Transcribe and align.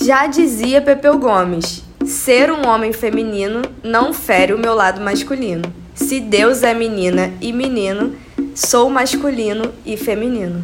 Já 0.00 0.26
dizia 0.26 0.82
Pepeu 0.82 1.18
Gomes: 1.18 1.82
ser 2.04 2.50
um 2.50 2.66
homem 2.66 2.92
feminino 2.92 3.62
não 3.82 4.12
fere 4.12 4.52
o 4.52 4.58
meu 4.58 4.74
lado 4.74 5.00
masculino. 5.00 5.64
Se 5.94 6.20
Deus 6.20 6.62
é 6.62 6.74
menina 6.74 7.32
e 7.40 7.52
menino, 7.52 8.14
sou 8.54 8.90
masculino 8.90 9.72
e 9.86 9.96
feminino. 9.96 10.62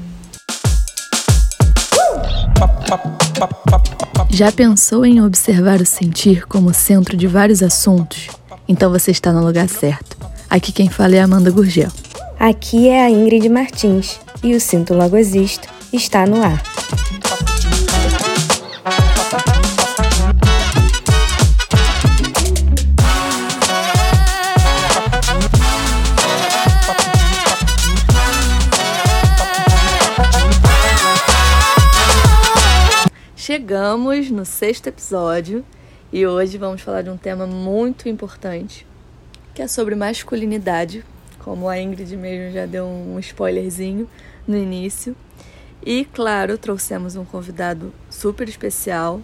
Já 4.28 4.50
pensou 4.52 5.06
em 5.06 5.22
observar 5.22 5.80
o 5.80 5.86
sentir 5.86 6.46
como 6.46 6.74
centro 6.74 7.16
de 7.16 7.26
vários 7.26 7.62
assuntos? 7.62 8.28
Então 8.68 8.90
você 8.90 9.10
está 9.10 9.32
no 9.32 9.44
lugar 9.44 9.68
certo. 9.68 10.16
Aqui 10.48 10.72
quem 10.72 10.88
fala 10.88 11.14
é 11.14 11.20
Amanda 11.20 11.50
Gurgel. 11.50 11.90
Aqui 12.38 12.88
é 12.88 13.04
a 13.04 13.10
Ingrid 13.10 13.48
Martins 13.48 14.18
e 14.42 14.54
o 14.54 14.60
Sinto 14.60 14.94
Logo 14.94 15.16
Existo 15.16 15.68
está 15.92 16.26
no 16.26 16.42
ar. 16.42 16.62
Chegamos 33.70 34.32
no 34.32 34.44
sexto 34.44 34.88
episódio 34.88 35.64
e 36.12 36.26
hoje 36.26 36.58
vamos 36.58 36.80
falar 36.80 37.02
de 37.02 37.10
um 37.10 37.16
tema 37.16 37.46
muito 37.46 38.08
importante, 38.08 38.84
que 39.54 39.62
é 39.62 39.68
sobre 39.68 39.94
masculinidade, 39.94 41.04
como 41.38 41.68
a 41.68 41.78
Ingrid 41.78 42.16
mesmo 42.16 42.52
já 42.52 42.66
deu 42.66 42.84
um 42.84 43.16
spoilerzinho 43.20 44.08
no 44.44 44.56
início. 44.56 45.14
E 45.86 46.04
claro, 46.04 46.58
trouxemos 46.58 47.14
um 47.14 47.24
convidado 47.24 47.94
super 48.10 48.48
especial, 48.48 49.20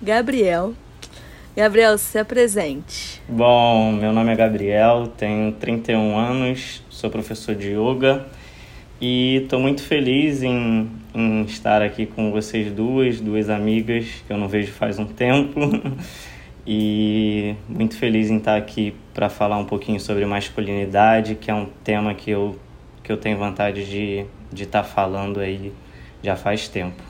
Gabriel. 0.00 0.72
Gabriel, 1.54 1.98
se 1.98 2.18
apresente. 2.18 3.20
Bom, 3.28 3.92
meu 3.92 4.14
nome 4.14 4.32
é 4.32 4.34
Gabriel, 4.34 5.12
tenho 5.14 5.52
31 5.52 6.18
anos, 6.18 6.82
sou 6.88 7.10
professor 7.10 7.54
de 7.54 7.72
yoga 7.72 8.24
e 9.00 9.42
estou 9.42 9.60
muito 9.60 9.82
feliz 9.82 10.42
em, 10.42 10.90
em 11.14 11.42
estar 11.42 11.82
aqui 11.82 12.06
com 12.06 12.30
vocês 12.30 12.72
duas, 12.72 13.20
duas 13.20 13.50
amigas 13.50 14.06
que 14.26 14.32
eu 14.32 14.38
não 14.38 14.48
vejo 14.48 14.72
faz 14.72 14.98
um 14.98 15.06
tempo. 15.06 15.60
e 16.66 17.54
muito 17.68 17.96
feliz 17.96 18.30
em 18.30 18.38
estar 18.38 18.56
aqui 18.56 18.94
para 19.12 19.28
falar 19.28 19.58
um 19.58 19.64
pouquinho 19.64 20.00
sobre 20.00 20.24
masculinidade, 20.24 21.34
que 21.34 21.50
é 21.50 21.54
um 21.54 21.66
tema 21.84 22.14
que 22.14 22.30
eu, 22.30 22.58
que 23.02 23.12
eu 23.12 23.16
tenho 23.16 23.36
vontade 23.36 23.84
de 23.84 24.20
estar 24.20 24.28
de 24.52 24.66
tá 24.66 24.84
falando 24.84 25.40
aí 25.40 25.72
já 26.22 26.36
faz 26.36 26.68
tempo. 26.68 27.02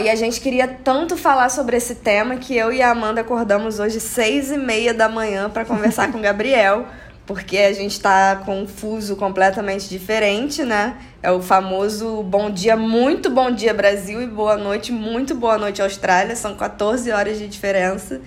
E 0.00 0.08
a 0.08 0.14
gente 0.14 0.40
queria 0.40 0.66
tanto 0.66 1.18
falar 1.18 1.50
sobre 1.50 1.76
esse 1.76 1.96
tema 1.96 2.36
que 2.36 2.56
eu 2.56 2.72
e 2.72 2.80
a 2.80 2.92
Amanda 2.92 3.20
acordamos 3.20 3.78
hoje 3.78 4.00
seis 4.00 4.50
e 4.50 4.56
meia 4.56 4.94
da 4.94 5.06
manhã 5.06 5.50
para 5.50 5.66
conversar 5.66 6.10
com 6.10 6.18
o 6.18 6.20
Gabriel, 6.22 6.86
porque 7.26 7.58
a 7.58 7.72
gente 7.72 7.92
está 7.92 8.36
com 8.36 8.62
um 8.62 8.66
fuso 8.66 9.14
completamente 9.16 9.88
diferente, 9.88 10.64
né? 10.64 10.96
É 11.22 11.30
o 11.30 11.40
famoso 11.40 12.22
bom 12.22 12.50
dia, 12.50 12.76
muito 12.76 13.30
bom 13.30 13.50
dia 13.50 13.72
Brasil 13.72 14.20
e 14.20 14.26
boa 14.26 14.56
noite, 14.56 14.90
muito 14.90 15.34
boa 15.34 15.56
noite 15.56 15.80
Austrália. 15.80 16.34
São 16.34 16.56
14 16.56 17.10
horas 17.12 17.38
de 17.38 17.46
diferença. 17.46 18.20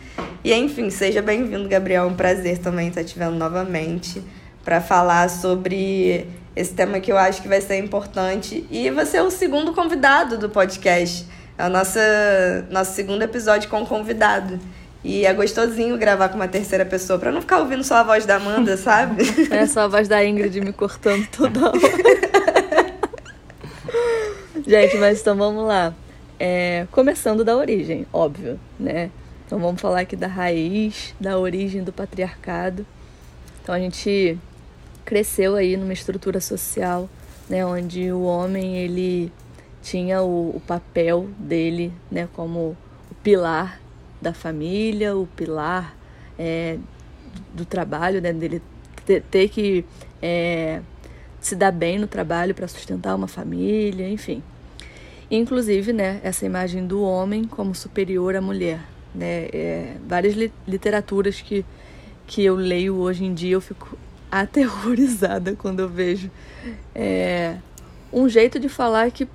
E 0.44 0.54
enfim, 0.54 0.90
seja 0.90 1.22
bem-vindo, 1.22 1.68
Gabriel. 1.68 2.04
É 2.04 2.08
um 2.08 2.16
prazer 2.16 2.60
também 2.60 2.88
estar 2.88 3.04
te 3.04 3.20
vendo 3.20 3.36
novamente 3.36 4.24
para 4.64 4.80
falar 4.80 5.30
sobre 5.30 6.28
esse 6.56 6.74
tema 6.74 7.00
que 7.02 7.12
eu 7.12 7.18
acho 7.18 7.42
que 7.42 7.48
vai 7.50 7.60
ser 7.60 7.78
importante. 7.78 8.66
E 8.72 8.90
você 8.92 9.18
é 9.18 9.24
o 9.24 9.30
segundo 9.30 9.74
convidado 9.74 10.38
do 10.38 10.50
podcast. 10.50 11.28
É 11.58 11.66
o 11.66 11.70
nosso, 11.70 12.00
nosso 12.70 12.94
segundo 12.94 13.22
episódio 13.22 13.70
com 13.70 13.86
convidado. 13.86 14.60
E 15.08 15.24
é 15.24 15.32
gostosinho 15.36 16.00
gravar 16.00 16.30
com 16.30 16.36
uma 16.36 16.48
terceira 16.48 16.84
pessoa, 16.84 17.20
pra 17.20 17.32
não 17.32 17.40
ficar 17.40 17.60
ouvindo 17.60 17.84
só 17.84 17.98
a 17.98 18.04
voz 18.04 18.26
da 18.26 18.38
Amanda, 18.38 18.76
sabe? 18.82 19.22
É 19.52 19.68
só 19.68 19.82
a 19.82 19.88
voz 19.88 20.08
da 20.08 20.26
Ingrid 20.26 20.60
me 20.62 20.74
cortando 20.74 21.28
toda 21.28 21.68
hora. 21.68 21.78
Gente, 24.66 24.98
mas 24.98 25.22
então 25.22 25.38
vamos 25.38 25.68
lá. 25.68 25.94
É, 26.40 26.88
começando 26.92 27.46
da 27.46 27.56
origem, 27.56 28.08
óbvio, 28.12 28.60
né? 28.80 29.12
Então 29.46 29.60
vamos 29.60 29.80
falar 29.80 30.00
aqui 30.00 30.16
da 30.16 30.26
raiz, 30.26 31.14
da 31.20 31.38
origem 31.38 31.84
do 31.84 31.94
patriarcado. 31.94 32.84
Então 33.62 33.76
a 33.76 33.80
gente 33.80 34.40
cresceu 35.06 35.56
aí 35.56 35.78
numa 35.78 35.94
estrutura 35.94 36.42
social, 36.42 37.08
né, 37.48 37.64
onde 37.64 38.12
o 38.12 38.24
homem 38.24 38.78
ele 38.78 39.32
tinha 39.84 40.24
o, 40.24 40.56
o 40.56 40.62
papel 40.66 41.30
dele, 41.38 41.94
né, 42.10 42.28
como 42.34 42.76
o 43.12 43.16
pilar 43.22 43.85
da 44.26 44.34
família, 44.34 45.16
o 45.16 45.28
pilar 45.28 45.96
é, 46.38 46.78
do 47.54 47.64
trabalho, 47.64 48.20
né, 48.20 48.34
dele 48.34 48.62
ter, 49.06 49.22
ter 49.22 49.50
que 49.50 49.86
é, 50.22 50.82
se 51.40 51.56
dar 51.56 51.72
bem 51.72 52.00
no 52.00 52.08
trabalho 52.08 52.56
para 52.56 52.68
sustentar 52.68 53.16
uma 53.16 53.28
família, 53.28 54.10
enfim. 54.10 54.42
Inclusive, 55.30 55.94
né, 55.94 56.20
essa 56.24 56.46
imagem 56.46 56.88
do 56.88 57.02
homem 57.04 57.44
como 57.46 57.76
superior 57.76 58.36
à 58.36 58.42
mulher, 58.42 58.80
né, 59.14 59.48
é, 59.54 59.96
várias 60.08 60.34
li 60.34 60.52
literaturas 60.68 61.42
que 61.42 61.64
que 62.28 62.44
eu 62.44 62.56
leio 62.56 62.96
hoje 62.96 63.24
em 63.24 63.36
dia 63.36 63.54
eu 63.54 63.62
fico 63.62 63.96
aterrorizada 64.32 65.56
quando 65.56 65.82
eu 65.82 65.88
vejo 65.88 66.32
é, 66.96 67.58
um 68.12 68.28
jeito 68.28 68.60
de 68.60 68.68
falar 68.68 69.12
que 69.12 69.28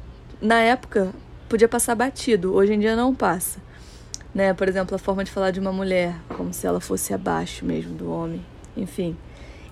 na 0.43 0.59
época 0.59 1.13
podia 1.49 1.69
passar 1.69 1.95
batido, 1.95 2.53
hoje 2.53 2.75
em 2.75 2.81
dia 2.81 2.97
não 2.97 3.15
passa. 3.15 3.61
Né? 4.35 4.55
Por 4.55 4.69
exemplo, 4.69 4.95
a 4.95 4.99
forma 4.99 5.25
de 5.25 5.31
falar 5.31 5.51
de 5.51 5.61
uma 5.61 5.73
mulher, 5.73 6.15
como 6.29 6.53
se 6.53 6.67
ela 6.67 6.81
fosse 6.81 7.13
abaixo 7.13 7.65
mesmo 7.65 7.95
do 7.95 8.11
homem, 8.11 8.45
enfim. 8.77 9.17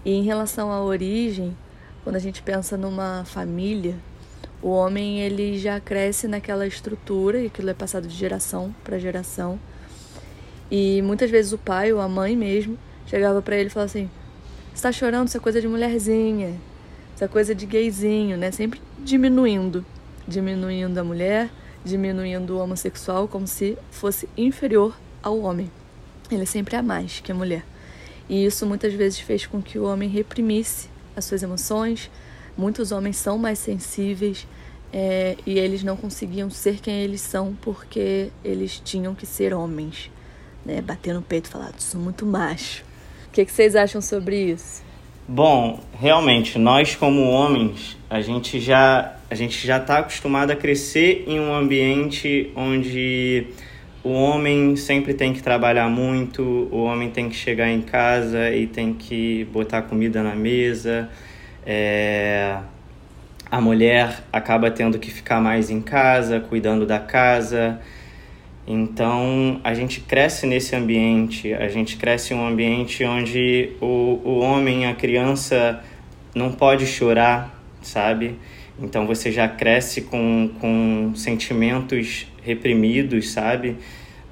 E 0.05 0.13
em 0.13 0.23
relação 0.23 0.71
à 0.71 0.83
origem, 0.83 1.57
quando 2.03 2.17
a 2.17 2.21
gente 2.21 2.43
pensa 2.43 2.77
numa 2.77 3.25
família, 3.25 3.95
o 4.61 4.71
homem 4.71 5.21
ele 5.21 5.59
já 5.59 5.79
cresce 5.79 6.27
naquela 6.27 6.67
estrutura 6.67 7.41
e 7.41 7.47
aquilo 7.47 7.71
é 7.71 7.75
passado 7.75 8.09
de 8.09 8.15
geração 8.15 8.75
para 8.83 8.99
geração. 8.99 9.59
E 10.71 11.01
muitas 11.03 11.31
vezes 11.31 11.53
o 11.53 11.59
pai 11.59 11.93
ou 11.93 12.01
a 12.01 12.09
mãe 12.09 12.37
mesmo 12.37 12.79
chegava 13.07 13.41
para 13.41 13.57
ele 13.57 13.69
e 13.69 13.71
falava 13.71 13.91
assim: 13.91 14.11
está 14.75 14.91
chorando, 14.91 15.29
isso 15.29 15.37
é 15.37 15.41
coisa 15.41 15.61
de 15.61 15.69
mulherzinha, 15.69 16.57
isso 17.15 17.25
é 17.25 17.29
coisa 17.29 17.55
de 17.55 17.67
gayzinho, 17.67 18.37
né? 18.37 18.51
Sempre 18.51 18.81
diminuindo, 18.99 19.85
diminuindo 20.27 20.99
a 20.99 21.05
mulher, 21.05 21.49
diminuindo 21.89 22.57
o 22.57 22.59
homossexual 22.59 23.27
como 23.27 23.47
se 23.47 23.77
fosse 23.91 24.29
inferior 24.37 24.97
ao 25.23 25.39
homem. 25.41 25.71
Ele 26.31 26.47
sempre 26.47 26.77
é 26.77 26.83
mais 26.83 27.21
que 27.21 27.33
a 27.33 27.35
mulher. 27.35 27.65
E 28.29 28.45
isso 28.45 28.67
muitas 28.67 28.93
vezes 28.93 29.19
fez 29.19 29.47
com 29.47 29.63
que 29.63 29.79
o 29.79 29.85
homem 29.85 30.09
reprimisse 30.09 30.89
as 31.17 31.25
suas 31.25 31.43
emoções. 31.43 32.11
Muitos 32.57 32.93
homens 32.93 33.17
são 33.17 33.39
mais 33.39 33.59
sensíveis 33.59 34.47
é, 34.93 35.37
e 35.47 35.59
eles 35.59 35.83
não 35.83 35.97
conseguiam 35.97 36.51
ser 36.51 36.81
quem 36.81 37.01
eles 37.01 37.21
são 37.21 37.57
porque 37.61 38.31
eles 38.45 38.81
tinham 38.85 39.15
que 39.15 39.27
ser 39.27 39.55
homens, 39.55 40.11
né? 40.65 40.81
Bater 40.81 41.15
no 41.15 41.23
peito 41.23 41.47
e 41.47 41.49
falar, 41.51 41.73
sou 41.79 42.01
muito 42.01 42.27
macho. 42.27 42.85
O 43.29 43.31
que, 43.33 43.45
que 43.45 43.53
vocês 43.53 43.77
acham 43.77 44.01
sobre 44.01 44.53
isso? 44.53 44.83
Bom, 45.27 45.81
realmente, 45.93 46.59
nós 46.59 46.97
como 46.97 47.23
homens, 47.23 47.97
a 48.09 48.21
gente 48.21 48.59
já 48.61 49.18
a 49.31 49.35
gente 49.35 49.67
já 49.67 49.77
está 49.77 49.99
acostumado 49.99 50.51
a 50.51 50.57
crescer 50.57 51.25
em 51.27 51.39
um 51.39 51.55
ambiente 51.55 52.51
onde 52.57 53.47
o 54.03 54.11
homem 54.11 54.75
sempre 54.77 55.13
tem 55.13 55.35
que 55.35 55.43
trabalhar 55.43 55.89
muito, 55.91 56.43
o 56.71 56.85
homem 56.85 57.11
tem 57.11 57.29
que 57.29 57.37
chegar 57.37 57.69
em 57.69 57.83
casa 57.83 58.51
e 58.51 58.67
tem 58.67 58.95
que 58.95 59.45
botar 59.53 59.83
comida 59.83 60.23
na 60.23 60.35
mesa, 60.35 61.11
é... 61.67 62.57
a 63.51 63.61
mulher 63.61 64.25
acaba 64.33 64.71
tendo 64.71 64.99
que 64.99 65.11
ficar 65.11 65.41
mais 65.41 65.69
em 65.69 65.83
casa, 65.83 66.41
cuidando 66.41 66.87
da 66.87 66.99
casa. 66.99 67.81
Então 68.67 69.61
a 69.65 69.75
gente 69.75 70.01
cresce 70.01 70.47
nesse 70.47 70.77
ambiente, 70.77 71.53
a 71.53 71.69
gente 71.69 71.97
cresce 71.97 72.33
em 72.33 72.37
um 72.37 72.47
ambiente 72.47 73.05
onde 73.05 73.73
o, 73.81 74.21
o 74.25 74.39
homem, 74.41 74.87
a 74.87 74.95
criança, 74.95 75.83
não 76.35 76.53
pode 76.53 76.87
chorar, 76.87 77.59
sabe? 77.83 78.37
Então 78.81 79.07
você 79.07 79.33
já 79.33 79.49
cresce 79.49 80.03
com, 80.03 80.51
com 80.61 81.13
sentimentos 81.15 82.27
reprimidos, 82.43 83.31
sabe? 83.31 83.77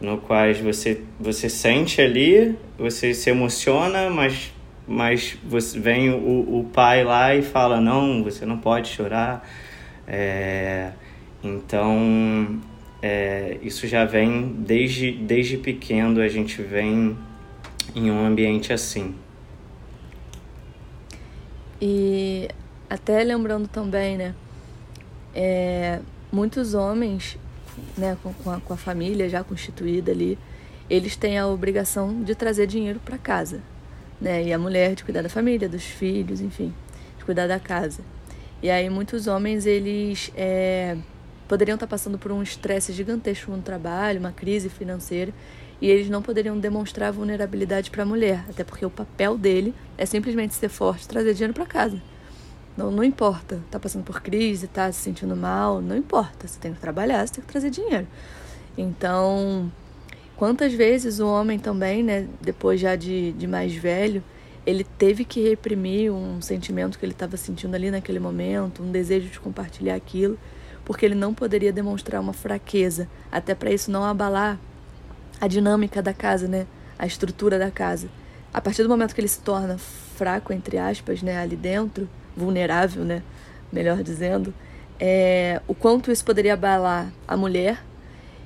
No 0.00 0.18
quais 0.18 0.60
você, 0.60 1.00
você 1.18 1.48
sente 1.48 2.00
ali, 2.00 2.56
você 2.78 3.12
se 3.12 3.30
emociona, 3.30 4.10
mas, 4.10 4.52
mas 4.86 5.36
você, 5.44 5.78
vem 5.80 6.10
o, 6.10 6.60
o 6.60 6.70
pai 6.72 7.02
lá 7.02 7.34
e 7.34 7.42
fala: 7.42 7.80
não, 7.80 8.22
você 8.22 8.46
não 8.46 8.58
pode 8.58 8.88
chorar. 8.88 9.48
É, 10.06 10.92
então 11.42 12.60
é, 13.02 13.58
isso 13.62 13.86
já 13.86 14.04
vem 14.04 14.54
desde, 14.58 15.12
desde 15.12 15.56
pequeno, 15.56 16.20
a 16.20 16.28
gente 16.28 16.62
vem 16.62 17.16
em 17.94 18.10
um 18.10 18.24
ambiente 18.24 18.72
assim. 18.72 19.14
E 21.80 22.48
até 22.88 23.22
lembrando 23.22 23.68
também, 23.68 24.16
né? 24.16 24.34
É, 25.34 26.00
muitos 26.32 26.74
homens 26.74 27.38
né, 27.96 28.16
com, 28.22 28.32
com, 28.32 28.50
a, 28.50 28.60
com 28.60 28.72
a 28.72 28.76
família 28.76 29.28
já 29.28 29.42
constituída 29.44 30.12
ali, 30.12 30.38
eles 30.88 31.16
têm 31.16 31.38
a 31.38 31.46
obrigação 31.46 32.22
de 32.22 32.34
trazer 32.34 32.66
dinheiro 32.66 33.00
para 33.04 33.18
casa, 33.18 33.60
né? 34.20 34.42
E 34.44 34.52
a 34.52 34.58
mulher 34.58 34.94
de 34.94 35.04
cuidar 35.04 35.22
da 35.22 35.28
família, 35.28 35.68
dos 35.68 35.84
filhos, 35.84 36.40
enfim, 36.40 36.72
de 37.18 37.24
cuidar 37.24 37.46
da 37.46 37.58
casa. 37.58 38.02
E 38.62 38.70
aí 38.70 38.88
muitos 38.88 39.26
homens 39.26 39.66
eles 39.66 40.30
é, 40.36 40.96
poderiam 41.46 41.74
estar 41.74 41.86
passando 41.86 42.18
por 42.18 42.32
um 42.32 42.42
estresse 42.42 42.92
gigantesco 42.92 43.50
no 43.50 43.62
trabalho, 43.62 44.20
uma 44.20 44.32
crise 44.32 44.68
financeira, 44.68 45.32
e 45.80 45.90
eles 45.90 46.08
não 46.08 46.22
poderiam 46.22 46.58
demonstrar 46.58 47.12
vulnerabilidade 47.12 47.90
para 47.90 48.02
a 48.02 48.06
mulher, 48.06 48.44
até 48.48 48.64
porque 48.64 48.86
o 48.86 48.90
papel 48.90 49.36
dele 49.36 49.74
é 49.98 50.06
simplesmente 50.06 50.54
ser 50.54 50.70
forte, 50.70 51.06
trazer 51.06 51.34
dinheiro 51.34 51.52
para 51.52 51.66
casa. 51.66 52.00
Não, 52.76 52.90
não 52.90 53.02
importa, 53.02 53.58
tá 53.70 53.80
passando 53.80 54.04
por 54.04 54.20
crise, 54.20 54.66
tá 54.66 54.92
se 54.92 55.00
sentindo 55.00 55.34
mal, 55.34 55.80
não 55.80 55.96
importa. 55.96 56.46
Você 56.46 56.58
tem 56.60 56.74
que 56.74 56.80
trabalhar, 56.80 57.26
você 57.26 57.34
tem 57.34 57.44
que 57.44 57.50
trazer 57.50 57.70
dinheiro. 57.70 58.06
Então, 58.76 59.72
quantas 60.36 60.74
vezes 60.74 61.18
o 61.18 61.26
homem 61.26 61.58
também, 61.58 62.02
né, 62.02 62.28
depois 62.40 62.78
já 62.78 62.94
de, 62.94 63.32
de 63.32 63.46
mais 63.46 63.74
velho, 63.74 64.22
ele 64.66 64.84
teve 64.84 65.24
que 65.24 65.48
reprimir 65.48 66.12
um 66.12 66.42
sentimento 66.42 66.98
que 66.98 67.04
ele 67.04 67.12
estava 67.12 67.36
sentindo 67.36 67.74
ali 67.74 67.90
naquele 67.90 68.18
momento, 68.18 68.82
um 68.82 68.90
desejo 68.90 69.28
de 69.28 69.40
compartilhar 69.40 69.94
aquilo, 69.94 70.38
porque 70.84 71.06
ele 71.06 71.14
não 71.14 71.32
poderia 71.32 71.72
demonstrar 71.72 72.20
uma 72.20 72.32
fraqueza, 72.34 73.08
até 73.32 73.54
para 73.54 73.70
isso 73.70 73.90
não 73.90 74.04
abalar 74.04 74.58
a 75.40 75.48
dinâmica 75.48 76.02
da 76.02 76.12
casa, 76.12 76.46
né, 76.46 76.66
a 76.98 77.06
estrutura 77.06 77.58
da 77.58 77.70
casa. 77.70 78.08
A 78.52 78.60
partir 78.60 78.82
do 78.82 78.88
momento 78.88 79.14
que 79.14 79.20
ele 79.20 79.28
se 79.28 79.40
torna 79.40 79.78
fraco, 79.78 80.52
entre 80.52 80.78
aspas, 80.78 81.22
né, 81.22 81.38
ali 81.38 81.56
dentro, 81.56 82.08
vulnerável, 82.36 83.04
né? 83.04 83.22
Melhor 83.72 84.02
dizendo, 84.02 84.52
é, 85.00 85.60
o 85.66 85.74
quanto 85.74 86.10
isso 86.10 86.24
poderia 86.24 86.54
abalar 86.54 87.12
a 87.26 87.36
mulher 87.36 87.82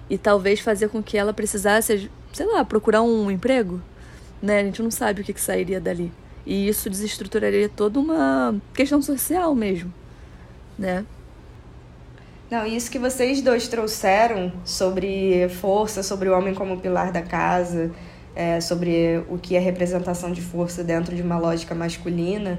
e 0.08 0.16
talvez 0.16 0.60
fazer 0.60 0.88
com 0.88 1.02
que 1.02 1.16
ela 1.16 1.32
precisasse, 1.32 2.10
sei 2.32 2.46
lá, 2.46 2.64
procurar 2.64 3.02
um 3.02 3.30
emprego, 3.30 3.80
né? 4.42 4.60
A 4.60 4.64
gente 4.64 4.82
não 4.82 4.90
sabe 4.90 5.20
o 5.20 5.24
que, 5.24 5.32
que 5.32 5.40
sairia 5.40 5.80
dali. 5.80 6.12
E 6.46 6.68
isso 6.68 6.88
desestruturaria 6.88 7.68
toda 7.68 8.00
uma 8.00 8.54
questão 8.74 9.00
social 9.02 9.54
mesmo, 9.54 9.92
né? 10.78 11.04
Não, 12.50 12.66
isso 12.66 12.90
que 12.90 12.98
vocês 12.98 13.40
dois 13.40 13.68
trouxeram 13.68 14.52
sobre 14.64 15.48
força, 15.60 16.02
sobre 16.02 16.28
o 16.28 16.36
homem 16.36 16.52
como 16.52 16.80
pilar 16.80 17.12
da 17.12 17.22
casa, 17.22 17.92
é, 18.34 18.60
sobre 18.60 19.22
o 19.28 19.38
que 19.38 19.54
é 19.54 19.60
representação 19.60 20.32
de 20.32 20.40
força 20.40 20.82
dentro 20.82 21.14
de 21.14 21.22
uma 21.22 21.38
lógica 21.38 21.76
masculina, 21.76 22.58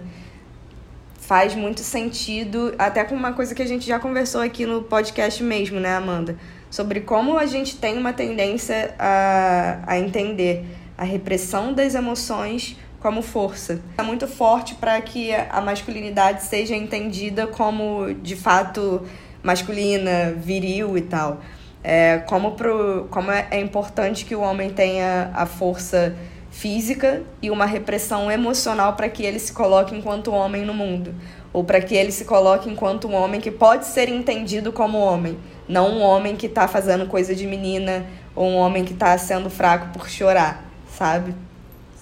faz 1.31 1.55
muito 1.55 1.79
sentido, 1.79 2.75
até 2.77 3.05
com 3.05 3.15
uma 3.15 3.31
coisa 3.31 3.55
que 3.55 3.61
a 3.61 3.65
gente 3.65 3.87
já 3.87 3.97
conversou 3.97 4.41
aqui 4.41 4.65
no 4.65 4.81
podcast 4.81 5.41
mesmo, 5.41 5.79
né, 5.79 5.95
Amanda? 5.95 6.35
Sobre 6.69 6.99
como 6.99 7.37
a 7.37 7.45
gente 7.45 7.77
tem 7.77 7.97
uma 7.97 8.11
tendência 8.11 8.93
a, 8.99 9.79
a 9.87 9.97
entender 9.97 10.65
a 10.97 11.05
repressão 11.05 11.71
das 11.71 11.95
emoções 11.95 12.75
como 12.99 13.21
força. 13.21 13.79
É 13.97 14.03
muito 14.03 14.27
forte 14.27 14.75
para 14.75 14.99
que 14.99 15.33
a 15.33 15.61
masculinidade 15.61 16.43
seja 16.43 16.75
entendida 16.75 17.47
como, 17.47 18.13
de 18.15 18.35
fato, 18.35 19.01
masculina, 19.41 20.33
viril 20.35 20.97
e 20.97 21.01
tal. 21.01 21.39
É, 21.81 22.17
como, 22.27 22.57
pro, 22.57 23.07
como 23.09 23.31
é, 23.31 23.47
é 23.51 23.61
importante 23.61 24.25
que 24.25 24.35
o 24.35 24.41
homem 24.41 24.69
tenha 24.69 25.31
a 25.33 25.45
força 25.45 26.13
física 26.61 27.23
e 27.41 27.49
uma 27.49 27.65
repressão 27.65 28.31
emocional 28.31 28.93
para 28.93 29.09
que 29.09 29.23
ele 29.23 29.39
se 29.39 29.51
coloque 29.51 29.95
enquanto 29.95 30.31
homem 30.31 30.63
no 30.63 30.75
mundo, 30.75 31.15
ou 31.51 31.63
para 31.63 31.81
que 31.81 31.95
ele 31.95 32.11
se 32.11 32.23
coloque 32.23 32.69
enquanto 32.69 33.07
um 33.07 33.15
homem 33.15 33.41
que 33.41 33.49
pode 33.49 33.87
ser 33.87 34.07
entendido 34.07 34.71
como 34.71 34.99
homem, 34.99 35.39
não 35.67 35.89
um 35.89 36.01
homem 36.01 36.35
que 36.35 36.45
está 36.45 36.67
fazendo 36.67 37.07
coisa 37.07 37.33
de 37.33 37.47
menina 37.47 38.05
ou 38.35 38.47
um 38.47 38.57
homem 38.57 38.85
que 38.85 38.93
está 38.93 39.17
sendo 39.17 39.49
fraco 39.49 39.91
por 39.91 40.07
chorar, 40.07 40.63
sabe? 40.87 41.33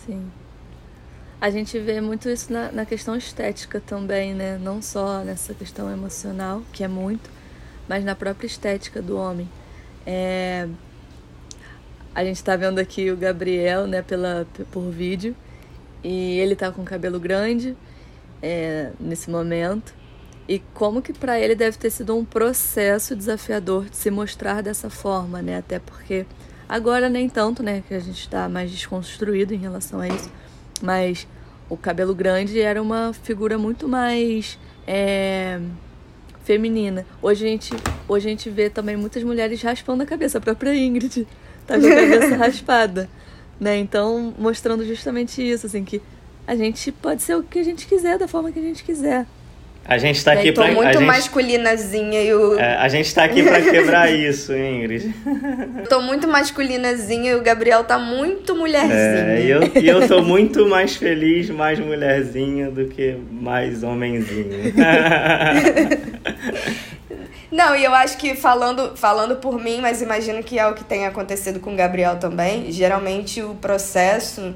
Sim. 0.05 0.29
A 1.39 1.49
gente 1.49 1.79
vê 1.79 2.01
muito 2.01 2.29
isso 2.29 2.51
na, 2.51 2.69
na 2.69 2.85
questão 2.85 3.15
estética 3.15 3.79
também, 3.79 4.33
né? 4.33 4.59
Não 4.61 4.81
só 4.81 5.19
nessa 5.19 5.53
questão 5.53 5.89
emocional, 5.89 6.61
que 6.73 6.83
é 6.83 6.87
muito, 6.87 7.29
mas 7.87 8.03
na 8.03 8.13
própria 8.13 8.45
estética 8.45 9.01
do 9.01 9.17
homem. 9.17 9.47
É, 10.05 10.67
a 12.13 12.23
gente 12.23 12.43
tá 12.43 12.55
vendo 12.55 12.79
aqui 12.79 13.11
o 13.11 13.17
Gabriel, 13.17 13.87
né, 13.87 14.01
pela, 14.01 14.47
por 14.71 14.89
vídeo. 14.89 15.35
E 16.03 16.39
ele 16.39 16.55
tá 16.55 16.71
com 16.71 16.83
cabelo 16.83 17.19
grande 17.19 17.75
é, 18.41 18.91
nesse 18.99 19.29
momento. 19.29 19.93
E 20.47 20.59
como 20.73 21.01
que 21.01 21.13
para 21.13 21.39
ele 21.39 21.53
deve 21.53 21.77
ter 21.77 21.91
sido 21.91 22.15
um 22.15 22.25
processo 22.25 23.15
desafiador 23.15 23.85
de 23.85 23.95
se 23.95 24.09
mostrar 24.09 24.63
dessa 24.63 24.89
forma, 24.89 25.41
né? 25.41 25.57
Até 25.57 25.77
porque 25.77 26.25
agora 26.67 27.07
nem 27.07 27.29
tanto, 27.29 27.61
né? 27.61 27.83
Que 27.87 27.93
a 27.93 27.99
gente 27.99 28.21
está 28.21 28.49
mais 28.49 28.71
desconstruído 28.71 29.53
em 29.53 29.57
relação 29.57 29.99
a 29.99 30.07
isso. 30.07 30.31
Mas 30.81 31.27
o 31.69 31.77
cabelo 31.77 32.15
grande 32.15 32.59
era 32.59 32.81
uma 32.81 33.13
figura 33.13 33.59
muito 33.59 33.87
mais 33.87 34.57
é, 34.87 35.59
feminina. 36.43 37.05
Hoje 37.21 37.45
a, 37.45 37.49
gente, 37.49 37.71
hoje 38.07 38.25
a 38.25 38.29
gente 38.31 38.49
vê 38.49 38.71
também 38.71 38.97
muitas 38.97 39.21
mulheres 39.21 39.61
raspando 39.61 40.01
a 40.01 40.05
cabeça. 40.05 40.39
A 40.39 40.41
própria 40.41 40.75
Ingrid 40.75 41.27
tá 41.69 41.79
com 41.79 41.85
a 41.85 41.95
cabeça 41.95 42.35
raspada, 42.35 43.09
né? 43.59 43.77
Então, 43.77 44.33
mostrando 44.37 44.85
justamente 44.85 45.41
isso, 45.41 45.67
assim, 45.67 45.83
que 45.83 46.01
a 46.47 46.55
gente 46.55 46.91
pode 46.91 47.21
ser 47.21 47.35
o 47.35 47.43
que 47.43 47.59
a 47.59 47.63
gente 47.63 47.87
quiser, 47.87 48.17
da 48.17 48.27
forma 48.27 48.51
que 48.51 48.59
a 48.59 48.63
gente 48.63 48.83
quiser. 48.83 49.25
A 49.85 49.97
gente 49.97 50.23
tá 50.23 50.33
aqui 50.33 50.51
para 50.51 50.65
pra... 50.65 50.73
muito 50.73 50.99
gente, 50.99 51.03
masculinazinha 51.03 52.21
e 52.21 52.31
o... 52.31 52.59
É, 52.59 52.75
a 52.75 52.87
gente 52.89 53.13
tá 53.13 53.23
aqui 53.23 53.41
pra 53.41 53.59
quebrar 53.59 54.11
isso, 54.11 54.53
Ingrid. 54.53 55.11
tô 55.89 55.99
muito 55.99 56.27
masculinazinha 56.27 57.31
e 57.31 57.35
o 57.35 57.41
Gabriel 57.41 57.83
tá 57.83 57.97
muito 57.97 58.55
mulherzinha. 58.55 58.93
É, 58.93 59.41
e 59.41 59.49
eu, 59.49 59.61
e 59.81 59.87
eu 59.87 60.07
tô 60.07 60.21
muito 60.21 60.67
mais 60.67 60.95
feliz, 60.95 61.49
mais 61.49 61.79
mulherzinha 61.79 62.69
do 62.69 62.85
que 62.85 63.17
mais 63.31 63.81
homenzinho. 63.81 64.73
Não, 67.51 67.75
e 67.75 67.83
eu 67.83 67.93
acho 67.93 68.17
que 68.17 68.35
falando, 68.35 68.95
falando 68.95 69.37
por 69.37 69.59
mim, 69.59 69.79
mas 69.81 70.01
imagino 70.01 70.43
que 70.43 70.59
é 70.59 70.67
o 70.67 70.73
que 70.73 70.83
tem 70.83 71.05
acontecido 71.05 71.59
com 71.59 71.73
o 71.73 71.75
Gabriel 71.75 72.17
também, 72.17 72.71
geralmente 72.71 73.41
o 73.41 73.55
processo 73.55 74.53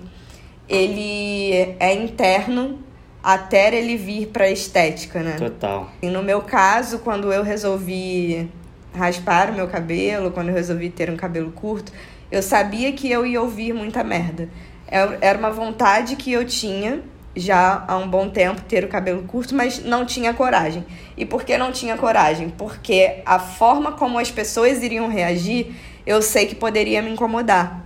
ele 0.67 1.75
é 1.79 1.93
interno 1.93 2.79
até 3.23 3.75
ele 3.75 3.95
vir 3.97 4.27
para 4.27 4.49
estética, 4.49 5.21
né? 5.21 5.35
Total. 5.37 5.89
E 6.01 6.07
no 6.07 6.21
meu 6.21 6.41
caso, 6.41 6.99
quando 6.99 7.31
eu 7.31 7.43
resolvi 7.43 8.49
raspar 8.93 9.49
o 9.49 9.53
meu 9.53 9.67
cabelo, 9.67 10.31
quando 10.31 10.49
eu 10.49 10.53
resolvi 10.53 10.89
ter 10.89 11.09
um 11.09 11.15
cabelo 11.15 11.51
curto, 11.51 11.91
eu 12.31 12.43
sabia 12.43 12.91
que 12.91 13.09
eu 13.09 13.25
ia 13.25 13.41
ouvir 13.41 13.73
muita 13.73 14.03
merda. 14.03 14.49
É, 14.87 15.17
era 15.21 15.37
uma 15.39 15.51
vontade 15.51 16.15
que 16.15 16.31
eu 16.31 16.45
tinha 16.45 17.01
já 17.35 17.83
há 17.87 17.97
um 17.97 18.07
bom 18.07 18.29
tempo 18.29 18.61
ter 18.61 18.83
o 18.83 18.87
cabelo 18.87 19.23
curto, 19.23 19.55
mas 19.55 19.83
não 19.83 20.05
tinha 20.05 20.33
coragem. 20.33 20.85
E 21.17 21.25
por 21.25 21.43
que 21.43 21.57
não 21.57 21.71
tinha 21.71 21.97
coragem? 21.97 22.49
Porque 22.49 23.21
a 23.25 23.39
forma 23.39 23.93
como 23.93 24.19
as 24.19 24.29
pessoas 24.29 24.83
iriam 24.83 25.07
reagir, 25.07 25.73
eu 26.05 26.21
sei 26.21 26.45
que 26.45 26.55
poderia 26.55 27.01
me 27.01 27.11
incomodar. 27.11 27.83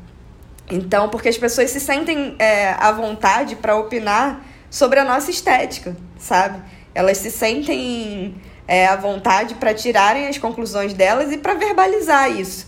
Então, 0.70 1.08
porque 1.10 1.30
as 1.30 1.38
pessoas 1.38 1.70
se 1.70 1.80
sentem 1.80 2.36
é, 2.40 2.72
à 2.72 2.92
vontade 2.92 3.56
para 3.56 3.78
opinar 3.78 4.46
sobre 4.70 5.00
a 5.00 5.06
nossa 5.06 5.32
estética, 5.32 5.96
sabe? 6.18 6.62
Elas 6.94 7.18
se 7.18 7.32
sentem 7.32 8.36
é, 8.68 8.86
à 8.86 8.98
vontade 8.98 9.56
para 9.56 9.74
tirarem 9.74 10.28
as 10.28 10.38
conclusões 10.38 10.94
delas 10.94 11.32
e 11.32 11.38
para 11.38 11.54
verbalizar 11.54 12.30
isso. 12.30 12.68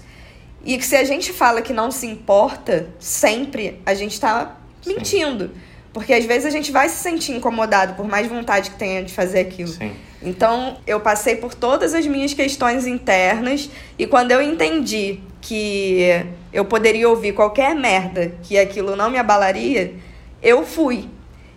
E 0.63 0.77
que 0.77 0.85
se 0.85 0.95
a 0.95 1.03
gente 1.03 1.33
fala 1.33 1.61
que 1.61 1.73
não 1.73 1.91
se 1.91 2.05
importa, 2.05 2.87
sempre 2.99 3.81
a 3.85 3.93
gente 3.93 4.13
está 4.13 4.55
mentindo. 4.85 5.47
Sim. 5.47 5.68
Porque 5.93 6.13
às 6.13 6.25
vezes 6.25 6.45
a 6.45 6.49
gente 6.49 6.71
vai 6.71 6.87
se 6.87 6.97
sentir 6.97 7.33
incomodado, 7.33 7.93
por 7.95 8.07
mais 8.07 8.27
vontade 8.27 8.71
que 8.71 8.77
tenha 8.77 9.03
de 9.03 9.13
fazer 9.13 9.39
aquilo. 9.39 9.69
Sim. 9.69 9.91
Então, 10.21 10.77
eu 10.85 10.99
passei 10.99 11.37
por 11.37 11.53
todas 11.53 11.93
as 11.93 12.05
minhas 12.05 12.33
questões 12.33 12.85
internas 12.85 13.69
e 13.97 14.05
quando 14.05 14.31
eu 14.31 14.41
entendi 14.41 15.19
que 15.41 16.25
eu 16.51 16.65
poderia 16.65 17.07
ouvir 17.07 17.33
qualquer 17.33 17.73
merda, 17.73 18.33
que 18.43 18.57
aquilo 18.57 18.95
não 18.95 19.09
me 19.09 19.17
abalaria, 19.17 19.93
eu 20.41 20.65
fui. 20.65 21.07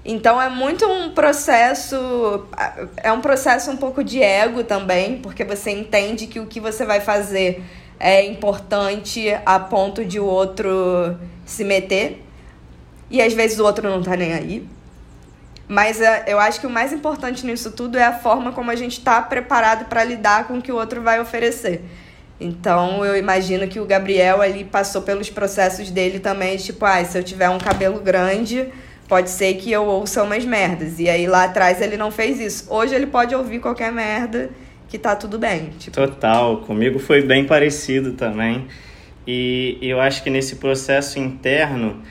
Então 0.04 0.40
é 0.40 0.48
muito 0.48 0.84
um 0.84 1.10
processo, 1.10 2.46
é 2.96 3.12
um 3.12 3.20
processo 3.20 3.70
um 3.70 3.76
pouco 3.76 4.02
de 4.02 4.20
ego 4.20 4.64
também, 4.64 5.18
porque 5.18 5.44
você 5.44 5.70
entende 5.70 6.26
que 6.26 6.40
o 6.40 6.46
que 6.46 6.58
você 6.58 6.84
vai 6.84 7.00
fazer 7.00 7.62
é 8.00 8.24
importante 8.26 9.32
a 9.46 9.60
ponto 9.60 10.04
de 10.04 10.18
o 10.18 10.24
outro 10.24 11.16
se 11.44 11.62
meter. 11.62 12.20
E 13.12 13.20
às 13.20 13.34
vezes 13.34 13.58
o 13.60 13.64
outro 13.64 13.88
não 13.88 14.02
tá 14.02 14.16
nem 14.16 14.32
aí. 14.32 14.66
Mas 15.68 16.00
é, 16.00 16.24
eu 16.26 16.38
acho 16.40 16.60
que 16.60 16.66
o 16.66 16.70
mais 16.70 16.92
importante 16.92 17.46
nisso 17.46 17.70
tudo 17.70 17.98
é 17.98 18.04
a 18.04 18.12
forma 18.12 18.52
como 18.52 18.70
a 18.70 18.74
gente 18.74 18.98
está 18.98 19.20
preparado 19.20 19.84
para 19.84 20.02
lidar 20.02 20.48
com 20.48 20.58
o 20.58 20.62
que 20.62 20.72
o 20.72 20.76
outro 20.76 21.02
vai 21.02 21.20
oferecer. 21.20 21.84
Então 22.40 23.04
eu 23.04 23.16
imagino 23.16 23.68
que 23.68 23.78
o 23.78 23.84
Gabriel 23.84 24.40
ali 24.40 24.64
passou 24.64 25.02
pelos 25.02 25.30
processos 25.30 25.90
dele 25.90 26.18
também, 26.18 26.56
tipo, 26.56 26.84
ah, 26.84 27.04
se 27.04 27.16
eu 27.16 27.22
tiver 27.22 27.48
um 27.48 27.58
cabelo 27.58 28.00
grande, 28.00 28.66
pode 29.06 29.30
ser 29.30 29.54
que 29.54 29.70
eu 29.70 29.84
ouça 29.84 30.22
umas 30.22 30.44
merdas. 30.44 30.98
E 30.98 31.08
aí 31.08 31.26
lá 31.26 31.44
atrás 31.44 31.80
ele 31.80 31.96
não 31.96 32.10
fez 32.10 32.40
isso. 32.40 32.66
Hoje 32.72 32.94
ele 32.94 33.06
pode 33.06 33.34
ouvir 33.34 33.60
qualquer 33.60 33.92
merda 33.92 34.50
que 34.88 34.98
tá 34.98 35.14
tudo 35.14 35.38
bem. 35.38 35.70
Tipo... 35.78 35.94
Total, 35.96 36.58
comigo 36.62 36.98
foi 36.98 37.22
bem 37.22 37.46
parecido 37.46 38.12
também. 38.12 38.66
E 39.26 39.78
eu 39.80 40.00
acho 40.00 40.22
que 40.22 40.30
nesse 40.30 40.56
processo 40.56 41.18
interno, 41.18 42.02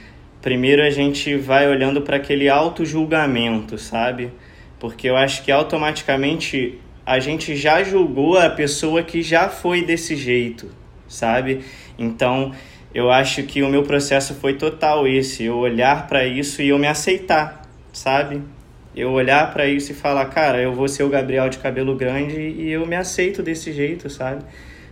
primeiro 0.42 0.82
a 0.82 0.90
gente 0.90 1.36
vai 1.38 1.68
olhando 1.68 2.02
para 2.02 2.18
aquele 2.18 2.50
auto-julgamento, 2.50 3.78
sabe? 3.78 4.32
Porque 4.80 5.08
eu 5.08 5.16
acho 5.16 5.44
que 5.44 5.52
automaticamente 5.52 6.80
a 7.06 7.20
gente 7.20 7.56
já 7.56 7.84
julgou 7.84 8.38
a 8.38 8.50
pessoa 8.50 9.04
que 9.04 9.22
já 9.22 9.50
foi 9.50 9.84
desse 9.84 10.16
jeito, 10.16 10.70
sabe? 11.08 11.62
Então, 11.98 12.52
eu 12.94 13.12
acho 13.12 13.44
que 13.44 13.62
o 13.62 13.70
meu 13.70 13.84
processo 13.84 14.34
foi 14.34 14.56
total 14.56 15.08
esse, 15.08 15.44
eu 15.44 15.58
olhar 15.58 16.08
para 16.08 16.26
isso 16.26 16.62
e 16.62 16.70
eu 16.70 16.80
me 16.80 16.88
aceitar, 16.88 17.62
sabe? 17.94 18.42
Eu 18.96 19.12
olhar 19.12 19.54
para 19.54 19.68
isso 19.68 19.92
e 19.92 19.96
falar, 19.96 20.26
cara, 20.26 20.62
eu 20.62 20.74
vou 20.74 20.88
ser 20.88 21.04
o 21.04 21.10
Gabriel 21.10 21.48
de 21.48 21.60
cabelo 21.60 21.96
grande 21.96 22.40
e 22.40 22.72
eu 22.72 22.86
me 22.86 22.96
aceito 22.96 23.42
desse 23.42 23.72
jeito, 23.72 24.10
sabe? 24.10 24.44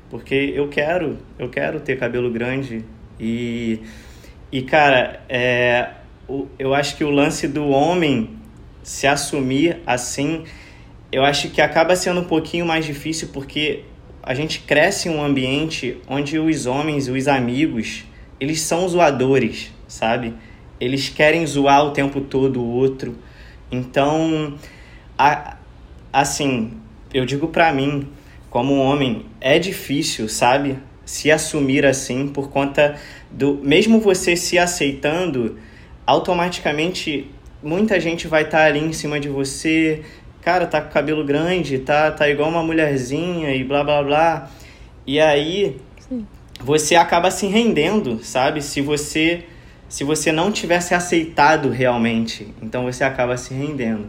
Porque 0.10 0.54
eu 0.56 0.70
quero, 0.70 1.18
eu 1.38 1.50
quero 1.50 1.80
ter 1.80 1.98
cabelo 1.98 2.32
grande 2.32 2.86
e 3.20 3.80
e 4.52 4.62
cara, 4.62 5.22
é, 5.30 5.90
eu 6.58 6.74
acho 6.74 6.96
que 6.96 7.04
o 7.04 7.10
lance 7.10 7.48
do 7.48 7.68
homem 7.70 8.38
se 8.82 9.06
assumir 9.06 9.82
assim, 9.86 10.44
eu 11.12 11.24
acho 11.24 11.50
que 11.50 11.62
acaba 11.62 11.96
sendo 11.96 12.22
um 12.22 12.26
pouquinho 12.26 12.66
mais 12.66 12.86
difícil 12.86 13.30
porque 13.32 13.84
a 14.24 14.34
gente 14.34 14.60
cresce 14.62 15.10
em 15.10 15.12
um 15.16 15.24
ambiente 15.24 15.98
onde 16.08 16.38
os 16.40 16.66
homens, 16.66 17.08
os 17.08 17.28
amigos, 17.28 18.04
eles 18.40 18.62
são 18.62 18.88
zoadores, 18.88 19.72
sabe? 19.88 20.34
Eles 20.80 21.10
querem 21.10 21.46
zoar 21.46 21.86
o 21.86 21.92
tempo 21.92 22.22
todo 22.22 22.62
o 22.62 22.68
outro. 22.68 23.18
Então, 23.72 24.56
a, 25.18 25.58
assim, 26.12 26.74
eu 27.14 27.26
digo 27.26 27.48
para 27.48 27.72
mim, 27.74 28.08
como 28.50 28.78
homem, 28.78 29.26
é 29.40 29.60
difícil, 29.60 30.28
sabe? 30.30 30.78
Se 31.06 31.32
assumir 31.32 31.86
assim 31.86 32.28
por 32.28 32.50
conta 32.50 33.00
do 33.32 33.60
mesmo 33.64 34.00
você 34.00 34.36
se 34.36 34.58
aceitando, 34.58 35.58
automaticamente 36.06 37.30
muita 37.62 38.00
gente 38.00 38.28
vai 38.28 38.44
estar 38.44 38.60
tá 38.60 38.66
ali 38.66 38.80
em 38.80 38.94
cima 38.94 39.20
de 39.20 39.30
você, 39.30 40.02
cara, 40.42 40.66
tá 40.66 40.82
com 40.82 40.92
cabelo 40.92 41.24
grande, 41.24 41.80
tá 41.80 42.12
tá 42.12 42.30
igual 42.30 42.50
uma 42.50 42.64
mulherzinha 42.64 43.54
e 43.56 43.64
blá 43.64 43.84
blá 43.84 44.04
blá. 44.04 44.52
E 45.06 45.20
aí 45.20 45.78
Sim. 46.08 46.26
você 46.60 46.96
acaba 46.96 47.30
se 47.32 47.48
rendendo, 47.48 48.24
sabe? 48.24 48.62
Se 48.62 48.82
você 48.82 49.46
se 49.88 50.04
você 50.04 50.32
não 50.32 50.52
tivesse 50.52 50.94
aceitado 50.94 51.70
realmente, 51.70 52.54
então 52.62 52.84
você 52.84 53.04
acaba 53.04 53.36
se 53.38 53.54
rendendo. 53.54 54.08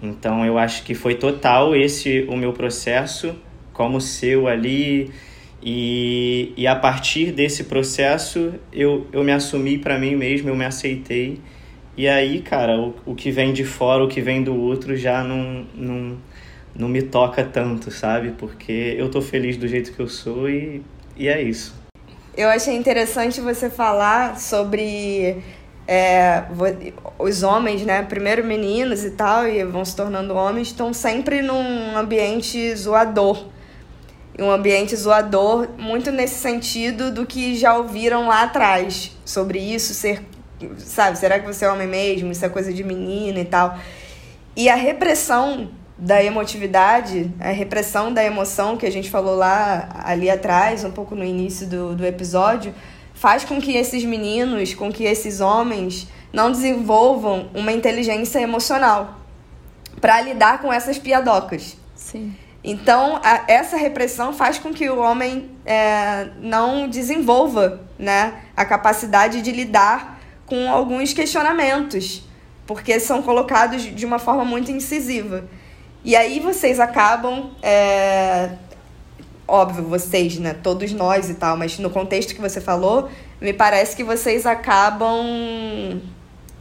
Então 0.00 0.44
eu 0.44 0.56
acho 0.58 0.84
que 0.84 0.94
foi 0.94 1.14
total 1.16 1.74
esse 1.74 2.24
o 2.28 2.36
meu 2.36 2.52
processo 2.52 3.34
como 3.72 4.00
seu 4.00 4.46
ali 4.48 5.10
e, 5.62 6.52
e 6.56 6.66
a 6.66 6.76
partir 6.76 7.32
desse 7.32 7.64
processo 7.64 8.54
eu, 8.72 9.06
eu 9.12 9.24
me 9.24 9.32
assumi 9.32 9.78
para 9.78 9.98
mim 9.98 10.14
mesmo, 10.14 10.48
eu 10.48 10.56
me 10.56 10.64
aceitei 10.64 11.40
e 11.96 12.06
aí, 12.06 12.42
cara, 12.42 12.78
o, 12.78 12.94
o 13.06 13.14
que 13.14 13.30
vem 13.30 13.54
de 13.54 13.64
fora, 13.64 14.04
o 14.04 14.08
que 14.08 14.20
vem 14.20 14.42
do 14.42 14.54
outro 14.54 14.94
já 14.94 15.24
não, 15.24 15.66
não, 15.74 16.18
não 16.74 16.88
me 16.88 17.00
toca 17.00 17.42
tanto, 17.42 17.90
sabe? 17.90 18.32
Porque 18.32 18.94
eu 18.98 19.10
tô 19.10 19.22
feliz 19.22 19.56
do 19.56 19.66
jeito 19.66 19.92
que 19.92 20.00
eu 20.00 20.08
sou 20.08 20.48
e, 20.48 20.82
e 21.16 21.26
é 21.26 21.40
isso. 21.40 21.74
Eu 22.36 22.50
achei 22.50 22.76
interessante 22.76 23.40
você 23.40 23.70
falar 23.70 24.38
sobre 24.38 25.42
é, 25.88 26.44
os 27.18 27.42
homens, 27.42 27.80
né? 27.80 28.02
Primeiro 28.02 28.44
meninos 28.44 29.02
e 29.02 29.12
tal, 29.12 29.48
e 29.48 29.64
vão 29.64 29.82
se 29.82 29.96
tornando 29.96 30.34
homens, 30.34 30.68
estão 30.68 30.92
sempre 30.92 31.40
num 31.40 31.96
ambiente 31.96 32.76
zoador. 32.76 33.46
Um 34.38 34.50
ambiente 34.50 34.94
zoador, 34.94 35.68
muito 35.78 36.10
nesse 36.10 36.34
sentido 36.34 37.10
do 37.10 37.24
que 37.24 37.56
já 37.56 37.76
ouviram 37.76 38.28
lá 38.28 38.42
atrás, 38.42 39.16
sobre 39.24 39.58
isso 39.58 39.94
ser 39.94 40.22
sabe, 40.78 41.18
será 41.18 41.38
que 41.38 41.46
você 41.46 41.64
é 41.64 41.70
homem 41.70 41.86
mesmo? 41.86 42.32
Isso 42.32 42.44
é 42.44 42.48
coisa 42.48 42.72
de 42.72 42.82
menina 42.82 43.40
e 43.40 43.44
tal. 43.44 43.78
E 44.54 44.68
a 44.68 44.74
repressão 44.74 45.70
da 45.98 46.22
emotividade, 46.22 47.30
a 47.40 47.50
repressão 47.50 48.12
da 48.12 48.24
emoção 48.24 48.76
que 48.76 48.86
a 48.86 48.92
gente 48.92 49.10
falou 49.10 49.34
lá 49.34 49.88
ali 50.04 50.28
atrás, 50.30 50.84
um 50.84 50.90
pouco 50.90 51.14
no 51.14 51.24
início 51.24 51.66
do, 51.66 51.94
do 51.94 52.04
episódio, 52.04 52.74
faz 53.14 53.44
com 53.44 53.60
que 53.60 53.76
esses 53.76 54.04
meninos, 54.04 54.74
com 54.74 54.92
que 54.92 55.04
esses 55.04 55.40
homens 55.40 56.08
não 56.32 56.50
desenvolvam 56.50 57.48
uma 57.54 57.72
inteligência 57.72 58.38
emocional 58.40 59.20
para 60.00 60.20
lidar 60.20 60.60
com 60.60 60.70
essas 60.72 60.98
piadocas. 60.98 61.76
Sim. 61.94 62.34
Então, 62.68 63.20
a, 63.22 63.44
essa 63.46 63.76
repressão 63.76 64.32
faz 64.32 64.58
com 64.58 64.74
que 64.74 64.90
o 64.90 64.98
homem 64.98 65.52
é, 65.64 66.30
não 66.40 66.88
desenvolva 66.88 67.80
né, 67.96 68.42
a 68.56 68.64
capacidade 68.64 69.40
de 69.40 69.52
lidar 69.52 70.20
com 70.44 70.68
alguns 70.68 71.12
questionamentos, 71.12 72.24
porque 72.66 72.98
são 72.98 73.22
colocados 73.22 73.82
de 73.82 74.04
uma 74.04 74.18
forma 74.18 74.44
muito 74.44 74.72
incisiva. 74.72 75.44
E 76.04 76.16
aí 76.16 76.40
vocês 76.40 76.80
acabam. 76.80 77.52
É... 77.62 78.50
Óbvio, 79.48 79.84
vocês, 79.84 80.36
né? 80.40 80.56
Todos 80.60 80.92
nós 80.92 81.30
e 81.30 81.34
tal, 81.34 81.56
mas 81.56 81.78
no 81.78 81.88
contexto 81.88 82.34
que 82.34 82.40
você 82.40 82.60
falou, 82.60 83.08
me 83.40 83.52
parece 83.52 83.94
que 83.94 84.02
vocês 84.02 84.44
acabam 84.44 86.02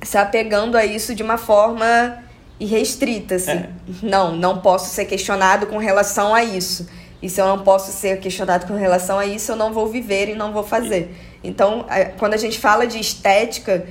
se 0.04 0.20
apegando 0.20 0.78
a 0.78 0.86
isso 0.86 1.16
de 1.16 1.24
uma 1.24 1.38
forma 1.38 2.24
irrestrita, 2.60 3.36
assim. 3.36 3.52
É. 3.52 3.70
Não, 4.02 4.36
não 4.36 4.60
posso 4.60 4.94
ser 4.94 5.06
questionado 5.06 5.68
com 5.68 5.78
relação 5.78 6.34
a 6.34 6.44
isso. 6.44 6.88
E 7.22 7.30
se 7.30 7.42
eu 7.42 7.48
não 7.48 7.60
posso 7.60 7.92
ser 7.92 8.20
questionado 8.20 8.68
com 8.68 8.76
relação 8.76 9.18
a 9.18 9.26
isso, 9.26 9.52
eu 9.52 9.56
não 9.56 9.74
vou 9.74 9.88
viver 9.88 10.30
e 10.30 10.36
não 10.36 10.54
vou 10.54 10.64
fazer. 10.64 11.16
Então, 11.44 11.86
quando 12.20 12.34
a 12.34 12.38
gente 12.38 12.60
fala 12.60 12.86
de 12.86 13.00
estética, 13.00 13.86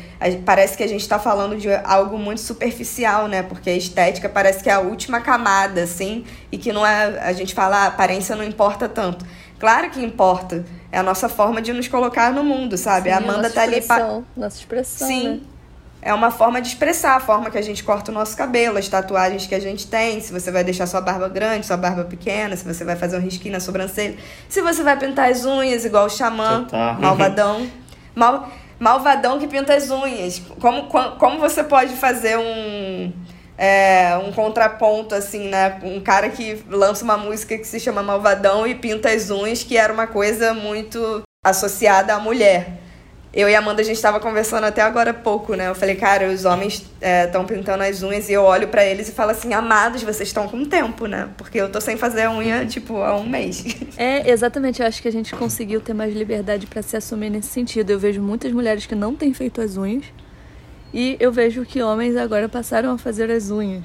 parece 0.44 0.76
que 0.76 0.83
a 0.83 0.87
gente 0.87 1.00
está 1.00 1.18
falando 1.18 1.56
de 1.56 1.68
algo 1.85 2.18
muito 2.18 2.40
superficial, 2.40 3.26
né? 3.26 3.42
Porque 3.42 3.71
a 3.71 3.76
estética 3.76 4.28
parece 4.28 4.62
que 4.62 4.68
é 4.68 4.73
a 4.73 4.80
última 4.80 5.21
camada, 5.21 5.83
assim, 5.83 6.25
e 6.52 6.59
que 6.59 6.73
não 6.73 6.87
é. 6.87 7.18
A 7.21 7.33
gente 7.33 7.54
fala, 7.54 7.78
a 7.78 7.87
aparência 7.87 8.37
não 8.37 8.44
importa 8.44 8.88
tanto. 8.88 9.25
Claro 9.59 9.90
que 9.90 10.04
importa. 10.04 10.64
É 10.92 10.99
a 10.99 11.02
nossa 11.02 11.28
forma 11.28 11.62
de 11.62 11.73
nos 11.73 11.88
colocar 11.88 12.33
no 12.33 12.44
mundo, 12.44 12.76
sabe? 12.76 13.09
Sim, 13.09 13.14
a 13.14 13.18
Amanda 13.18 13.49
a 13.49 13.50
tá 13.50 13.62
ali. 13.62 13.80
Pa... 13.80 14.23
Nossa 14.37 14.59
expressão. 14.59 15.09
Sim. 15.09 15.28
Né? 15.28 15.40
É 16.04 16.12
uma 16.12 16.30
forma 16.30 16.61
de 16.61 16.68
expressar 16.68 17.16
a 17.16 17.20
forma 17.20 17.50
que 17.50 17.56
a 17.56 17.62
gente 17.62 17.82
corta 17.82 18.11
o 18.11 18.14
nosso 18.14 18.37
cabelo, 18.37 18.76
as 18.76 18.87
tatuagens 18.87 19.46
que 19.46 19.54
a 19.54 19.58
gente 19.58 19.87
tem, 19.87 20.20
se 20.20 20.30
você 20.30 20.50
vai 20.50 20.62
deixar 20.62 20.87
sua 20.87 21.00
barba 21.00 21.30
grande, 21.30 21.64
sua 21.64 21.78
barba 21.78 22.04
pequena, 22.04 22.54
se 22.54 22.64
você 22.64 22.84
vai 22.84 22.94
fazer 22.94 23.16
um 23.16 23.20
risquinho 23.20 23.54
na 23.54 23.61
sobrancelha, 23.61 24.14
se 24.46 24.61
você 24.61 24.82
vai 24.82 24.99
pintar 24.99 25.30
as 25.30 25.46
unhas 25.46 25.82
igual 25.87 26.04
o 26.04 26.11
xamã, 26.11 26.66
malvadão. 27.00 27.66
Mal, 28.14 28.50
malvadão 28.78 29.38
que 29.38 29.49
pinta 29.49 29.75
as 29.75 29.90
unhas. 29.90 30.42
Como, 30.61 30.88
como 31.18 31.38
você 31.38 31.64
pode 31.64 31.94
fazer 31.94 32.37
um. 32.37 33.11
É, 33.56 34.16
um 34.16 34.32
contraponto, 34.32 35.14
assim, 35.14 35.49
né? 35.49 35.78
Um 35.84 36.00
cara 36.00 36.28
que 36.28 36.62
lança 36.68 37.04
uma 37.04 37.16
música 37.16 37.56
que 37.56 37.64
se 37.64 37.78
chama 37.78 38.02
Malvadão 38.02 38.66
e 38.66 38.75
pinta 38.75 39.11
as 39.11 39.30
unhas, 39.30 39.62
que 39.62 39.76
era 39.76 39.92
uma 39.92 40.08
coisa 40.08 40.52
muito 40.52 41.23
associada 41.44 42.14
à 42.14 42.18
mulher. 42.18 42.83
Eu 43.34 43.48
e 43.48 43.54
a 43.56 43.58
Amanda, 43.58 43.82
a 43.82 43.84
gente 43.84 43.96
estava 43.96 44.20
conversando 44.20 44.62
até 44.62 44.80
agora 44.80 45.10
há 45.10 45.14
pouco, 45.14 45.56
né? 45.56 45.68
Eu 45.68 45.74
falei, 45.74 45.96
cara, 45.96 46.30
os 46.30 46.44
homens 46.44 46.84
estão 47.26 47.42
é, 47.42 47.44
pintando 47.44 47.82
as 47.82 48.00
unhas 48.00 48.28
e 48.28 48.32
eu 48.32 48.44
olho 48.44 48.68
para 48.68 48.84
eles 48.84 49.08
e 49.08 49.12
falo 49.12 49.32
assim, 49.32 49.52
amados, 49.52 50.04
vocês 50.04 50.28
estão 50.28 50.46
com 50.46 50.64
tempo, 50.64 51.06
né? 51.06 51.28
Porque 51.36 51.60
eu 51.60 51.68
tô 51.68 51.80
sem 51.80 51.96
fazer 51.96 52.22
a 52.22 52.30
unha, 52.30 52.64
tipo, 52.64 52.98
há 52.98 53.16
um 53.16 53.28
mês. 53.28 53.64
É, 53.96 54.28
exatamente. 54.30 54.82
Eu 54.82 54.88
acho 54.88 55.00
que 55.00 55.06
a 55.06 55.12
gente 55.12 55.34
conseguiu 55.34 55.80
ter 55.80 55.94
mais 55.94 56.14
liberdade 56.14 56.66
para 56.66 56.82
se 56.82 56.96
assumir 56.96 57.30
nesse 57.30 57.48
sentido. 57.48 57.90
Eu 57.90 57.98
vejo 57.98 58.20
muitas 58.20 58.50
mulheres 58.52 58.86
que 58.86 58.94
não 58.94 59.14
têm 59.14 59.32
feito 59.32 59.60
as 59.60 59.76
unhas 59.76 60.04
e 60.92 61.16
eu 61.20 61.30
vejo 61.30 61.64
que 61.64 61.80
homens 61.80 62.16
agora 62.16 62.48
passaram 62.48 62.92
a 62.92 62.98
fazer 62.98 63.30
as 63.30 63.50
unhas, 63.50 63.84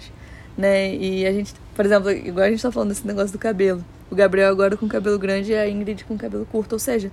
né? 0.58 0.94
E 0.94 1.28
a 1.28 1.32
gente, 1.32 1.54
por 1.76 1.86
exemplo, 1.86 2.12
igual 2.12 2.46
a 2.46 2.50
gente 2.50 2.62
tá 2.62 2.72
falando 2.72 2.90
desse 2.90 3.06
negócio 3.06 3.32
do 3.32 3.40
cabelo. 3.40 3.86
O 4.10 4.16
Gabriel 4.16 4.50
agora 4.50 4.76
com 4.76 4.88
cabelo 4.88 5.20
grande 5.20 5.52
e 5.52 5.56
a 5.56 5.70
Ingrid 5.70 6.04
com 6.06 6.18
cabelo 6.18 6.48
curto, 6.52 6.74
ou 6.74 6.80
seja 6.80 7.12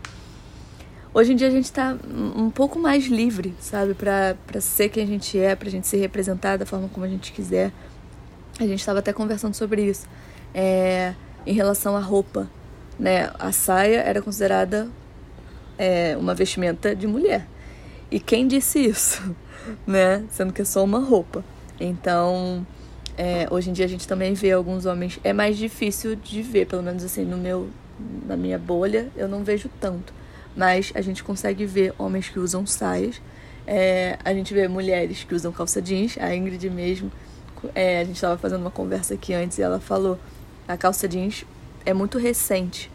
Hoje 1.17 1.33
em 1.33 1.37
dia 1.37 1.49
a 1.49 1.51
gente 1.51 1.65
está 1.65 1.97
um 2.15 2.51
pouco 2.51 2.79
mais 2.79 3.07
livre, 3.07 3.55
sabe? 3.59 3.95
Para 3.95 4.37
ser 4.61 4.91
quem 4.91 5.03
a 5.03 5.07
gente 5.07 5.39
é, 5.39 5.57
para 5.57 5.67
a 5.67 5.71
gente 5.71 5.87
se 5.87 5.97
representar 5.97 6.59
da 6.59 6.67
forma 6.67 6.91
como 6.91 7.07
a 7.07 7.09
gente 7.09 7.33
quiser. 7.33 7.73
A 8.61 8.65
gente 8.65 8.81
estava 8.81 8.99
até 8.99 9.15
conversando 9.15 9.55
sobre 9.55 9.83
isso. 9.83 10.07
É, 10.55 11.15
em 11.47 11.55
relação 11.55 11.97
à 11.97 12.01
roupa, 12.01 12.51
né? 12.99 13.31
A 13.39 13.51
saia 13.51 14.01
era 14.01 14.21
considerada 14.21 14.91
é, 15.79 16.19
uma 16.19 16.35
vestimenta 16.35 16.95
de 16.95 17.07
mulher. 17.07 17.49
E 18.11 18.21
quem 18.21 18.47
disse 18.47 18.79
isso? 18.79 19.35
né? 19.89 20.23
Sendo 20.29 20.53
que 20.53 20.61
é 20.61 20.67
só 20.67 20.85
uma 20.85 20.99
roupa. 20.99 21.43
Então, 21.81 22.67
é, 23.17 23.49
hoje 23.51 23.71
em 23.71 23.73
dia 23.73 23.87
a 23.87 23.89
gente 23.89 24.07
também 24.07 24.35
vê 24.35 24.53
alguns 24.53 24.85
homens. 24.85 25.19
É 25.25 25.33
mais 25.33 25.57
difícil 25.57 26.15
de 26.15 26.43
ver, 26.43 26.67
pelo 26.67 26.83
menos 26.83 27.03
assim, 27.03 27.25
no 27.25 27.39
meu, 27.39 27.71
na 28.27 28.37
minha 28.37 28.59
bolha, 28.59 29.11
eu 29.17 29.27
não 29.27 29.43
vejo 29.43 29.71
tanto 29.81 30.16
mas 30.57 30.93
a 30.95 31.01
gente 31.01 31.23
consegue 31.23 31.67
ver 31.67 31.95
homens 31.99 32.29
que 32.29 32.39
usam 32.39 32.67
saias, 32.67 33.21
é, 33.67 34.19
a 34.25 34.33
gente 34.33 34.55
vê 34.55 34.67
mulheres 34.69 35.25
que 35.25 35.35
usam 35.35 35.53
calça 35.53 35.83
jeans, 35.83 36.17
a 36.19 36.35
Ingrid 36.35 36.71
mesmo, 36.71 37.13
é, 37.75 38.01
a 38.01 38.05
gente 38.05 38.17
estava 38.17 38.39
fazendo 38.39 38.61
uma 38.61 38.71
conversa 38.71 39.15
aqui 39.15 39.35
antes 39.35 39.59
e 39.59 39.63
ela 39.63 39.81
falou, 39.81 40.19
a 40.67 40.77
calça 40.77 41.09
jeans 41.09 41.45
é 41.85 41.93
muito 41.93 42.19
recente, 42.19 42.91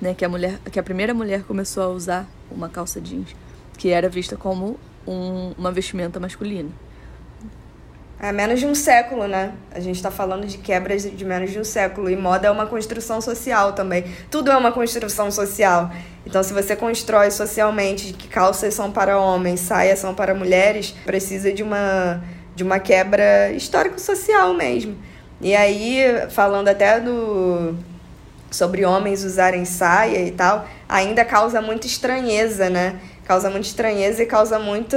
né, 0.00 0.14
que 0.14 0.24
a 0.24 0.28
mulher, 0.28 0.58
que 0.70 0.78
a 0.78 0.82
primeira 0.82 1.14
mulher 1.14 1.44
começou 1.44 1.82
a 1.82 1.88
usar 1.88 2.28
uma 2.50 2.68
calça 2.68 3.00
jeans, 3.00 3.34
que 3.78 3.90
era 3.90 4.08
vista 4.08 4.36
como 4.36 4.78
um, 5.06 5.52
uma 5.56 5.70
vestimenta 5.70 6.18
masculina. 6.18 6.70
É 8.24 8.32
menos 8.32 8.58
de 8.58 8.66
um 8.66 8.74
século, 8.74 9.28
né? 9.28 9.52
A 9.70 9.78
gente 9.80 9.96
está 9.96 10.10
falando 10.10 10.46
de 10.46 10.56
quebras 10.56 11.02
de 11.02 11.24
menos 11.26 11.50
de 11.50 11.60
um 11.60 11.64
século. 11.64 12.08
E 12.08 12.16
moda 12.16 12.48
é 12.48 12.50
uma 12.50 12.64
construção 12.64 13.20
social 13.20 13.74
também. 13.74 14.02
Tudo 14.30 14.50
é 14.50 14.56
uma 14.56 14.72
construção 14.72 15.30
social. 15.30 15.90
Então, 16.24 16.42
se 16.42 16.54
você 16.54 16.74
constrói 16.74 17.30
socialmente 17.30 18.14
que 18.14 18.26
calças 18.26 18.72
são 18.72 18.90
para 18.90 19.20
homens, 19.20 19.60
saias 19.60 19.98
são 19.98 20.14
para 20.14 20.34
mulheres, 20.34 20.94
precisa 21.04 21.52
de 21.52 21.62
uma, 21.62 22.24
de 22.56 22.64
uma 22.64 22.78
quebra 22.78 23.52
histórico-social 23.52 24.54
mesmo. 24.54 24.96
E 25.38 25.54
aí, 25.54 26.26
falando 26.30 26.68
até 26.68 27.00
do 27.00 27.74
sobre 28.50 28.86
homens 28.86 29.22
usarem 29.22 29.66
saia 29.66 30.26
e 30.26 30.30
tal, 30.30 30.66
ainda 30.88 31.26
causa 31.26 31.60
muita 31.60 31.86
estranheza, 31.86 32.70
né? 32.70 32.98
Causa 33.26 33.50
muita 33.50 33.66
estranheza 33.66 34.22
e 34.22 34.26
causa 34.26 34.58
muito 34.58 34.96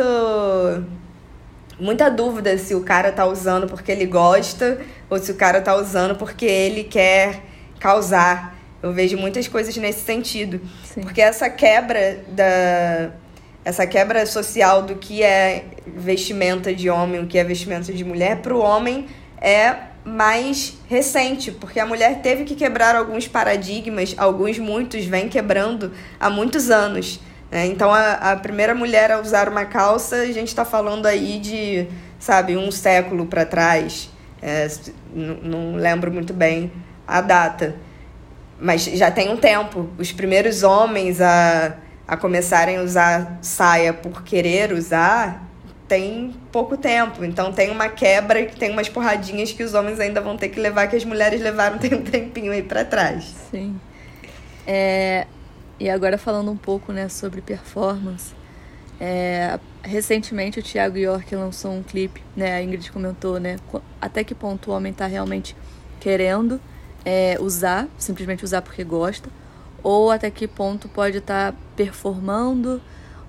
muita 1.80 2.10
dúvida 2.10 2.58
se 2.58 2.74
o 2.76 2.82
cara 2.82 3.12
tá 3.12 3.26
usando 3.26 3.68
porque 3.68 3.92
ele 3.92 4.06
gosta 4.06 4.80
ou 5.10 5.18
se 5.20 5.32
o 5.32 5.36
cara 5.36 5.62
tá 5.62 5.76
usando 5.76 6.16
porque 6.16 6.46
ele 6.46 6.84
quer 6.84 7.44
causar. 7.80 8.58
Eu 8.82 8.94
vejo 8.94 9.18
muitas 9.18 9.48
coisas 9.48 9.76
nesse 9.78 10.02
sentido. 10.02 10.62
Sim. 10.84 11.02
Porque 11.02 11.22
essa 11.22 11.50
quebra 11.50 12.20
da 12.30 13.12
essa 13.66 13.86
quebra 13.86 14.26
social 14.26 14.82
do 14.84 14.96
que 14.96 15.22
é 15.22 15.66
vestimenta 15.86 16.74
de 16.74 16.90
homem, 16.90 17.20
o 17.20 17.28
que 17.28 17.38
é 17.38 17.44
vestimenta 17.44 17.92
de 17.92 18.02
mulher, 18.02 18.38
para 18.38 18.56
o 18.56 18.60
homem 18.60 19.08
é 19.42 19.76
mais 20.06 20.78
recente, 20.88 21.52
porque 21.52 21.78
a 21.78 21.86
mulher 21.86 22.22
teve 22.22 22.46
que 22.46 22.56
quebrar 22.56 22.96
alguns 22.96 23.28
paradigmas, 23.28 24.16
alguns 24.18 24.58
muitos 24.58 25.04
vem 25.04 25.28
quebrando 25.28 25.92
há 26.18 26.30
muitos 26.30 26.72
anos. 26.72 27.20
É, 27.52 27.66
então, 27.66 27.94
a, 27.94 28.14
a 28.14 28.36
primeira 28.36 28.76
mulher 28.76 29.12
a 29.12 29.20
usar 29.20 29.48
uma 29.48 29.66
calça, 29.66 30.18
a 30.18 30.32
gente 30.32 30.50
está 30.50 30.66
falando 30.66 31.06
aí 31.06 31.40
de, 31.40 31.88
sabe, 32.20 32.58
um 32.58 32.72
século 32.72 33.26
para 33.26 33.46
trás. 33.46 34.10
É, 34.42 34.68
não 35.14 35.76
lembro 35.76 36.12
muito 36.12 36.34
bem 36.34 36.72
a 37.08 37.22
data. 37.22 37.76
Mas 38.60 38.84
já 38.84 39.10
tem 39.10 39.30
um 39.30 39.38
tempo. 39.38 39.90
Os 39.98 40.12
primeiros 40.12 40.64
homens 40.64 41.22
a, 41.22 41.78
a 42.08 42.18
começarem 42.18 42.78
a 42.78 42.82
usar 42.82 43.40
saia 43.42 43.94
por 43.94 44.24
querer 44.24 44.72
usar 44.74 45.48
tem 45.88 46.36
pouco 46.52 46.76
tempo. 46.76 47.24
Então 47.24 47.54
tem 47.54 47.72
uma 47.72 47.88
quebra 47.88 48.46
que 48.46 48.56
tem 48.58 48.72
umas 48.72 48.90
porradinhas 48.90 49.52
que 49.54 49.64
os 49.64 49.74
homens 49.74 50.00
ainda 50.00 50.20
vão 50.20 50.36
ter 50.36 50.50
que 50.50 50.60
levar, 50.60 50.88
que 50.88 50.96
as 50.96 51.06
mulheres 51.06 51.42
levaram 51.42 51.78
tem 51.80 51.94
um 51.94 52.04
tempinho 52.04 52.52
aí 52.52 52.62
para 52.62 52.84
trás. 52.84 53.34
Sim. 53.50 53.80
É, 54.66 55.26
e 55.80 55.90
agora 55.90 56.18
falando 56.18 56.50
um 56.52 56.58
pouco 56.58 56.92
né, 56.92 57.08
sobre 57.10 57.42
performance, 57.42 58.34
é, 59.00 59.60
recentemente 59.84 60.60
o 60.60 60.64
Thiago 60.64 60.98
York 60.98 61.36
lançou 61.36 61.72
um 61.72 61.84
clipe, 61.84 62.22
né, 62.36 62.56
a 62.56 62.64
Ingrid 62.64 62.92
comentou, 62.92 63.40
né, 63.40 63.58
até 64.02 64.24
que 64.24 64.34
ponto 64.34 64.72
o 64.72 64.74
homem 64.74 64.92
está 64.92 65.06
realmente 65.06 65.56
querendo 66.00 66.60
é, 67.06 67.38
usar, 67.40 67.88
simplesmente 67.98 68.44
usar 68.44 68.62
porque 68.62 68.84
gosta, 68.84 69.30
ou 69.84 70.10
até 70.10 70.32
que 70.32 70.48
ponto 70.48 70.90
pode 70.90 71.20
estar 71.20 71.52
tá 71.52 71.58
performando 71.76 72.82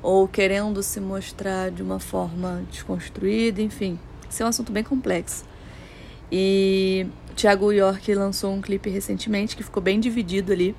ou 0.03 0.27
querendo 0.27 0.83
se 0.83 1.01
mostrar 1.01 1.71
de 1.71 1.83
uma 1.83 1.99
forma 1.99 2.65
desconstruída, 2.71 3.61
enfim. 3.61 3.99
Isso 4.29 4.43
é 4.43 4.47
um 4.47 4.49
assunto 4.49 4.73
bem 4.73 4.85
complexo. 4.85 5.45
E 6.31 7.07
Thiago 7.35 7.73
York 7.73 8.15
lançou 8.15 8.53
um 8.53 8.61
clipe 8.61 8.89
recentemente 8.91 9.57
que 9.57 9.63
ficou 9.63 9.83
bem 9.83 9.99
dividido 10.01 10.53
ali 10.53 10.75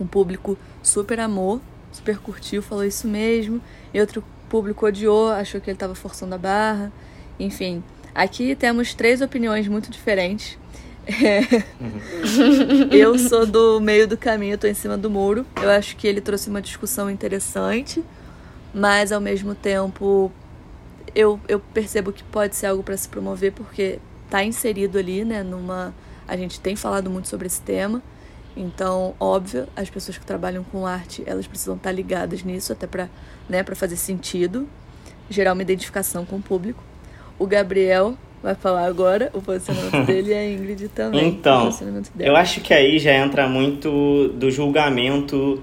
um 0.00 0.06
público 0.06 0.58
super 0.82 1.20
amou, 1.20 1.60
super 1.92 2.18
curtiu, 2.18 2.62
falou 2.62 2.84
isso 2.84 3.06
mesmo. 3.06 3.60
E 3.92 4.00
outro 4.00 4.22
público 4.48 4.86
odiou, 4.86 5.30
achou 5.30 5.60
que 5.60 5.70
ele 5.70 5.76
estava 5.76 5.94
forçando 5.94 6.34
a 6.34 6.38
barra. 6.38 6.92
Enfim, 7.38 7.82
aqui 8.14 8.54
temos 8.54 8.94
três 8.94 9.20
opiniões 9.20 9.68
muito 9.68 9.90
diferentes. 9.90 10.58
Uhum. 11.80 12.88
eu 12.90 13.18
sou 13.18 13.44
do 13.44 13.80
meio 13.80 14.08
do 14.08 14.16
caminho, 14.16 14.54
estou 14.54 14.68
em 14.68 14.74
cima 14.74 14.96
do 14.96 15.10
muro. 15.10 15.46
Eu 15.62 15.70
acho 15.70 15.96
que 15.96 16.06
ele 16.06 16.20
trouxe 16.20 16.48
uma 16.48 16.62
discussão 16.62 17.10
interessante, 17.10 18.02
mas 18.72 19.12
ao 19.12 19.20
mesmo 19.20 19.54
tempo 19.54 20.32
eu, 21.14 21.38
eu 21.46 21.60
percebo 21.60 22.12
que 22.12 22.24
pode 22.24 22.56
ser 22.56 22.66
algo 22.66 22.82
para 22.82 22.96
se 22.96 23.08
promover 23.08 23.52
porque 23.52 23.98
está 24.24 24.42
inserido 24.42 24.98
ali, 24.98 25.24
né, 25.24 25.42
numa 25.42 25.94
a 26.26 26.36
gente 26.36 26.58
tem 26.58 26.74
falado 26.74 27.10
muito 27.10 27.28
sobre 27.28 27.46
esse 27.46 27.60
tema. 27.60 28.02
Então, 28.56 29.14
óbvio, 29.18 29.66
as 29.74 29.90
pessoas 29.90 30.16
que 30.16 30.24
trabalham 30.24 30.64
com 30.64 30.86
arte, 30.86 31.22
elas 31.26 31.46
precisam 31.46 31.74
estar 31.74 31.90
ligadas 31.90 32.42
nisso 32.44 32.72
até 32.72 32.86
para, 32.86 33.08
né, 33.48 33.62
para 33.62 33.74
fazer 33.74 33.96
sentido, 33.96 34.68
gerar 35.28 35.52
uma 35.52 35.62
identificação 35.62 36.24
com 36.24 36.36
o 36.36 36.42
público. 36.42 36.82
O 37.38 37.46
Gabriel 37.46 38.14
vai 38.42 38.54
falar 38.54 38.84
agora 38.86 39.30
o 39.32 39.42
posicionamento 39.42 40.04
dele 40.06 40.30
e 40.30 40.34
a 40.34 40.48
Ingrid 40.48 40.88
também. 40.88 41.26
Então, 41.26 41.70
eu 42.20 42.36
acho 42.36 42.60
que 42.60 42.72
aí 42.72 42.98
já 42.98 43.12
entra 43.12 43.48
muito 43.48 44.28
do 44.28 44.50
julgamento 44.50 45.62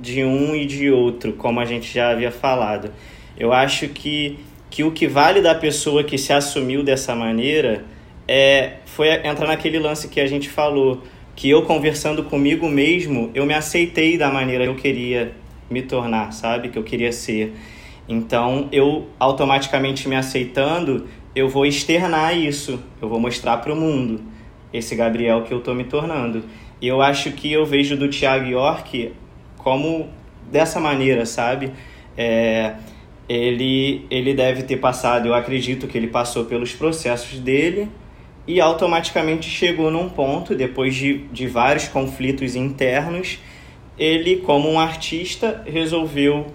de 0.00 0.24
um 0.24 0.56
e 0.56 0.66
de 0.66 0.90
outro, 0.90 1.34
como 1.34 1.60
a 1.60 1.64
gente 1.64 1.92
já 1.92 2.10
havia 2.10 2.32
falado. 2.32 2.90
Eu 3.38 3.52
acho 3.52 3.88
que, 3.88 4.40
que 4.70 4.82
o 4.82 4.90
que 4.90 5.06
vale 5.06 5.40
da 5.40 5.54
pessoa 5.54 6.02
que 6.02 6.18
se 6.18 6.32
assumiu 6.32 6.82
dessa 6.82 7.14
maneira 7.14 7.84
é 8.26 8.78
foi 8.86 9.08
entrar 9.08 9.46
naquele 9.46 9.78
lance 9.78 10.08
que 10.08 10.20
a 10.20 10.26
gente 10.26 10.48
falou 10.48 11.02
que 11.36 11.50
eu 11.50 11.62
conversando 11.62 12.24
comigo 12.24 12.68
mesmo, 12.68 13.30
eu 13.34 13.44
me 13.44 13.54
aceitei 13.54 14.16
da 14.16 14.30
maneira 14.30 14.64
que 14.64 14.70
eu 14.70 14.76
queria 14.76 15.32
me 15.70 15.82
tornar, 15.82 16.32
sabe? 16.32 16.68
Que 16.68 16.78
eu 16.78 16.82
queria 16.82 17.12
ser. 17.12 17.54
Então, 18.08 18.68
eu 18.70 19.06
automaticamente 19.18 20.08
me 20.08 20.14
aceitando, 20.14 21.06
eu 21.34 21.48
vou 21.48 21.66
externar 21.66 22.36
isso, 22.36 22.78
eu 23.00 23.08
vou 23.08 23.18
mostrar 23.18 23.56
para 23.58 23.72
o 23.72 23.76
mundo 23.76 24.20
esse 24.72 24.94
Gabriel 24.94 25.42
que 25.42 25.52
eu 25.52 25.60
tô 25.60 25.74
me 25.74 25.84
tornando. 25.84 26.44
E 26.80 26.86
eu 26.86 27.00
acho 27.00 27.32
que 27.32 27.50
eu 27.50 27.64
vejo 27.64 27.96
do 27.96 28.08
Thiago 28.08 28.46
York 28.46 29.12
como 29.56 30.08
dessa 30.50 30.78
maneira, 30.78 31.24
sabe? 31.24 31.72
É, 32.16 32.74
ele, 33.28 34.06
ele 34.10 34.34
deve 34.34 34.62
ter 34.64 34.76
passado, 34.76 35.26
eu 35.26 35.34
acredito 35.34 35.86
que 35.86 35.96
ele 35.96 36.08
passou 36.08 36.44
pelos 36.44 36.72
processos 36.74 37.38
dele, 37.38 37.88
e 38.46 38.60
automaticamente 38.60 39.48
chegou 39.48 39.90
num 39.90 40.08
ponto, 40.08 40.54
depois 40.54 40.94
de, 40.94 41.18
de 41.32 41.46
vários 41.46 41.88
conflitos 41.88 42.54
internos, 42.54 43.38
ele, 43.98 44.36
como 44.38 44.70
um 44.70 44.78
artista, 44.78 45.62
resolveu 45.66 46.46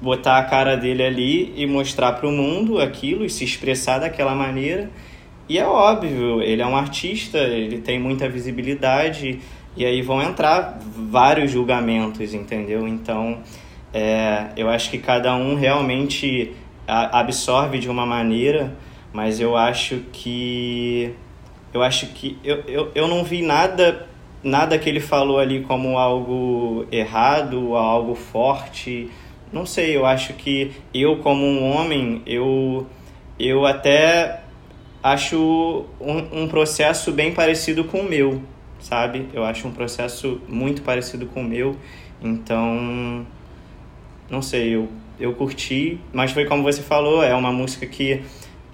botar 0.00 0.38
a 0.38 0.44
cara 0.44 0.76
dele 0.76 1.02
ali 1.02 1.54
e 1.56 1.66
mostrar 1.66 2.12
para 2.12 2.28
o 2.28 2.32
mundo 2.32 2.80
aquilo 2.80 3.24
e 3.24 3.30
se 3.30 3.44
expressar 3.44 3.98
daquela 4.00 4.34
maneira. 4.34 4.90
E 5.48 5.58
é 5.58 5.64
óbvio, 5.64 6.42
ele 6.42 6.60
é 6.60 6.66
um 6.66 6.76
artista, 6.76 7.38
ele 7.38 7.78
tem 7.78 7.98
muita 7.98 8.28
visibilidade 8.28 9.40
e 9.76 9.86
aí 9.86 10.02
vão 10.02 10.20
entrar 10.20 10.78
vários 10.82 11.50
julgamentos, 11.50 12.34
entendeu? 12.34 12.86
Então, 12.86 13.38
é, 13.94 14.48
eu 14.56 14.68
acho 14.68 14.90
que 14.90 14.98
cada 14.98 15.34
um 15.36 15.54
realmente 15.54 16.52
absorve 16.86 17.78
de 17.78 17.88
uma 17.88 18.04
maneira 18.04 18.74
mas 19.12 19.40
eu 19.40 19.56
acho 19.56 20.00
que 20.12 21.14
eu 21.72 21.82
acho 21.82 22.06
que 22.08 22.38
eu, 22.44 22.62
eu, 22.66 22.92
eu 22.94 23.08
não 23.08 23.24
vi 23.24 23.42
nada 23.42 24.08
nada 24.42 24.78
que 24.78 24.88
ele 24.88 25.00
falou 25.00 25.38
ali 25.38 25.60
como 25.60 25.96
algo 25.96 26.86
errado, 26.90 27.76
algo 27.76 28.14
forte. 28.14 29.08
Não 29.52 29.64
sei, 29.64 29.96
eu 29.96 30.04
acho 30.04 30.32
que 30.32 30.72
eu 30.92 31.18
como 31.18 31.44
um 31.44 31.70
homem, 31.70 32.22
eu 32.26 32.86
eu 33.38 33.66
até 33.66 34.40
acho 35.02 35.84
um, 36.00 36.42
um 36.42 36.48
processo 36.48 37.12
bem 37.12 37.32
parecido 37.32 37.84
com 37.84 38.00
o 38.00 38.04
meu, 38.04 38.42
sabe? 38.80 39.28
Eu 39.32 39.44
acho 39.44 39.66
um 39.66 39.72
processo 39.72 40.40
muito 40.48 40.82
parecido 40.82 41.26
com 41.26 41.40
o 41.40 41.44
meu. 41.44 41.76
Então, 42.22 43.26
não 44.30 44.40
sei, 44.40 44.76
eu, 44.76 44.88
eu 45.18 45.34
curti, 45.34 45.98
mas 46.12 46.30
foi 46.30 46.44
como 46.44 46.62
você 46.62 46.82
falou, 46.82 47.22
é 47.22 47.34
uma 47.34 47.52
música 47.52 47.84
que 47.86 48.22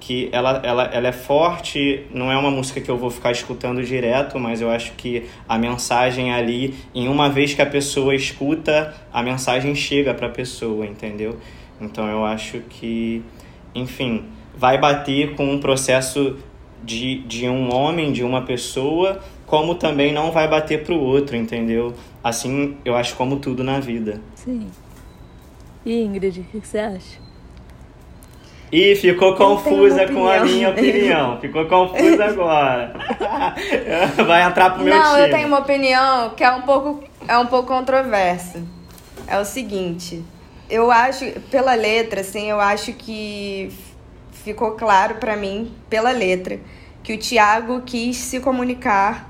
que 0.00 0.28
ela, 0.32 0.61
ela, 0.64 0.84
ela 0.84 1.08
é 1.08 1.12
forte, 1.12 2.06
não 2.12 2.30
é 2.30 2.38
uma 2.38 2.50
música 2.50 2.80
que 2.80 2.90
eu 2.90 2.96
vou 2.96 3.11
ficar 3.11 3.32
escutando 3.32 3.82
direto, 3.82 4.38
mas 4.38 4.61
eu 4.61 4.70
acho 4.70 4.92
que 4.92 5.24
a 5.48 5.58
mensagem 5.58 6.32
ali, 6.32 6.74
em 6.94 7.08
uma 7.08 7.28
vez 7.28 7.54
que 7.54 7.62
a 7.62 7.66
pessoa 7.66 8.14
escuta, 8.14 8.94
a 9.12 9.22
mensagem 9.22 9.74
chega 9.74 10.14
para 10.14 10.28
a 10.28 10.30
pessoa, 10.30 10.87
entendeu? 10.87 11.38
Então 11.80 12.08
eu 12.08 12.24
acho 12.24 12.61
que, 12.70 13.22
enfim, 13.74 14.24
vai 14.56 14.78
bater 14.78 15.34
com 15.34 15.50
um 15.50 15.58
processo 15.58 16.37
de, 16.82 17.18
de 17.22 17.48
um 17.48 17.74
homem, 17.74 18.12
de 18.12 18.22
uma 18.22 18.42
pessoa, 18.42 19.20
como 19.46 19.74
também 19.74 20.12
não 20.12 20.30
vai 20.30 20.48
bater 20.48 20.84
para 20.84 20.94
o 20.94 21.00
outro, 21.00 21.37
entendeu? 21.37 21.94
Assim, 22.22 22.76
eu 22.84 22.94
acho 22.96 23.16
como 23.16 23.38
tudo 23.38 23.64
na 23.64 23.80
vida. 23.80 24.20
Sim. 24.34 24.68
E 25.84 26.02
Ingrid, 26.02 26.40
o 26.40 26.44
que 26.61 26.66
você 26.66 26.78
acha? 26.78 27.27
E 28.70 28.94
ficou 28.96 29.35
confusa 29.35 30.07
com 30.07 30.28
a 30.28 30.40
minha 30.40 30.70
opinião. 30.70 31.40
Ficou 31.40 31.66
confusa 31.66 32.24
agora. 32.26 32.92
Vai 34.26 34.42
entrar 34.42 34.70
pro 34.70 34.85
meu 34.85 34.94
Não, 34.94 35.14
time. 35.14 35.26
eu 35.26 35.31
tenho 35.31 35.48
uma 35.48 35.59
opinião 35.59 36.31
que 36.31 36.44
é 36.44 36.50
um 36.50 36.62
pouco, 36.62 37.02
é 37.26 37.38
um 37.38 37.46
pouco 37.46 37.68
controversa. 37.68 38.62
É 39.26 39.38
o 39.38 39.44
seguinte, 39.44 40.22
eu 40.68 40.90
acho, 40.90 41.24
pela 41.50 41.74
letra, 41.74 42.20
assim, 42.20 42.50
eu 42.50 42.61
acho 42.61 42.92
que 42.92 43.70
ficou 44.33 44.72
claro 44.72 45.16
para 45.16 45.37
mim, 45.37 45.72
pela 45.88 46.11
letra, 46.11 46.59
que 47.02 47.12
o 47.12 47.18
Tiago 47.18 47.83
quis 47.83 48.16
se 48.16 48.40
comunicar 48.40 49.28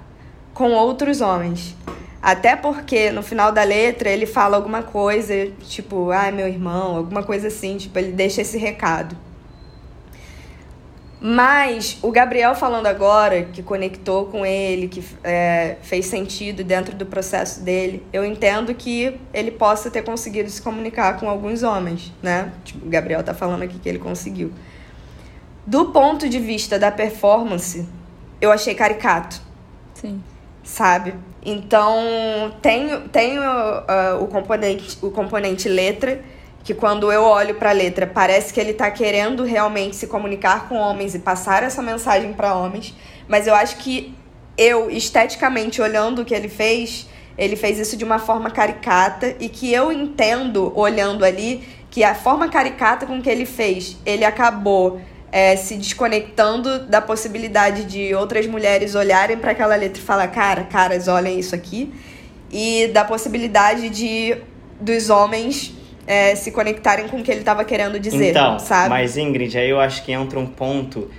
com 0.52 0.72
outros 0.72 1.20
homens. 1.20 1.76
Até 2.20 2.56
porque 2.56 3.10
no 3.12 3.22
final 3.22 3.52
da 3.52 3.62
letra 3.62 4.10
ele 4.10 4.26
fala 4.26 4.56
alguma 4.56 4.82
coisa, 4.82 5.48
tipo, 5.68 6.10
ai, 6.10 6.30
ah, 6.30 6.32
meu 6.32 6.48
irmão, 6.48 6.96
alguma 6.96 7.22
coisa 7.22 7.46
assim, 7.46 7.76
tipo, 7.76 7.96
ele 7.98 8.10
deixa 8.10 8.42
esse 8.42 8.58
recado. 8.58 9.16
Mas 11.20 11.98
o 12.00 12.12
Gabriel 12.12 12.54
falando 12.54 12.86
agora, 12.86 13.42
que 13.42 13.60
conectou 13.60 14.26
com 14.26 14.46
ele, 14.46 14.86
que 14.86 15.04
é, 15.24 15.76
fez 15.82 16.06
sentido 16.06 16.62
dentro 16.62 16.94
do 16.94 17.04
processo 17.04 17.60
dele, 17.60 18.06
eu 18.12 18.24
entendo 18.24 18.72
que 18.72 19.18
ele 19.34 19.50
possa 19.50 19.90
ter 19.90 20.02
conseguido 20.02 20.48
se 20.48 20.62
comunicar 20.62 21.18
com 21.18 21.28
alguns 21.28 21.64
homens, 21.64 22.12
né? 22.22 22.52
Tipo, 22.64 22.86
o 22.86 22.88
Gabriel 22.88 23.22
tá 23.24 23.34
falando 23.34 23.62
aqui 23.62 23.80
que 23.80 23.88
ele 23.88 23.98
conseguiu. 23.98 24.52
Do 25.66 25.86
ponto 25.86 26.28
de 26.28 26.38
vista 26.38 26.78
da 26.78 26.92
performance, 26.92 27.86
eu 28.40 28.52
achei 28.52 28.74
caricato. 28.74 29.42
Sim. 29.94 30.22
Sabe? 30.62 31.14
Então, 31.44 32.54
tem, 32.62 33.00
tem 33.08 33.38
uh, 33.38 34.22
o, 34.22 34.28
componente, 34.28 34.96
o 35.02 35.10
componente 35.10 35.68
letra 35.68 36.22
que 36.68 36.74
quando 36.74 37.10
eu 37.10 37.22
olho 37.22 37.54
para 37.54 37.70
a 37.70 37.72
letra 37.72 38.06
parece 38.06 38.52
que 38.52 38.60
ele 38.60 38.72
está 38.72 38.90
querendo 38.90 39.42
realmente 39.42 39.96
se 39.96 40.06
comunicar 40.06 40.68
com 40.68 40.74
homens 40.74 41.14
e 41.14 41.18
passar 41.18 41.62
essa 41.62 41.80
mensagem 41.80 42.34
para 42.34 42.54
homens, 42.54 42.94
mas 43.26 43.46
eu 43.46 43.54
acho 43.54 43.78
que 43.78 44.14
eu 44.54 44.90
esteticamente 44.90 45.80
olhando 45.80 46.20
o 46.20 46.24
que 46.26 46.34
ele 46.34 46.50
fez, 46.50 47.08
ele 47.38 47.56
fez 47.56 47.78
isso 47.78 47.96
de 47.96 48.04
uma 48.04 48.18
forma 48.18 48.50
caricata 48.50 49.34
e 49.40 49.48
que 49.48 49.72
eu 49.72 49.90
entendo 49.90 50.70
olhando 50.78 51.24
ali 51.24 51.66
que 51.90 52.04
a 52.04 52.14
forma 52.14 52.50
caricata 52.50 53.06
com 53.06 53.22
que 53.22 53.30
ele 53.30 53.46
fez, 53.46 53.96
ele 54.04 54.26
acabou 54.26 55.00
é, 55.32 55.56
se 55.56 55.74
desconectando 55.74 56.80
da 56.80 57.00
possibilidade 57.00 57.84
de 57.84 58.14
outras 58.14 58.46
mulheres 58.46 58.94
olharem 58.94 59.38
para 59.38 59.52
aquela 59.52 59.74
letra 59.74 60.02
e 60.02 60.04
falar, 60.04 60.28
cara, 60.28 60.64
caras, 60.64 61.08
olhem 61.08 61.38
isso 61.38 61.54
aqui, 61.54 61.94
e 62.52 62.88
da 62.88 63.06
possibilidade 63.06 63.88
de 63.88 64.36
dos 64.78 65.08
homens 65.08 65.78
é, 66.08 66.34
se 66.34 66.50
conectarem 66.50 67.06
com 67.06 67.18
o 67.18 67.22
que 67.22 67.30
ele 67.30 67.40
estava 67.40 67.62
querendo 67.66 68.00
dizer, 68.00 68.30
então, 68.30 68.58
sabe? 68.58 68.88
Mas 68.88 69.18
Ingrid, 69.18 69.58
aí 69.58 69.68
eu 69.68 69.78
acho 69.78 70.02
que 70.02 70.10
entra 70.10 70.38
um 70.38 70.46
ponto 70.46 71.10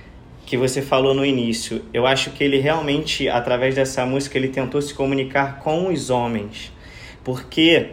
que 0.44 0.56
você 0.56 0.82
falou 0.82 1.14
no 1.14 1.24
início. 1.24 1.84
Eu 1.94 2.08
acho 2.08 2.30
que 2.30 2.42
ele 2.42 2.58
realmente, 2.58 3.28
através 3.28 3.76
dessa 3.76 4.04
música, 4.04 4.36
ele 4.36 4.48
tentou 4.48 4.82
se 4.82 4.92
comunicar 4.92 5.60
com 5.60 5.92
os 5.92 6.10
homens. 6.10 6.72
Porque 7.22 7.90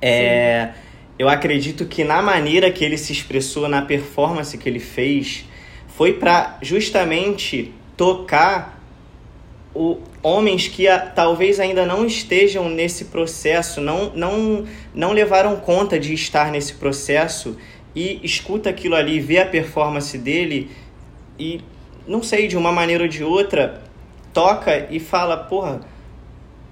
é, 0.00 0.70
eu 1.18 1.28
acredito 1.28 1.84
que 1.84 2.02
na 2.04 2.22
maneira 2.22 2.70
que 2.70 2.82
ele 2.82 2.96
se 2.96 3.12
expressou, 3.12 3.68
na 3.68 3.82
performance 3.82 4.56
que 4.56 4.66
ele 4.66 4.80
fez, 4.80 5.44
foi 5.88 6.14
para 6.14 6.56
justamente 6.62 7.70
tocar 7.98 8.82
o, 9.74 9.98
homens 10.24 10.66
que 10.66 10.88
a, 10.88 10.98
talvez 10.98 11.60
ainda 11.60 11.86
não 11.86 12.04
estejam 12.04 12.68
nesse 12.68 13.04
processo, 13.04 13.80
não, 13.80 14.10
não, 14.14 14.64
não 14.92 15.12
levaram 15.12 15.54
conta 15.56 16.00
de 16.00 16.12
estar 16.12 16.50
nesse 16.50 16.74
processo 16.74 17.56
e 17.94 18.18
escuta 18.24 18.70
aquilo 18.70 18.96
ali, 18.96 19.20
vê 19.20 19.38
a 19.38 19.46
performance 19.46 20.18
dele 20.18 20.70
e, 21.38 21.60
não 22.08 22.22
sei, 22.22 22.48
de 22.48 22.56
uma 22.56 22.72
maneira 22.72 23.04
ou 23.04 23.08
de 23.08 23.22
outra, 23.22 23.82
toca 24.32 24.88
e 24.90 24.98
fala, 24.98 25.36
porra, 25.36 25.82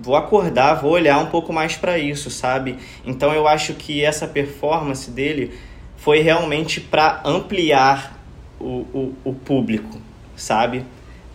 vou 0.00 0.16
acordar, 0.16 0.80
vou 0.80 0.92
olhar 0.92 1.18
um 1.18 1.26
pouco 1.26 1.52
mais 1.52 1.76
para 1.76 1.98
isso, 1.98 2.30
sabe? 2.30 2.78
Então 3.04 3.32
eu 3.32 3.46
acho 3.46 3.74
que 3.74 4.02
essa 4.02 4.26
performance 4.26 5.10
dele 5.10 5.52
foi 5.96 6.20
realmente 6.20 6.80
para 6.80 7.20
ampliar 7.24 8.18
o, 8.58 8.80
o, 8.92 9.14
o 9.24 9.34
público, 9.34 10.00
sabe? 10.34 10.84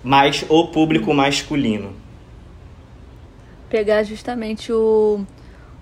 mais 0.07 0.45
o 0.47 0.67
público 0.67 1.13
masculino. 1.13 1.91
Pegar 3.69 4.03
justamente 4.03 4.71
o, 4.71 5.25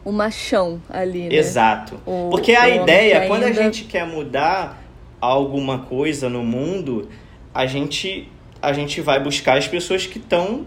o 0.04 0.12
machão 0.12 0.82
ali, 0.90 1.30
né? 1.30 1.36
Exato. 1.36 2.00
O, 2.06 2.30
Porque 2.30 2.56
a 2.56 2.68
ideia, 2.70 3.22
ainda... 3.22 3.28
quando 3.28 3.44
a 3.44 3.52
gente 3.52 3.86
quer 3.86 4.06
mudar 4.06 4.82
alguma 5.20 5.80
coisa 5.80 6.30
no 6.30 6.44
mundo, 6.44 7.10
a 7.54 7.66
gente, 7.66 8.32
a 8.62 8.74
gente 8.74 9.02
vai 9.02 9.22
buscar 9.22 9.58
as 9.58 9.68
pessoas 9.68 10.06
que 10.06 10.18
estão 10.18 10.66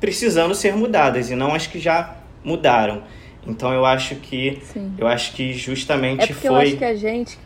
precisando 0.00 0.54
ser 0.54 0.74
mudadas 0.74 1.30
e 1.30 1.34
não 1.34 1.54
as 1.54 1.66
que 1.66 1.78
já 1.78 2.16
mudaram. 2.42 3.02
Então 3.46 3.72
eu 3.72 3.84
acho 3.84 4.16
que 4.16 4.60
Sim. 4.64 4.94
eu 4.98 5.06
acho 5.06 5.32
que 5.32 5.52
justamente 5.52 6.24
é 6.24 6.26
porque 6.26 6.48
foi. 6.48 6.56
Eu 6.56 6.56
acho 6.56 6.76
que 6.76 6.84
a 6.84 6.94
gente. 6.94 7.38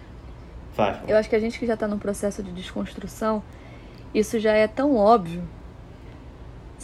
Vai. 0.76 1.00
Eu 1.06 1.16
acho 1.16 1.28
que 1.28 1.36
a 1.36 1.40
gente 1.40 1.58
que 1.58 1.66
já 1.66 1.74
está 1.74 1.86
no 1.86 1.98
processo 1.98 2.42
de 2.42 2.50
desconstrução, 2.50 3.42
isso 4.12 4.38
já 4.40 4.52
é 4.52 4.66
tão 4.66 4.96
óbvio. 4.96 5.42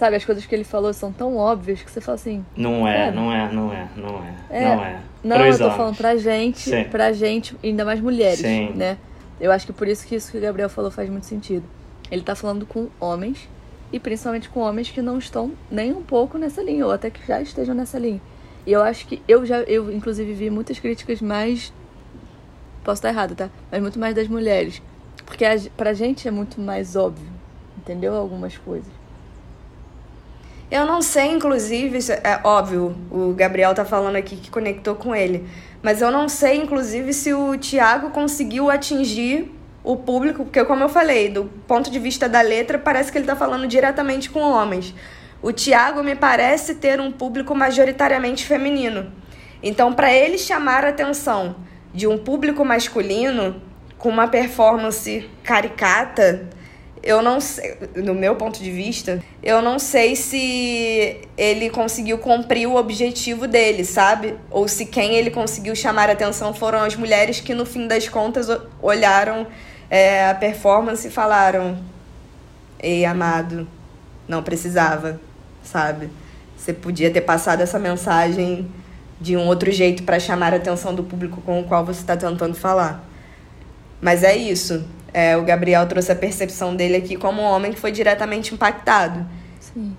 Sabe, 0.00 0.16
as 0.16 0.24
coisas 0.24 0.46
que 0.46 0.54
ele 0.54 0.64
falou 0.64 0.94
são 0.94 1.12
tão 1.12 1.36
óbvias 1.36 1.82
que 1.82 1.90
você 1.90 2.00
fala 2.00 2.14
assim. 2.14 2.42
Não 2.56 2.88
é, 2.88 3.08
é. 3.08 3.10
não 3.10 3.30
é, 3.30 3.52
não 3.52 3.70
é, 3.70 3.86
não 3.94 4.24
é. 4.24 4.34
é 4.48 4.74
não 4.74 4.82
é. 4.82 5.00
Não, 5.22 5.36
eu 5.36 5.58
tô 5.58 5.64
homens. 5.64 5.76
falando 5.76 5.96
pra 5.98 6.16
gente, 6.16 6.70
Sim. 6.70 6.84
pra 6.84 7.12
gente, 7.12 7.54
ainda 7.62 7.84
mais 7.84 8.00
mulheres, 8.00 8.38
Sim. 8.38 8.72
né? 8.74 8.96
Eu 9.38 9.52
acho 9.52 9.66
que 9.66 9.74
por 9.74 9.86
isso 9.86 10.06
que 10.06 10.14
isso 10.14 10.32
que 10.32 10.38
o 10.38 10.40
Gabriel 10.40 10.70
falou 10.70 10.90
faz 10.90 11.10
muito 11.10 11.26
sentido. 11.26 11.64
Ele 12.10 12.22
tá 12.22 12.34
falando 12.34 12.64
com 12.64 12.88
homens, 12.98 13.46
e 13.92 14.00
principalmente 14.00 14.48
com 14.48 14.60
homens 14.60 14.90
que 14.90 15.02
não 15.02 15.18
estão 15.18 15.52
nem 15.70 15.92
um 15.92 16.02
pouco 16.02 16.38
nessa 16.38 16.62
linha, 16.62 16.86
ou 16.86 16.92
até 16.92 17.10
que 17.10 17.20
já 17.26 17.42
estejam 17.42 17.74
nessa 17.74 17.98
linha. 17.98 18.22
E 18.66 18.72
eu 18.72 18.80
acho 18.80 19.06
que 19.06 19.20
eu 19.28 19.44
já, 19.44 19.58
eu 19.64 19.92
inclusive 19.92 20.32
vi 20.32 20.48
muitas 20.48 20.78
críticas 20.78 21.20
mais. 21.20 21.74
Posso 22.82 23.00
estar 23.00 23.10
errado, 23.10 23.34
tá? 23.34 23.50
Mas 23.70 23.82
muito 23.82 23.98
mais 23.98 24.14
das 24.14 24.28
mulheres. 24.28 24.80
Porque 25.26 25.44
a, 25.44 25.54
pra 25.76 25.92
gente 25.92 26.26
é 26.26 26.30
muito 26.30 26.58
mais 26.58 26.96
óbvio, 26.96 27.28
entendeu? 27.76 28.16
Algumas 28.16 28.56
coisas. 28.56 28.99
Eu 30.70 30.86
não 30.86 31.02
sei, 31.02 31.32
inclusive, 31.32 31.98
é 32.22 32.40
óbvio, 32.44 32.96
o 33.10 33.32
Gabriel 33.34 33.74
tá 33.74 33.84
falando 33.84 34.14
aqui 34.14 34.36
que 34.36 34.50
conectou 34.50 34.94
com 34.94 35.14
ele. 35.14 35.48
Mas 35.82 36.00
eu 36.00 36.12
não 36.12 36.28
sei, 36.28 36.58
inclusive, 36.58 37.12
se 37.12 37.34
o 37.34 37.58
Thiago 37.58 38.10
conseguiu 38.10 38.70
atingir 38.70 39.50
o 39.82 39.96
público, 39.96 40.44
porque 40.44 40.64
como 40.64 40.84
eu 40.84 40.88
falei, 40.88 41.28
do 41.28 41.46
ponto 41.66 41.90
de 41.90 41.98
vista 41.98 42.28
da 42.28 42.40
letra, 42.40 42.78
parece 42.78 43.10
que 43.10 43.18
ele 43.18 43.26
tá 43.26 43.34
falando 43.34 43.66
diretamente 43.66 44.30
com 44.30 44.40
homens. 44.40 44.94
O 45.42 45.52
Thiago 45.52 46.04
me 46.04 46.14
parece 46.14 46.76
ter 46.76 47.00
um 47.00 47.10
público 47.10 47.52
majoritariamente 47.52 48.46
feminino. 48.46 49.10
Então, 49.62 49.92
para 49.92 50.12
ele 50.12 50.38
chamar 50.38 50.84
a 50.84 50.90
atenção 50.90 51.56
de 51.92 52.06
um 52.06 52.16
público 52.16 52.64
masculino, 52.64 53.60
com 53.98 54.08
uma 54.08 54.28
performance 54.28 55.28
caricata, 55.42 56.48
eu 57.02 57.22
não 57.22 57.40
sei, 57.40 57.76
no 57.96 58.14
meu 58.14 58.36
ponto 58.36 58.62
de 58.62 58.70
vista, 58.70 59.22
eu 59.42 59.62
não 59.62 59.78
sei 59.78 60.14
se 60.14 61.20
ele 61.36 61.70
conseguiu 61.70 62.18
cumprir 62.18 62.66
o 62.66 62.76
objetivo 62.76 63.46
dele, 63.46 63.84
sabe? 63.84 64.34
Ou 64.50 64.68
se 64.68 64.84
quem 64.84 65.14
ele 65.14 65.30
conseguiu 65.30 65.74
chamar 65.74 66.10
atenção 66.10 66.52
foram 66.52 66.80
as 66.80 66.94
mulheres 66.96 67.40
que, 67.40 67.54
no 67.54 67.64
fim 67.64 67.86
das 67.86 68.08
contas, 68.08 68.48
olharam 68.82 69.46
é, 69.88 70.28
a 70.28 70.34
performance 70.34 71.08
e 71.08 71.10
falaram: 71.10 71.78
Ei, 72.78 73.04
amado, 73.04 73.66
não 74.28 74.42
precisava, 74.42 75.18
sabe? 75.62 76.10
Você 76.56 76.74
podia 76.74 77.10
ter 77.10 77.22
passado 77.22 77.62
essa 77.62 77.78
mensagem 77.78 78.70
de 79.18 79.36
um 79.36 79.46
outro 79.46 79.70
jeito 79.72 80.02
para 80.02 80.20
chamar 80.20 80.52
a 80.52 80.56
atenção 80.56 80.94
do 80.94 81.02
público 81.02 81.40
com 81.40 81.60
o 81.60 81.64
qual 81.64 81.84
você 81.84 82.00
está 82.00 82.16
tentando 82.16 82.54
falar. 82.54 83.04
Mas 84.00 84.22
é 84.22 84.36
isso. 84.36 84.84
É, 85.12 85.36
o 85.36 85.42
Gabriel 85.42 85.86
trouxe 85.86 86.12
a 86.12 86.16
percepção 86.16 86.74
dele 86.74 86.96
aqui 86.96 87.16
como 87.16 87.42
um 87.42 87.44
homem 87.44 87.72
que 87.72 87.80
foi 87.80 87.90
diretamente 87.90 88.54
impactado. 88.54 89.26
Sim. 89.58 89.96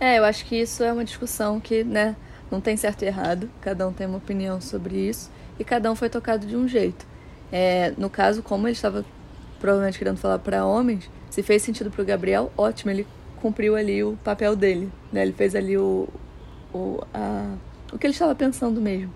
É, 0.00 0.18
eu 0.18 0.24
acho 0.24 0.44
que 0.44 0.56
isso 0.56 0.82
é 0.82 0.92
uma 0.92 1.04
discussão 1.04 1.60
que, 1.60 1.84
né, 1.84 2.16
não 2.50 2.60
tem 2.60 2.76
certo 2.76 3.02
e 3.02 3.06
errado. 3.06 3.50
Cada 3.60 3.86
um 3.86 3.92
tem 3.92 4.06
uma 4.06 4.18
opinião 4.18 4.60
sobre 4.60 4.96
isso 4.96 5.30
e 5.58 5.64
cada 5.64 5.90
um 5.90 5.96
foi 5.96 6.08
tocado 6.08 6.46
de 6.46 6.56
um 6.56 6.66
jeito. 6.66 7.06
É, 7.52 7.92
no 7.96 8.08
caso, 8.08 8.42
como 8.42 8.66
ele 8.66 8.72
estava 8.74 9.04
provavelmente 9.58 9.98
querendo 9.98 10.18
falar 10.18 10.38
para 10.38 10.64
homens, 10.64 11.10
se 11.30 11.42
fez 11.42 11.62
sentido 11.62 11.90
para 11.90 12.02
o 12.02 12.04
Gabriel, 12.04 12.52
ótimo, 12.56 12.90
ele 12.90 13.06
cumpriu 13.40 13.76
ali 13.76 14.02
o 14.02 14.16
papel 14.24 14.54
dele, 14.54 14.90
né? 15.12 15.22
Ele 15.22 15.32
fez 15.32 15.54
ali 15.54 15.76
o, 15.76 16.08
o, 16.72 17.00
a, 17.12 17.54
o 17.92 17.98
que 17.98 18.06
ele 18.06 18.12
estava 18.12 18.34
pensando 18.34 18.80
mesmo. 18.80 19.12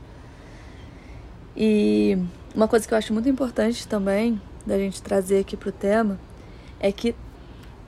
E 1.56 2.18
uma 2.54 2.66
coisa 2.66 2.86
que 2.86 2.94
eu 2.94 2.98
acho 2.98 3.12
muito 3.12 3.28
importante 3.28 3.86
também 3.86 4.40
da 4.66 4.78
gente 4.78 5.02
trazer 5.02 5.40
aqui 5.40 5.56
pro 5.56 5.72
tema 5.72 6.18
é 6.78 6.90
que 6.90 7.14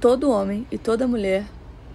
todo 0.00 0.30
homem 0.30 0.66
e 0.70 0.78
toda 0.78 1.06
mulher 1.06 1.44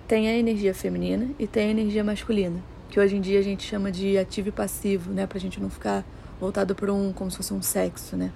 tem 0.07 0.27
a 0.27 0.35
energia 0.35 0.73
feminina 0.73 1.29
e 1.37 1.45
tem 1.45 1.67
a 1.67 1.71
energia 1.71 2.03
masculina, 2.03 2.59
que 2.89 2.99
hoje 2.99 3.15
em 3.15 3.21
dia 3.21 3.39
a 3.39 3.43
gente 3.43 3.63
chama 3.63 3.91
de 3.91 4.17
ativo 4.17 4.49
e 4.49 4.51
passivo, 4.51 5.11
né, 5.11 5.27
pra 5.27 5.39
gente 5.39 5.59
não 5.59 5.69
ficar 5.69 6.03
voltado 6.39 6.73
por 6.73 6.89
um 6.89 7.13
como 7.13 7.29
se 7.29 7.37
fosse 7.37 7.53
um 7.53 7.61
sexo, 7.61 8.15
né? 8.15 8.31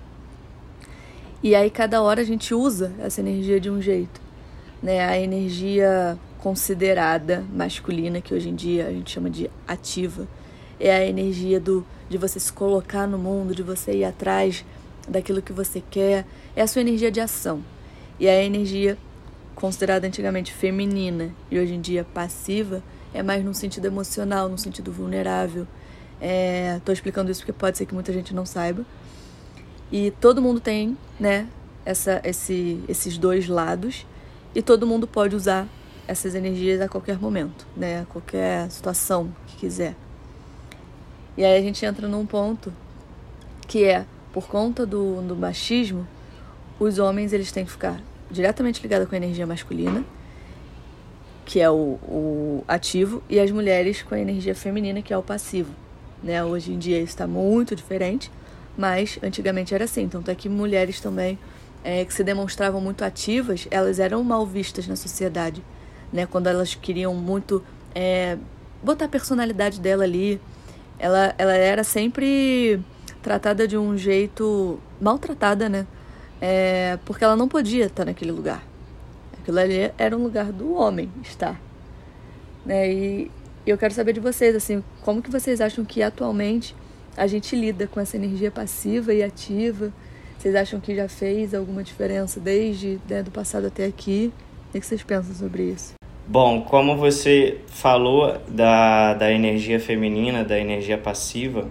E 1.41 1.55
aí 1.55 1.69
cada 1.69 2.01
hora 2.01 2.21
a 2.21 2.23
gente 2.23 2.53
usa 2.53 2.91
essa 2.99 3.19
energia 3.19 3.59
de 3.59 3.69
um 3.69 3.81
jeito, 3.81 4.21
né? 4.81 5.03
A 5.05 5.19
energia 5.19 6.17
considerada 6.39 7.43
masculina, 7.53 8.21
que 8.21 8.33
hoje 8.33 8.49
em 8.49 8.55
dia 8.55 8.87
a 8.87 8.91
gente 8.91 9.11
chama 9.11 9.29
de 9.29 9.49
ativa, 9.67 10.27
é 10.79 10.93
a 10.93 11.05
energia 11.05 11.59
do 11.59 11.85
de 12.09 12.17
você 12.17 12.39
se 12.39 12.51
colocar 12.53 13.07
no 13.07 13.17
mundo, 13.17 13.55
de 13.55 13.63
você 13.63 13.93
ir 13.93 14.05
atrás 14.05 14.63
daquilo 15.07 15.41
que 15.41 15.53
você 15.53 15.81
quer, 15.89 16.25
é 16.55 16.61
a 16.61 16.67
sua 16.67 16.81
energia 16.81 17.11
de 17.11 17.19
ação. 17.19 17.63
E 18.19 18.27
a 18.27 18.43
energia 18.43 18.97
considerada 19.55 20.07
antigamente 20.07 20.51
feminina 20.51 21.31
e 21.51 21.59
hoje 21.59 21.73
em 21.73 21.81
dia 21.81 22.03
passiva 22.03 22.81
é 23.13 23.21
mais 23.21 23.43
no 23.43 23.53
sentido 23.53 23.85
emocional, 23.85 24.49
no 24.49 24.57
sentido 24.57 24.91
vulnerável. 24.91 25.67
Estou 26.77 26.91
é, 26.91 26.93
explicando 26.93 27.31
isso 27.31 27.41
porque 27.41 27.53
pode 27.53 27.77
ser 27.77 27.85
que 27.85 27.93
muita 27.93 28.11
gente 28.11 28.33
não 28.33 28.45
saiba. 28.45 28.85
E 29.91 30.11
todo 30.11 30.41
mundo 30.41 30.59
tem, 30.59 30.97
né, 31.19 31.47
essa, 31.85 32.21
esse, 32.23 32.83
esses 32.87 33.17
dois 33.17 33.47
lados 33.47 34.05
e 34.55 34.61
todo 34.61 34.87
mundo 34.87 35.07
pode 35.07 35.35
usar 35.35 35.67
essas 36.07 36.35
energias 36.35 36.81
a 36.81 36.87
qualquer 36.87 37.17
momento, 37.19 37.67
né, 37.75 38.01
a 38.01 38.05
qualquer 38.05 38.69
situação 38.71 39.33
que 39.47 39.57
quiser. 39.57 39.95
E 41.37 41.43
aí 41.43 41.57
a 41.57 41.61
gente 41.61 41.85
entra 41.85 42.07
num 42.07 42.25
ponto 42.25 42.73
que 43.67 43.83
é, 43.83 44.05
por 44.33 44.47
conta 44.47 44.85
do, 44.85 45.21
do 45.21 45.35
machismo, 45.35 46.07
os 46.79 46.97
homens 46.97 47.31
eles 47.31 47.51
têm 47.51 47.63
que 47.63 47.71
ficar 47.71 48.01
diretamente 48.29 48.81
ligados 48.81 49.07
com 49.07 49.13
a 49.13 49.17
energia 49.17 49.45
masculina, 49.45 50.03
que 51.45 51.59
é 51.59 51.69
o, 51.69 51.99
o 52.03 52.63
ativo, 52.67 53.21
e 53.29 53.39
as 53.39 53.51
mulheres 53.51 54.01
com 54.01 54.15
a 54.15 54.19
energia 54.19 54.55
feminina, 54.55 55.01
que 55.03 55.13
é 55.13 55.17
o 55.17 55.21
passivo. 55.21 55.71
Né? 56.21 56.43
Hoje 56.43 56.73
em 56.73 56.79
dia 56.79 56.97
isso 56.97 57.09
está 57.09 57.27
muito 57.27 57.75
diferente, 57.75 58.31
mas 58.75 59.19
antigamente 59.21 59.75
era 59.75 59.83
assim. 59.83 60.07
Tanto 60.07 60.31
é 60.31 60.35
que 60.35 60.49
mulheres 60.49 60.99
também 60.99 61.37
é, 61.83 62.03
que 62.03 62.13
se 62.13 62.23
demonstravam 62.23 62.81
muito 62.81 63.03
ativas, 63.03 63.67
elas 63.69 63.99
eram 63.99 64.23
mal 64.23 64.47
vistas 64.47 64.87
na 64.87 64.95
sociedade. 64.95 65.63
Né? 66.11 66.25
Quando 66.25 66.47
elas 66.47 66.73
queriam 66.73 67.13
muito 67.13 67.63
é, 67.93 68.37
botar 68.81 69.05
a 69.05 69.09
personalidade 69.09 69.79
dela 69.79 70.03
ali, 70.03 70.41
ela, 70.97 71.35
ela 71.37 71.53
era 71.53 71.83
sempre 71.83 72.79
tratada 73.23 73.67
de 73.67 73.77
um 73.77 73.97
jeito 73.97 74.79
maltratada, 75.01 75.67
né? 75.67 75.87
É, 76.39 76.99
porque 77.05 77.23
ela 77.23 77.35
não 77.35 77.47
podia 77.47 77.85
estar 77.85 78.05
naquele 78.05 78.31
lugar. 78.31 78.63
Aquilo 79.41 79.57
ali 79.57 79.91
era 79.97 80.15
um 80.15 80.21
lugar 80.21 80.51
do 80.51 80.73
homem 80.73 81.09
estar. 81.23 81.59
Né? 82.65 82.91
E 82.91 83.31
eu 83.65 83.77
quero 83.77 83.93
saber 83.93 84.13
de 84.13 84.19
vocês, 84.19 84.55
assim, 84.55 84.83
como 85.01 85.21
que 85.21 85.31
vocês 85.31 85.61
acham 85.61 85.85
que 85.85 86.03
atualmente 86.03 86.75
a 87.15 87.25
gente 87.27 87.55
lida 87.55 87.87
com 87.87 87.99
essa 87.99 88.17
energia 88.17 88.51
passiva 88.51 89.13
e 89.13 89.23
ativa? 89.23 89.91
Vocês 90.37 90.53
acham 90.53 90.79
que 90.79 90.93
já 90.93 91.07
fez 91.07 91.53
alguma 91.53 91.81
diferença 91.81 92.39
desde 92.39 92.99
né, 93.09 93.23
do 93.23 93.31
passado 93.31 93.67
até 93.67 93.85
aqui? 93.85 94.33
O 94.69 94.73
que 94.73 94.85
vocês 94.85 95.01
pensam 95.01 95.33
sobre 95.33 95.63
isso? 95.71 95.93
Bom, 96.27 96.61
como 96.61 96.97
você 96.97 97.59
falou 97.67 98.37
da, 98.47 99.13
da 99.13 99.31
energia 99.31 99.79
feminina, 99.79 100.43
da 100.43 100.59
energia 100.59 100.97
passiva, 100.97 101.67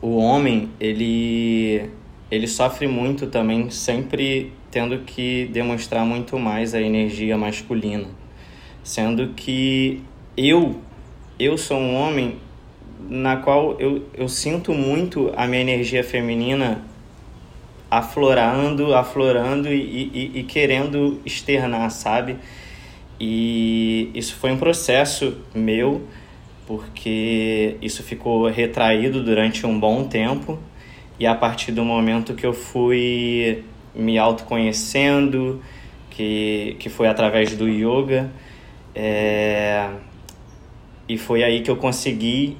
o 0.00 0.16
homem, 0.16 0.70
ele, 0.80 1.90
ele 2.30 2.46
sofre 2.46 2.86
muito 2.86 3.26
também, 3.26 3.70
sempre 3.70 4.52
tendo 4.70 4.98
que 5.00 5.46
demonstrar 5.52 6.04
muito 6.04 6.38
mais 6.38 6.74
a 6.74 6.80
energia 6.80 7.36
masculina. 7.36 8.06
Sendo 8.82 9.28
que 9.34 10.02
eu, 10.36 10.80
eu 11.38 11.58
sou 11.58 11.78
um 11.78 11.94
homem 11.94 12.36
na 13.08 13.36
qual 13.36 13.76
eu, 13.80 14.06
eu 14.14 14.28
sinto 14.28 14.72
muito 14.72 15.32
a 15.36 15.46
minha 15.46 15.60
energia 15.60 16.04
feminina 16.04 16.82
aflorando, 17.90 18.94
aflorando 18.94 19.68
e, 19.68 20.10
e, 20.14 20.40
e 20.40 20.42
querendo 20.44 21.20
externar, 21.26 21.90
sabe? 21.90 22.36
E 23.18 24.10
isso 24.14 24.36
foi 24.36 24.52
um 24.52 24.56
processo 24.56 25.36
meu, 25.54 26.02
porque 26.70 27.76
isso 27.82 28.00
ficou 28.00 28.48
retraído 28.48 29.24
durante 29.24 29.66
um 29.66 29.80
bom 29.80 30.04
tempo. 30.04 30.56
E 31.18 31.26
a 31.26 31.34
partir 31.34 31.72
do 31.72 31.84
momento 31.84 32.32
que 32.34 32.46
eu 32.46 32.52
fui 32.54 33.64
me 33.92 34.16
autoconhecendo, 34.16 35.60
que, 36.10 36.76
que 36.78 36.88
foi 36.88 37.08
através 37.08 37.56
do 37.56 37.68
yoga, 37.68 38.30
é, 38.94 39.90
e 41.08 41.18
foi 41.18 41.42
aí 41.42 41.60
que 41.60 41.72
eu 41.72 41.74
consegui 41.74 42.56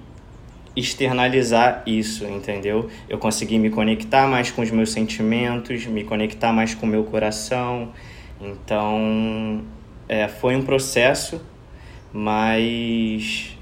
externalizar 0.75 1.85
isso, 1.87 2.25
entendeu? 2.25 2.91
Eu 3.09 3.17
consegui 3.17 3.61
me 3.61 3.71
conectar 3.71 4.27
mais 4.27 4.51
com 4.51 4.61
os 4.61 4.73
meus 4.73 4.91
sentimentos, 4.91 5.87
me 5.87 6.03
conectar 6.03 6.53
mais 6.53 6.75
com 6.75 6.85
o 6.85 6.89
meu 6.89 7.05
coração. 7.05 7.93
Então, 8.41 9.63
é, 10.09 10.27
foi 10.27 10.57
um 10.57 10.63
processo, 10.63 11.41
mas. 12.13 13.60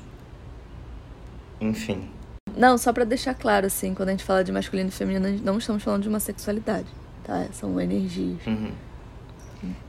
Enfim. 1.61 2.09
Não, 2.57 2.77
só 2.77 2.93
para 2.93 3.05
deixar 3.05 3.35
claro, 3.35 3.67
assim, 3.67 3.95
quando 3.95 4.09
a 4.09 4.13
gente 4.13 4.25
fala 4.25 4.43
de 4.43 4.51
masculino 4.51 4.89
e 4.89 4.93
feminino, 4.93 5.41
não 5.45 5.59
estamos 5.59 5.83
falando 5.83 6.03
de 6.03 6.09
uma 6.09 6.21
sexualidade, 6.21 6.89
tá? 7.25 7.47
São 7.53 7.81
energias. 7.81 8.45
Uhum. 8.47 8.73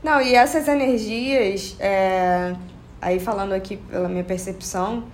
Não, 0.02 0.20
e 0.20 0.34
essas 0.34 0.68
energias, 0.68 1.76
é... 1.80 2.54
aí 3.00 3.18
falando 3.18 3.52
aqui 3.52 3.76
pela 3.76 4.08
minha 4.08 4.24
percepção, 4.24 5.04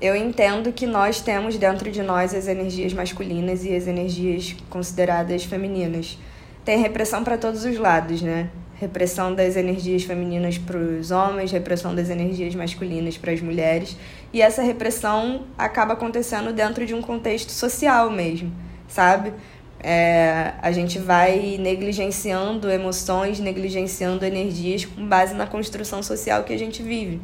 eu 0.00 0.14
entendo 0.14 0.72
que 0.72 0.86
nós 0.86 1.20
temos 1.20 1.56
dentro 1.56 1.90
de 1.90 2.02
nós 2.02 2.34
as 2.34 2.48
energias 2.48 2.92
masculinas 2.92 3.64
e 3.64 3.74
as 3.74 3.86
energias 3.86 4.54
consideradas 4.68 5.44
femininas. 5.44 6.18
Tem 6.64 6.78
repressão 6.78 7.24
para 7.24 7.38
todos 7.38 7.64
os 7.64 7.78
lados, 7.78 8.20
né? 8.20 8.50
Repressão 8.78 9.34
das 9.34 9.56
energias 9.56 10.02
femininas 10.02 10.58
para 10.58 10.76
os 10.76 11.10
homens, 11.10 11.50
repressão 11.50 11.94
das 11.94 12.10
energias 12.10 12.54
masculinas 12.54 13.16
para 13.16 13.32
as 13.32 13.40
mulheres. 13.40 13.96
E 14.32 14.42
essa 14.42 14.62
repressão 14.62 15.46
acaba 15.56 15.94
acontecendo 15.94 16.52
dentro 16.52 16.84
de 16.84 16.94
um 16.94 17.00
contexto 17.00 17.50
social 17.50 18.10
mesmo, 18.10 18.52
sabe? 18.86 19.32
É, 19.80 20.52
a 20.60 20.72
gente 20.72 20.98
vai 20.98 21.56
negligenciando 21.58 22.70
emoções, 22.70 23.38
negligenciando 23.38 24.24
energias 24.24 24.84
com 24.84 25.06
base 25.06 25.34
na 25.34 25.46
construção 25.46 26.02
social 26.02 26.44
que 26.44 26.52
a 26.52 26.58
gente 26.58 26.82
vive. 26.82 27.20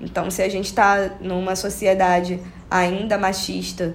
Então, 0.00 0.30
se 0.30 0.42
a 0.42 0.48
gente 0.48 0.66
está 0.66 1.16
numa 1.20 1.56
sociedade 1.56 2.40
ainda 2.70 3.16
machista, 3.16 3.94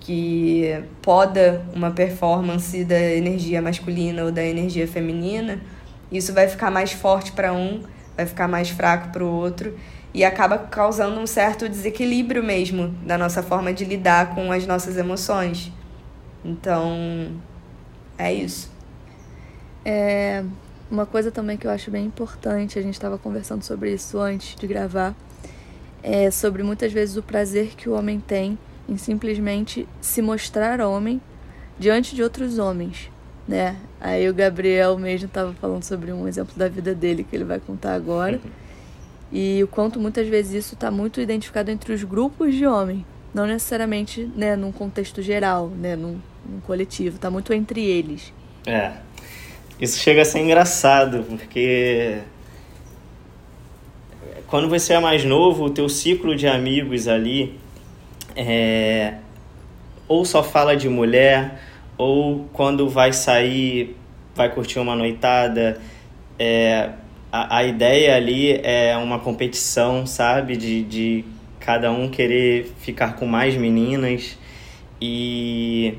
que 0.00 0.82
poda 1.02 1.64
uma 1.74 1.90
performance 1.90 2.84
da 2.84 2.98
energia 2.98 3.62
masculina 3.62 4.24
ou 4.24 4.32
da 4.32 4.42
energia 4.42 4.88
feminina, 4.88 5.60
isso 6.10 6.32
vai 6.32 6.48
ficar 6.48 6.70
mais 6.70 6.92
forte 6.92 7.32
para 7.32 7.52
um, 7.52 7.82
vai 8.16 8.26
ficar 8.26 8.48
mais 8.48 8.70
fraco 8.70 9.10
para 9.10 9.24
o 9.24 9.28
outro 9.28 9.76
e 10.12 10.24
acaba 10.24 10.58
causando 10.58 11.18
um 11.20 11.26
certo 11.26 11.68
desequilíbrio 11.68 12.42
mesmo 12.42 12.88
da 13.06 13.16
nossa 13.16 13.42
forma 13.42 13.72
de 13.72 13.84
lidar 13.84 14.34
com 14.34 14.50
as 14.50 14.66
nossas 14.66 14.96
emoções. 14.96 15.72
Então, 16.44 17.32
é 18.18 18.32
isso. 18.32 18.70
É 19.84 20.42
uma 20.90 21.06
coisa 21.06 21.30
também 21.30 21.56
que 21.56 21.66
eu 21.66 21.70
acho 21.70 21.90
bem 21.90 22.04
importante, 22.04 22.78
a 22.78 22.82
gente 22.82 22.94
estava 22.94 23.16
conversando 23.16 23.62
sobre 23.62 23.92
isso 23.92 24.18
antes 24.18 24.56
de 24.56 24.66
gravar, 24.66 25.14
é 26.02 26.30
sobre 26.30 26.64
muitas 26.64 26.92
vezes 26.92 27.16
o 27.16 27.22
prazer 27.22 27.76
que 27.76 27.88
o 27.88 27.92
homem 27.92 28.18
tem 28.18 28.58
em 28.88 28.96
simplesmente 28.96 29.86
se 30.00 30.20
mostrar 30.20 30.80
homem 30.80 31.20
diante 31.78 32.16
de 32.16 32.22
outros 32.22 32.58
homens 32.58 33.10
né? 33.50 33.76
Aí 34.00 34.28
o 34.28 34.32
Gabriel 34.32 34.96
mesmo 34.96 35.26
estava 35.26 35.52
falando 35.54 35.82
sobre 35.82 36.12
um 36.12 36.28
exemplo 36.28 36.54
da 36.56 36.68
vida 36.68 36.94
dele 36.94 37.26
que 37.28 37.34
ele 37.34 37.44
vai 37.44 37.58
contar 37.58 37.94
agora. 37.94 38.36
Uhum. 38.36 38.50
E 39.32 39.62
o 39.62 39.66
quanto 39.66 39.98
muitas 39.98 40.28
vezes 40.28 40.64
isso 40.64 40.74
está 40.74 40.88
muito 40.90 41.20
identificado 41.20 41.68
entre 41.70 41.92
os 41.92 42.04
grupos 42.04 42.54
de 42.54 42.64
homem, 42.64 43.04
não 43.34 43.46
necessariamente, 43.46 44.30
né, 44.36 44.54
num 44.54 44.70
contexto 44.70 45.20
geral, 45.20 45.68
né, 45.68 45.96
num, 45.96 46.18
num 46.48 46.60
coletivo, 46.60 47.16
está 47.16 47.28
muito 47.28 47.52
entre 47.52 47.84
eles. 47.84 48.32
É. 48.66 48.92
Isso 49.80 49.98
chega 49.98 50.22
a 50.22 50.24
ser 50.24 50.40
engraçado, 50.40 51.24
porque 51.28 52.18
quando 54.46 54.68
você 54.68 54.92
é 54.92 55.00
mais 55.00 55.24
novo, 55.24 55.64
o 55.64 55.70
teu 55.70 55.88
ciclo 55.88 56.36
de 56.36 56.46
amigos 56.46 57.08
ali 57.08 57.58
é, 58.36 59.14
ou 60.06 60.24
só 60.24 60.42
fala 60.42 60.76
de 60.76 60.88
mulher, 60.88 61.69
ou 62.00 62.48
quando 62.54 62.88
vai 62.88 63.12
sair, 63.12 63.94
vai 64.34 64.48
curtir 64.48 64.78
uma 64.78 64.96
noitada, 64.96 65.78
é, 66.38 66.88
a, 67.30 67.58
a 67.58 67.64
ideia 67.64 68.16
ali 68.16 68.58
é 68.62 68.96
uma 68.96 69.18
competição, 69.18 70.06
sabe? 70.06 70.56
De, 70.56 70.82
de 70.82 71.24
cada 71.60 71.92
um 71.92 72.08
querer 72.08 72.72
ficar 72.80 73.16
com 73.16 73.26
mais 73.26 73.54
meninas 73.54 74.38
e 74.98 75.92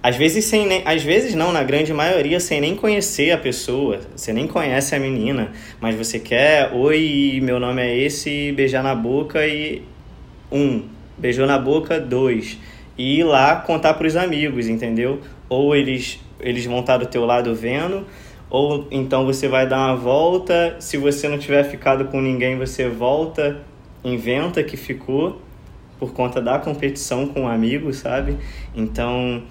às 0.00 0.14
vezes 0.14 0.44
sem 0.44 0.64
nem, 0.64 0.82
às 0.84 1.02
vezes 1.02 1.34
não, 1.34 1.50
na 1.52 1.64
grande 1.64 1.92
maioria 1.92 2.38
sem 2.38 2.60
nem 2.60 2.76
conhecer 2.76 3.32
a 3.32 3.38
pessoa, 3.38 3.98
você 4.14 4.32
nem 4.32 4.46
conhece 4.46 4.94
a 4.94 5.00
menina, 5.00 5.50
mas 5.80 5.96
você 5.96 6.20
quer, 6.20 6.72
oi, 6.72 7.40
meu 7.42 7.58
nome 7.58 7.82
é 7.82 7.96
esse, 7.96 8.52
beijar 8.52 8.84
na 8.84 8.94
boca 8.94 9.44
e 9.44 9.82
um, 10.52 10.84
beijou 11.18 11.48
na 11.48 11.58
boca, 11.58 11.98
dois. 11.98 12.56
E 12.98 13.20
ir 13.20 13.24
lá 13.24 13.56
contar 13.56 13.94
para 13.94 14.06
os 14.06 14.16
amigos, 14.16 14.66
entendeu? 14.66 15.20
Ou 15.48 15.74
eles, 15.74 16.20
eles 16.40 16.66
vão 16.66 16.80
estar 16.80 16.98
do 16.98 17.06
teu 17.06 17.24
lado 17.24 17.54
vendo, 17.54 18.04
ou 18.50 18.86
então 18.90 19.24
você 19.24 19.46
vai 19.46 19.66
dar 19.66 19.78
uma 19.78 19.96
volta, 19.96 20.76
se 20.80 20.96
você 20.96 21.28
não 21.28 21.38
tiver 21.38 21.62
ficado 21.64 22.06
com 22.06 22.20
ninguém, 22.20 22.58
você 22.58 22.88
volta, 22.88 23.62
inventa 24.04 24.62
que 24.64 24.76
ficou 24.76 25.40
por 25.98 26.12
conta 26.12 26.40
da 26.40 26.58
competição 26.58 27.26
com 27.26 27.42
um 27.42 27.48
amigo, 27.48 27.92
sabe? 27.92 28.36
Então, 28.74 29.42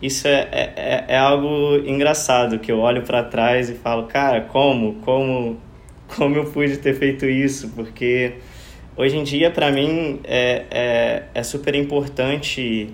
isso 0.00 0.28
é, 0.28 0.48
é, 0.52 0.72
é, 0.76 1.04
é 1.08 1.18
algo 1.18 1.76
engraçado, 1.86 2.58
que 2.58 2.70
eu 2.70 2.78
olho 2.78 3.02
para 3.02 3.22
trás 3.22 3.70
e 3.70 3.74
falo, 3.74 4.04
cara, 4.06 4.42
como, 4.42 4.94
como, 4.96 5.58
como 6.14 6.36
eu 6.36 6.44
pude 6.44 6.76
ter 6.76 6.94
feito 6.94 7.24
isso? 7.26 7.72
Porque 7.74 8.34
hoje 8.96 9.16
em 9.16 9.22
dia, 9.22 9.50
para 9.50 9.70
mim, 9.70 10.20
é, 10.24 10.64
é, 10.70 11.22
é 11.34 11.42
super 11.42 11.74
importante 11.74 12.90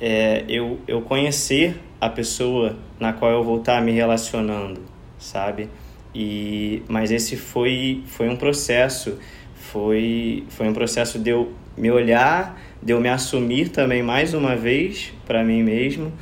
é, 0.00 0.44
eu, 0.48 0.78
eu 0.86 1.02
conhecer 1.02 1.76
a 2.00 2.08
pessoa 2.08 2.76
na 2.98 3.12
qual 3.12 3.30
eu 3.32 3.42
vou 3.42 3.58
estar 3.58 3.80
me 3.80 3.92
relacionando, 3.92 4.80
sabe? 5.18 5.68
E, 6.14 6.82
mas 6.88 7.10
esse 7.10 7.36
foi, 7.36 8.02
foi 8.06 8.28
um 8.28 8.36
processo, 8.36 9.18
foi, 9.54 10.44
foi 10.48 10.68
um 10.68 10.72
processo 10.72 11.18
de 11.18 11.30
eu 11.30 11.52
me 11.76 11.90
olhar, 11.90 12.60
de 12.82 12.92
eu 12.92 13.00
me 13.00 13.08
assumir 13.08 13.68
também 13.68 14.02
mais 14.02 14.34
uma 14.34 14.56
vez 14.56 15.12
para 15.26 15.44
mim 15.44 15.62
mesmo 15.62 16.12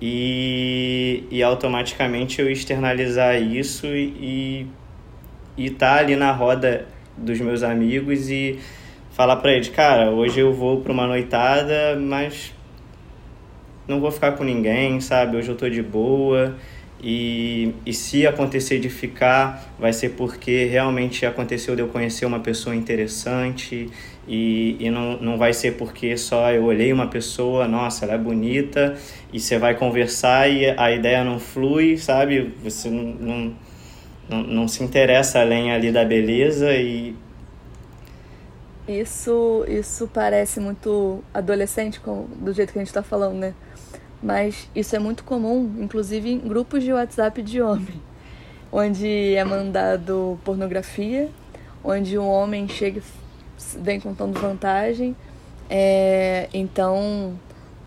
e, 0.00 1.24
e 1.30 1.42
automaticamente 1.42 2.40
eu 2.40 2.50
externalizar 2.50 3.40
isso 3.40 3.86
e 3.86 4.66
e 5.56 5.66
estar 5.66 5.96
tá 5.96 6.00
ali 6.00 6.16
na 6.16 6.32
roda 6.32 6.86
dos 7.16 7.40
meus 7.40 7.62
amigos 7.62 8.30
e 8.30 8.58
falar 9.12 9.36
para 9.36 9.52
eles, 9.52 9.68
cara, 9.68 10.10
hoje 10.10 10.40
eu 10.40 10.52
vou 10.52 10.80
para 10.80 10.92
uma 10.92 11.06
noitada, 11.06 11.98
mas 12.00 12.52
não 13.86 14.00
vou 14.00 14.10
ficar 14.10 14.32
com 14.32 14.44
ninguém, 14.44 15.00
sabe? 15.00 15.36
Hoje 15.36 15.48
eu 15.48 15.56
tô 15.56 15.68
de 15.68 15.82
boa. 15.82 16.56
E, 17.04 17.74
e 17.84 17.92
se 17.92 18.24
acontecer 18.28 18.78
de 18.78 18.88
ficar, 18.88 19.74
vai 19.76 19.92
ser 19.92 20.10
porque 20.10 20.66
realmente 20.66 21.26
aconteceu 21.26 21.74
de 21.74 21.82
eu 21.82 21.88
conhecer 21.88 22.24
uma 22.24 22.38
pessoa 22.38 22.76
interessante 22.76 23.90
e, 24.28 24.76
e 24.78 24.88
não, 24.88 25.16
não 25.20 25.36
vai 25.36 25.52
ser 25.52 25.72
porque 25.72 26.16
só 26.16 26.52
eu 26.52 26.62
olhei 26.62 26.92
uma 26.92 27.08
pessoa, 27.08 27.66
nossa, 27.66 28.04
ela 28.04 28.14
é 28.14 28.18
bonita, 28.18 28.96
e 29.32 29.40
você 29.40 29.58
vai 29.58 29.74
conversar 29.74 30.48
e 30.48 30.70
a 30.70 30.92
ideia 30.92 31.24
não 31.24 31.40
flui, 31.40 31.96
sabe? 31.96 32.52
Você 32.62 32.88
não, 32.88 33.02
não, 33.02 33.52
não, 34.40 34.68
se 34.68 34.82
interessa 34.82 35.40
além 35.40 35.72
ali 35.72 35.90
da 35.90 36.04
beleza 36.04 36.72
e. 36.74 37.14
Isso, 38.86 39.64
isso 39.68 40.10
parece 40.12 40.58
muito 40.58 41.22
adolescente, 41.32 42.00
do 42.04 42.52
jeito 42.52 42.72
que 42.72 42.78
a 42.78 42.82
gente 42.82 42.88
está 42.88 43.02
falando, 43.02 43.34
né? 43.34 43.54
Mas 44.22 44.68
isso 44.74 44.94
é 44.94 44.98
muito 44.98 45.24
comum, 45.24 45.76
inclusive 45.78 46.30
em 46.30 46.38
grupos 46.38 46.82
de 46.82 46.92
WhatsApp 46.92 47.42
de 47.42 47.60
homem, 47.60 48.00
onde 48.70 49.34
é 49.34 49.44
mandado 49.44 50.38
pornografia, 50.44 51.28
onde 51.84 52.18
um 52.18 52.28
homem 52.28 52.68
chega 52.68 53.02
vem 53.80 54.00
contando 54.00 54.38
vantagem. 54.38 55.16
É, 55.68 56.48
então, 56.52 57.38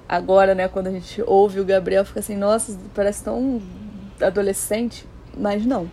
agora, 0.08 0.56
né, 0.56 0.68
quando 0.68 0.88
a 0.88 0.92
gente 0.92 1.22
ouve 1.26 1.60
o 1.60 1.66
Gabriel, 1.66 2.06
fica 2.06 2.20
assim, 2.20 2.36
nossa, 2.36 2.78
parece 2.94 3.24
tão 3.24 3.62
adolescente, 4.22 5.06
mas 5.38 5.66
não. 5.66 5.90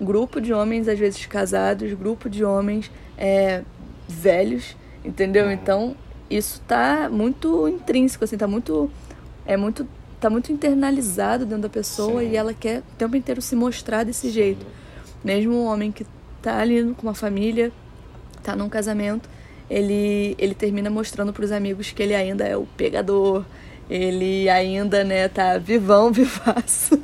Grupo 0.00 0.40
de 0.40 0.52
homens, 0.52 0.88
às 0.88 0.98
vezes 0.98 1.26
casados, 1.26 1.92
grupo 1.94 2.28
de 2.28 2.44
homens 2.44 2.90
é, 3.16 3.62
velhos, 4.08 4.76
entendeu? 5.04 5.50
Então, 5.50 5.96
isso 6.30 6.60
tá 6.66 7.08
muito 7.10 7.68
intrínseco, 7.68 8.24
assim, 8.24 8.36
tá 8.36 8.46
muito 8.46 8.90
é 9.44 9.56
muito 9.56 9.86
tá 10.20 10.30
muito 10.30 10.52
internalizado 10.52 11.44
dentro 11.44 11.62
da 11.62 11.68
pessoa 11.68 12.20
Sim. 12.20 12.30
e 12.30 12.36
ela 12.36 12.54
quer 12.54 12.78
o 12.78 12.96
tempo 12.96 13.16
inteiro 13.16 13.42
se 13.42 13.56
mostrar 13.56 14.04
desse 14.04 14.28
Sim. 14.28 14.32
jeito. 14.32 14.66
Mesmo 15.24 15.52
um 15.54 15.66
homem 15.66 15.90
que 15.90 16.06
tá 16.40 16.58
ali 16.58 16.94
com 16.94 17.06
uma 17.06 17.14
família, 17.14 17.72
tá 18.42 18.54
num 18.54 18.68
casamento, 18.68 19.28
ele 19.68 20.34
ele 20.38 20.54
termina 20.54 20.88
mostrando 20.90 21.32
para 21.32 21.44
os 21.44 21.52
amigos 21.52 21.90
que 21.90 22.02
ele 22.02 22.14
ainda 22.14 22.44
é 22.44 22.56
o 22.56 22.66
pegador, 22.76 23.44
ele 23.88 24.48
ainda, 24.48 25.04
né, 25.04 25.28
tá 25.28 25.58
vivão, 25.58 26.10
vivaço. 26.12 27.00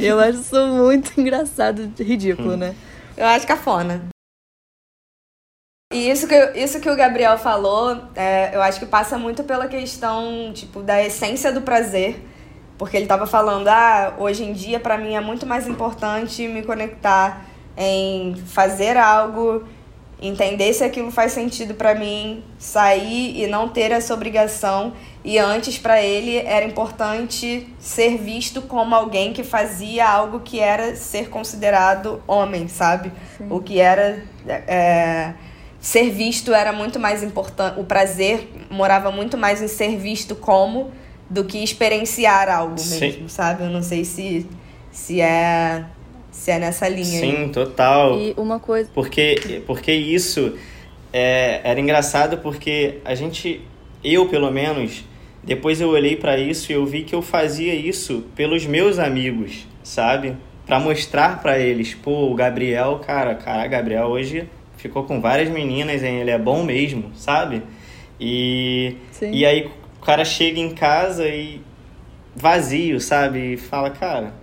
Eu 0.00 0.18
acho 0.20 0.40
isso 0.40 0.66
muito 0.66 1.20
engraçado, 1.20 1.92
ridículo, 1.98 2.54
hum. 2.54 2.56
né? 2.56 2.74
Eu 3.16 3.26
acho 3.26 3.46
cafona. 3.46 4.08
E 5.92 6.10
isso 6.10 6.26
que, 6.26 6.34
isso 6.54 6.80
que 6.80 6.88
o 6.88 6.96
Gabriel 6.96 7.36
falou, 7.36 8.02
é, 8.16 8.56
eu 8.56 8.62
acho 8.62 8.80
que 8.80 8.86
passa 8.86 9.18
muito 9.18 9.44
pela 9.44 9.68
questão, 9.68 10.50
tipo, 10.54 10.82
da 10.82 11.02
essência 11.04 11.52
do 11.52 11.60
prazer. 11.60 12.28
Porque 12.78 12.96
ele 12.96 13.04
estava 13.04 13.26
falando, 13.26 13.68
ah, 13.68 14.14
hoje 14.18 14.42
em 14.42 14.52
dia 14.52 14.80
para 14.80 14.96
mim 14.98 15.14
é 15.14 15.20
muito 15.20 15.46
mais 15.46 15.68
importante 15.68 16.48
me 16.48 16.62
conectar 16.62 17.44
em 17.76 18.34
fazer 18.34 18.96
algo, 18.96 19.64
entender 20.22 20.72
se 20.72 20.84
aquilo 20.84 21.10
faz 21.10 21.32
sentido 21.32 21.74
para 21.74 21.94
mim, 21.94 22.44
sair 22.58 23.42
e 23.42 23.46
não 23.48 23.68
ter 23.68 23.90
essa 23.90 24.14
obrigação. 24.14 24.92
E 25.24 25.38
antes 25.38 25.78
para 25.78 26.00
ele 26.00 26.36
era 26.36 26.64
importante 26.64 27.68
ser 27.78 28.16
visto 28.16 28.62
como 28.62 28.94
alguém 28.94 29.32
que 29.32 29.42
fazia 29.42 30.08
algo 30.08 30.40
que 30.40 30.60
era 30.60 30.94
ser 30.94 31.28
considerado 31.28 32.22
homem, 32.26 32.68
sabe? 32.68 33.12
Sim. 33.36 33.46
O 33.50 33.60
que 33.60 33.80
era 33.80 34.24
é, 34.46 35.34
ser 35.80 36.10
visto 36.10 36.54
era 36.54 36.72
muito 36.72 37.00
mais 37.00 37.22
importante, 37.24 37.80
o 37.80 37.84
prazer 37.84 38.48
morava 38.70 39.10
muito 39.10 39.36
mais 39.36 39.60
em 39.60 39.68
ser 39.68 39.96
visto 39.96 40.36
como 40.36 40.92
do 41.28 41.44
que 41.44 41.58
experienciar 41.58 42.48
algo 42.48 42.74
mesmo, 42.74 43.28
Sim. 43.28 43.28
sabe? 43.28 43.64
Eu 43.64 43.70
não 43.70 43.82
sei 43.82 44.04
se, 44.04 44.46
se 44.92 45.20
é 45.20 45.84
se 46.32 46.50
é 46.50 46.58
nessa 46.58 46.88
linha. 46.88 47.20
Sim, 47.20 47.36
aí. 47.44 47.48
total. 47.50 48.18
E 48.18 48.34
uma 48.36 48.58
coisa. 48.58 48.90
Porque, 48.92 49.62
porque 49.66 49.92
isso 49.92 50.58
é, 51.12 51.60
era 51.62 51.78
engraçado 51.78 52.38
porque 52.38 52.98
a 53.04 53.14
gente, 53.14 53.60
eu 54.02 54.26
pelo 54.26 54.50
menos, 54.50 55.04
depois 55.44 55.80
eu 55.80 55.90
olhei 55.90 56.16
para 56.16 56.38
isso 56.38 56.72
e 56.72 56.74
eu 56.74 56.84
vi 56.84 57.04
que 57.04 57.14
eu 57.14 57.22
fazia 57.22 57.74
isso 57.74 58.24
pelos 58.34 58.66
meus 58.66 58.98
amigos, 58.98 59.66
sabe? 59.84 60.36
Para 60.66 60.80
mostrar 60.80 61.40
para 61.42 61.58
eles, 61.58 61.94
pô, 61.94 62.30
o 62.30 62.34
Gabriel, 62.34 63.00
cara, 63.04 63.34
cara, 63.34 63.66
Gabriel 63.66 64.06
hoje 64.06 64.48
ficou 64.76 65.04
com 65.04 65.20
várias 65.20 65.48
meninas, 65.48 66.02
hein? 66.02 66.20
Ele 66.20 66.30
é 66.30 66.38
bom 66.38 66.64
mesmo, 66.64 67.12
sabe? 67.14 67.62
E, 68.18 68.96
e 69.20 69.44
aí 69.44 69.70
o 70.00 70.04
cara 70.04 70.24
chega 70.24 70.58
em 70.58 70.70
casa 70.70 71.28
e 71.28 71.60
vazio, 72.34 73.00
sabe? 73.00 73.54
E 73.54 73.56
fala, 73.56 73.90
cara. 73.90 74.41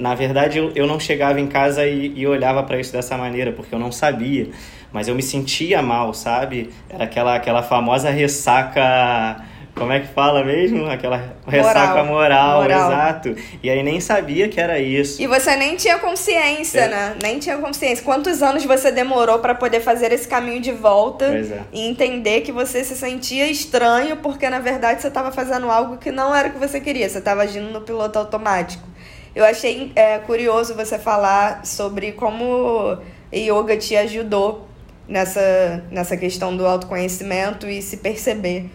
Na 0.00 0.14
verdade, 0.14 0.58
eu, 0.58 0.72
eu 0.74 0.86
não 0.86 0.98
chegava 0.98 1.38
em 1.38 1.46
casa 1.46 1.86
e, 1.86 2.12
e 2.16 2.26
olhava 2.26 2.62
para 2.62 2.80
isso 2.80 2.92
dessa 2.92 3.16
maneira, 3.16 3.52
porque 3.52 3.74
eu 3.74 3.78
não 3.78 3.92
sabia. 3.92 4.48
Mas 4.92 5.06
eu 5.06 5.14
me 5.14 5.22
sentia 5.22 5.82
mal, 5.82 6.12
sabe? 6.14 6.70
Era 6.88 7.04
aquela, 7.04 7.36
aquela 7.36 7.62
famosa 7.62 8.10
ressaca 8.10 9.44
como 9.74 9.92
é 9.92 10.00
que 10.00 10.08
fala 10.08 10.44
mesmo? 10.44 10.86
Aquela 10.90 11.36
ressaca 11.46 12.04
moral, 12.04 12.62
moral, 12.62 12.86
exato. 12.86 13.34
E 13.62 13.70
aí 13.70 13.82
nem 13.82 14.00
sabia 14.00 14.48
que 14.48 14.60
era 14.60 14.78
isso. 14.78 15.22
E 15.22 15.26
você 15.26 15.56
nem 15.56 15.76
tinha 15.76 15.98
consciência, 15.98 16.80
é. 16.80 16.88
né? 16.88 17.16
Nem 17.22 17.38
tinha 17.38 17.56
consciência. 17.56 18.04
Quantos 18.04 18.42
anos 18.42 18.64
você 18.64 18.90
demorou 18.90 19.38
para 19.38 19.54
poder 19.54 19.80
fazer 19.80 20.12
esse 20.12 20.28
caminho 20.28 20.60
de 20.60 20.72
volta 20.72 21.24
é. 21.26 21.60
e 21.72 21.88
entender 21.88 22.42
que 22.42 22.52
você 22.52 22.84
se 22.84 22.94
sentia 22.94 23.50
estranho 23.50 24.16
porque 24.18 24.50
na 24.50 24.58
verdade 24.58 25.00
você 25.00 25.08
estava 25.08 25.32
fazendo 25.32 25.70
algo 25.70 25.96
que 25.96 26.10
não 26.10 26.34
era 26.34 26.48
o 26.48 26.52
que 26.52 26.58
você 26.58 26.80
queria, 26.80 27.08
você 27.08 27.18
estava 27.18 27.42
agindo 27.42 27.70
no 27.70 27.80
piloto 27.80 28.18
automático. 28.18 28.89
Eu 29.34 29.44
achei 29.44 29.92
é, 29.94 30.18
curioso 30.18 30.74
você 30.74 30.98
falar 30.98 31.64
sobre 31.64 32.12
como 32.12 32.98
yoga 33.32 33.76
te 33.76 33.96
ajudou 33.96 34.66
nessa, 35.06 35.84
nessa 35.90 36.16
questão 36.16 36.56
do 36.56 36.66
autoconhecimento 36.66 37.68
e 37.68 37.80
se 37.80 37.98
perceber. 37.98 38.70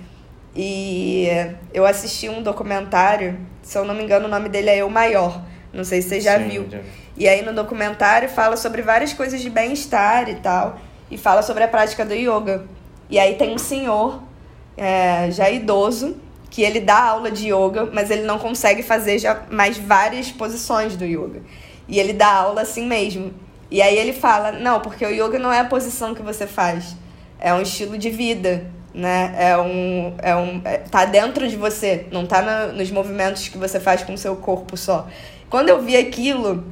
E 0.56 1.28
eu 1.74 1.86
assisti 1.86 2.30
um 2.30 2.42
documentário, 2.42 3.38
se 3.62 3.78
eu 3.78 3.84
não 3.84 3.94
me 3.94 4.04
engano, 4.04 4.26
o 4.26 4.30
nome 4.30 4.48
dele 4.48 4.70
é 4.70 4.78
Eu 4.78 4.90
Maior. 4.90 5.42
Não 5.74 5.84
sei 5.84 6.02
se 6.02 6.10
você 6.10 6.22
já 6.22 6.38
Sim, 6.38 6.48
viu. 6.48 6.70
Já. 6.70 6.80
E 7.18 7.28
aí 7.28 7.42
no 7.42 7.54
documentário 7.54 8.30
fala 8.30 8.56
sobre 8.56 8.82
várias 8.82 9.12
coisas 9.12 9.42
de 9.42 9.50
bem-estar 9.50 10.30
e 10.30 10.36
tal. 10.36 10.80
E 11.12 11.18
fala 11.18 11.42
sobre 11.42 11.64
a 11.64 11.68
prática 11.68 12.06
do 12.06 12.14
yoga. 12.14 12.66
E 13.10 13.20
aí 13.20 13.36
tem 13.36 13.54
um 13.54 13.58
senhor, 13.58 14.22
é, 14.78 15.30
já 15.32 15.50
idoso, 15.50 16.16
que 16.56 16.62
ele 16.62 16.80
dá 16.80 17.04
aula 17.04 17.30
de 17.30 17.54
yoga, 17.54 17.90
mas 17.92 18.10
ele 18.10 18.22
não 18.22 18.40
consegue 18.40 18.82
fazer 18.82 19.20
já 19.20 19.44
mais 19.52 19.78
várias 19.78 20.32
posições 20.32 20.96
do 20.96 21.04
yoga. 21.04 21.42
E 21.86 22.00
ele 22.00 22.14
dá 22.14 22.32
aula 22.32 22.62
assim 22.62 22.88
mesmo. 22.88 23.34
E 23.70 23.82
aí 23.82 23.98
ele 23.98 24.14
fala: 24.14 24.54
não, 24.54 24.80
porque 24.80 25.06
o 25.06 25.10
yoga 25.10 25.38
não 25.38 25.52
é 25.52 25.60
a 25.60 25.66
posição 25.66 26.16
que 26.16 26.22
você 26.22 26.48
faz, 26.48 26.96
é 27.42 27.54
um 27.54 27.62
estilo 27.62 27.98
de 27.98 28.10
vida 28.10 28.72
né? 28.94 29.36
É 29.38 29.58
um, 29.58 30.14
é 30.20 30.36
um, 30.38 30.62
é, 30.64 30.78
tá 30.78 31.04
dentro 31.04 31.50
de 31.50 31.58
você, 31.58 32.06
não 32.14 32.26
tá 32.26 32.68
nos 32.68 32.90
movimentos 32.90 33.50
que 33.50 33.58
você 33.58 33.78
faz 33.78 34.04
com 34.04 34.14
o 34.14 34.18
seu 34.18 34.38
corpo 34.38 34.78
só. 34.78 35.08
Quando 35.50 35.68
eu 35.68 35.82
vi 35.82 35.98
aquilo, 35.98 36.64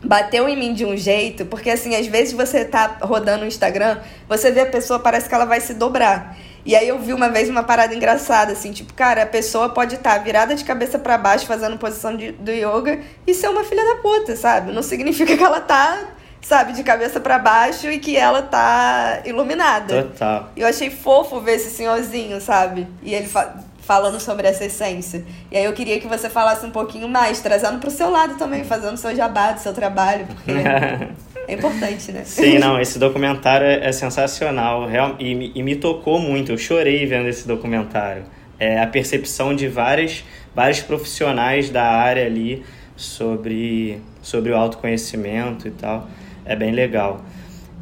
bateu 0.00 0.48
em 0.48 0.56
mim 0.56 0.72
de 0.72 0.84
um 0.84 0.96
jeito, 0.96 1.44
porque 1.46 1.68
assim, 1.68 1.96
às 1.96 2.06
vezes 2.06 2.32
você 2.32 2.64
tá 2.64 2.98
rodando 3.02 3.42
o 3.44 3.48
Instagram, 3.48 3.98
você 4.28 4.52
vê 4.52 4.60
a 4.60 4.66
pessoa, 4.66 5.00
parece 5.00 5.28
que 5.28 5.34
ela 5.34 5.44
vai 5.44 5.60
se 5.60 5.74
dobrar. 5.74 6.38
E 6.66 6.74
aí 6.74 6.88
eu 6.88 6.98
vi 6.98 7.12
uma 7.12 7.28
vez 7.28 7.48
uma 7.48 7.62
parada 7.62 7.94
engraçada, 7.94 8.52
assim, 8.52 8.72
tipo, 8.72 8.92
cara, 8.92 9.22
a 9.22 9.26
pessoa 9.26 9.68
pode 9.68 9.94
estar 9.94 10.14
tá 10.14 10.18
virada 10.18 10.52
de 10.52 10.64
cabeça 10.64 10.98
para 10.98 11.16
baixo 11.16 11.46
fazendo 11.46 11.78
posição 11.78 12.16
de, 12.16 12.32
do 12.32 12.50
yoga 12.50 13.00
e 13.24 13.32
ser 13.32 13.48
uma 13.48 13.62
filha 13.62 13.84
da 13.84 14.02
puta, 14.02 14.34
sabe? 14.34 14.72
Não 14.72 14.82
significa 14.82 15.36
que 15.36 15.44
ela 15.44 15.60
tá, 15.60 16.06
sabe, 16.42 16.72
de 16.72 16.82
cabeça 16.82 17.20
para 17.20 17.38
baixo 17.38 17.88
e 17.88 18.00
que 18.00 18.16
ela 18.16 18.42
tá 18.42 19.20
iluminada. 19.24 20.02
Total. 20.02 20.50
Eu 20.56 20.66
achei 20.66 20.90
fofo 20.90 21.40
ver 21.40 21.52
esse 21.52 21.70
senhorzinho, 21.70 22.40
sabe? 22.40 22.88
E 23.00 23.14
ele 23.14 23.28
fa 23.28 23.54
falando 23.86 24.18
sobre 24.18 24.48
essa 24.48 24.64
essência. 24.64 25.24
E 25.48 25.56
aí 25.56 25.64
eu 25.64 25.72
queria 25.72 26.00
que 26.00 26.08
você 26.08 26.28
falasse 26.28 26.66
um 26.66 26.72
pouquinho 26.72 27.08
mais, 27.08 27.40
trazendo 27.40 27.78
pro 27.78 27.88
seu 27.88 28.10
lado 28.10 28.34
também, 28.34 28.64
fazendo 28.64 28.96
seu 28.96 29.14
jabá 29.14 29.52
do 29.52 29.60
seu 29.60 29.72
trabalho, 29.72 30.26
porque 30.26 30.52
é 31.48 31.54
importante, 31.54 32.12
né? 32.12 32.22
Sim, 32.24 32.58
não, 32.58 32.80
esse 32.80 32.98
documentário 32.98 33.66
é, 33.66 33.86
é 33.86 33.92
sensacional 33.92 34.86
real, 34.86 35.16
e, 35.18 35.52
e, 35.54 35.62
me 35.62 35.76
tocou 35.76 36.18
muito, 36.18 36.52
eu 36.52 36.58
chorei 36.58 37.06
vendo 37.06 37.28
esse 37.28 37.46
documentário. 37.46 38.24
É 38.58 38.80
a 38.80 38.86
percepção 38.86 39.54
de 39.54 39.68
várias, 39.68 40.24
vários 40.54 40.80
profissionais 40.80 41.70
da 41.70 41.84
área 41.84 42.24
ali 42.24 42.64
sobre, 42.96 44.00
sobre 44.22 44.52
o 44.52 44.56
autoconhecimento 44.56 45.68
e 45.68 45.70
tal, 45.70 46.08
é 46.44 46.56
bem 46.56 46.72
legal. 46.72 47.24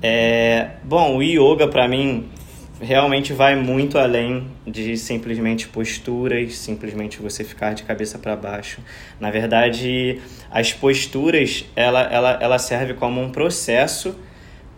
É, 0.03 0.71
bom, 0.83 1.17
o 1.17 1.23
yoga 1.23 1.67
para 1.69 1.89
mim 1.89 2.29
realmente 2.85 3.33
vai 3.33 3.57
muito 3.57 3.99
além 3.99 4.47
de 4.67 4.97
simplesmente 4.97 5.67
posturas, 5.69 6.57
simplesmente 6.57 7.21
você 7.21 7.43
ficar 7.43 7.75
de 7.75 7.83
cabeça 7.83 8.19
para 8.19 8.37
baixo. 8.37 8.81
Na 9.19 9.31
verdade, 9.31 10.21
as 10.51 10.73
posturas 10.73 11.65
ela, 11.75 12.03
ela, 12.03 12.39
ela 12.41 12.59
serve 12.59 12.95
como 12.95 13.21
um 13.21 13.31
processo 13.31 14.15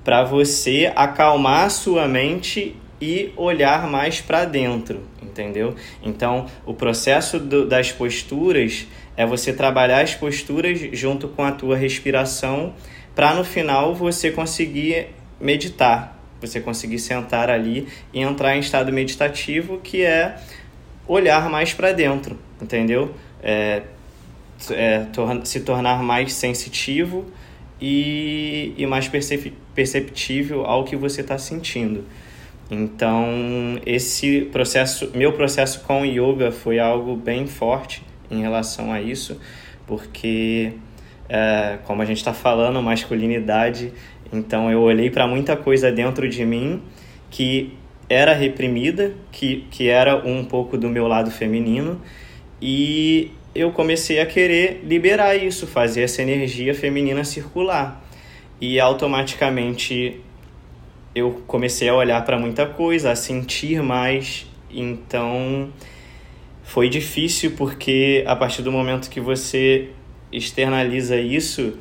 para 0.05 0.23
você 0.23 0.93
acalmar 0.95 1.71
sua 1.71 2.07
mente 2.07 2.77
e 3.01 3.33
olhar 3.37 3.89
mais 3.89 4.21
para 4.21 4.45
dentro, 4.45 5.03
entendeu? 5.21 5.75
Então, 6.03 6.47
o 6.65 6.73
processo 6.73 7.39
do, 7.39 7.67
das 7.67 7.93
posturas 7.93 8.87
é 9.17 9.27
você 9.27 9.53
trabalhar 9.53 10.01
as 10.01 10.15
posturas 10.15 10.79
junto 10.93 11.29
com 11.29 11.43
a 11.43 11.53
tua 11.53 11.77
respiração 11.77 12.73
para 13.15 13.35
no 13.35 13.45
final 13.45 13.95
você 13.95 14.31
conseguir 14.31 15.09
meditar, 15.41 16.16
você 16.41 16.61
conseguir 16.61 16.99
sentar 16.99 17.51
ali 17.51 17.89
e 18.13 18.21
entrar 18.21 18.57
em 18.57 18.61
estado 18.61 18.93
meditativo, 18.93 19.79
que 19.79 20.03
é 20.03 20.37
olhar 21.07 21.49
mais 21.49 21.73
para 21.73 21.93
dentro, 21.93 22.39
entendeu? 22.61 23.15
É, 23.43 23.83
é, 24.71 25.01
tor 25.13 25.41
se 25.45 25.61
tornar 25.61 26.03
mais 26.03 26.33
sensitivo 26.33 27.27
e, 27.81 28.75
e 28.77 28.87
mais 28.87 29.11
perceptível 29.75 30.65
ao 30.65 30.85
que 30.85 30.97
você 30.97 31.21
está 31.21 31.39
sentindo. 31.39 32.05
Então, 32.71 33.81
esse 33.85 34.43
processo, 34.51 35.11
meu 35.15 35.33
processo 35.33 35.81
com 35.83 36.05
yoga 36.05 36.51
foi 36.51 36.81
algo 36.81 37.15
bem 37.15 37.47
forte 37.47 38.03
em 38.29 38.41
relação 38.41 38.93
a 38.93 39.01
isso, 39.01 39.41
porque, 39.87 40.73
é, 41.29 41.79
como 41.85 42.03
a 42.03 42.05
gente 42.05 42.17
está 42.17 42.35
falando, 42.35 42.83
masculinidade 42.83 43.93
então 44.33 44.71
eu 44.71 44.81
olhei 44.81 45.11
para 45.11 45.27
muita 45.27 45.57
coisa 45.57 45.91
dentro 45.91 46.29
de 46.29 46.45
mim 46.45 46.83
que 47.31 47.73
era 48.09 48.33
reprimida, 48.33 49.15
que, 49.33 49.67
que 49.71 49.89
era 49.89 50.17
um 50.27 50.45
pouco 50.45 50.79
do 50.79 50.89
meu 50.89 51.09
lado 51.09 51.31
feminino, 51.31 52.01
e 52.61 53.33
eu 53.55 53.73
comecei 53.73 54.21
a 54.21 54.27
querer 54.27 54.83
liberar 54.85 55.35
isso, 55.35 55.67
fazer 55.67 56.03
essa 56.03 56.23
energia 56.23 56.75
feminina 56.75 57.25
circular. 57.25 58.03
E 58.61 58.79
automaticamente 58.79 60.21
eu 61.15 61.43
comecei 61.47 61.89
a 61.89 61.95
olhar 61.95 62.25
para 62.25 62.39
muita 62.39 62.67
coisa, 62.67 63.11
a 63.11 63.17
sentir 63.17 63.83
mais. 63.83 64.47
Então 64.71 65.71
foi 66.63 66.89
difícil 66.89 67.53
porque 67.53 68.25
a 68.27 68.37
partir 68.37 68.63
do 68.63 68.71
momento 68.71 69.09
que 69.09 69.21
você 69.21 69.89
externaliza 70.33 71.17
isso, 71.17 71.79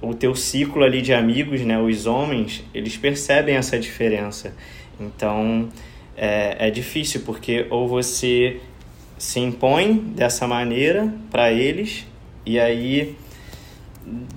o 0.00 0.14
teu 0.14 0.34
ciclo 0.34 0.82
ali 0.82 1.00
de 1.00 1.12
amigos, 1.12 1.60
né, 1.62 1.80
os 1.80 2.06
homens, 2.06 2.64
eles 2.74 2.96
percebem 2.96 3.56
essa 3.56 3.78
diferença. 3.78 4.54
Então 5.00 5.68
é, 6.16 6.68
é 6.68 6.70
difícil 6.70 7.22
porque 7.24 7.66
ou 7.70 7.88
você 7.88 8.60
se 9.18 9.40
impõe 9.40 9.96
dessa 9.96 10.46
maneira 10.46 11.12
para 11.30 11.52
eles 11.52 12.06
e 12.44 12.58
aí 12.58 13.16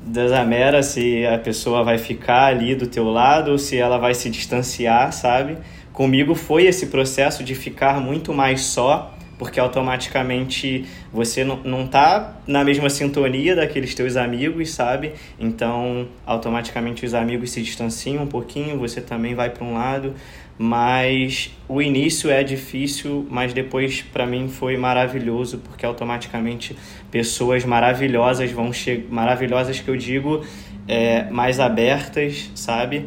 desamera 0.06 0.82
se 0.82 1.26
a 1.26 1.38
pessoa 1.38 1.84
vai 1.84 1.98
ficar 1.98 2.46
ali 2.46 2.74
do 2.74 2.88
teu 2.88 3.06
lado 3.06 3.52
ou 3.52 3.58
se 3.58 3.78
ela 3.78 3.98
vai 3.98 4.14
se 4.14 4.30
distanciar, 4.30 5.12
sabe? 5.12 5.58
Comigo 5.92 6.36
foi 6.36 6.66
esse 6.66 6.88
processo 6.88 7.44
de 7.44 7.54
ficar 7.54 8.00
muito 8.00 8.34
mais 8.34 8.62
só 8.62 9.17
porque 9.38 9.60
automaticamente 9.60 10.86
você 11.12 11.44
não, 11.44 11.58
não 11.64 11.88
tá 11.88 12.38
na 12.48 12.64
mesma 12.64 12.90
sintonia 12.90 13.56
daqueles 13.56 13.94
teus 13.94 14.16
amigos, 14.16 14.72
sabe? 14.72 15.14
Então, 15.40 16.08
automaticamente 16.26 17.06
os 17.06 17.14
amigos 17.14 17.52
se 17.52 17.62
distanciam 17.62 18.24
um 18.24 18.28
pouquinho, 18.28 18.78
você 18.78 19.00
também 19.00 19.36
vai 19.36 19.50
para 19.50 19.64
um 19.64 19.74
lado, 19.76 20.16
mas 20.58 21.56
o 21.68 21.82
início 21.82 22.32
é 22.32 22.44
difícil, 22.44 23.28
mas 23.30 23.54
depois 23.54 24.02
para 24.02 24.26
mim 24.26 24.48
foi 24.48 24.76
maravilhoso, 24.76 25.60
porque 25.60 25.86
automaticamente 25.86 26.76
pessoas 27.12 27.64
maravilhosas 27.64 28.52
vão 28.52 28.74
chegar, 28.74 29.06
maravilhosas 29.10 29.80
que 29.80 29.88
eu 29.88 29.96
digo, 29.96 30.44
é, 30.88 31.30
mais 31.30 31.60
abertas, 31.60 32.50
sabe? 32.56 33.06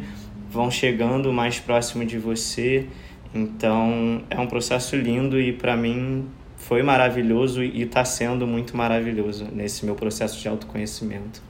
Vão 0.49 0.71
chegando 0.71 1.33
mais 1.33 1.59
próximo 1.59 2.05
de 2.05 2.17
você 2.17 2.87
então 3.33 4.23
é 4.29 4.39
um 4.39 4.47
processo 4.47 4.95
lindo 4.95 5.39
e 5.39 5.53
para 5.53 5.75
mim 5.75 6.29
foi 6.57 6.83
maravilhoso 6.83 7.63
e 7.63 7.81
está 7.81 8.05
sendo 8.05 8.45
muito 8.45 8.75
maravilhoso 8.77 9.45
nesse 9.51 9.85
meu 9.85 9.95
processo 9.95 10.39
de 10.39 10.47
autoconhecimento. 10.47 11.41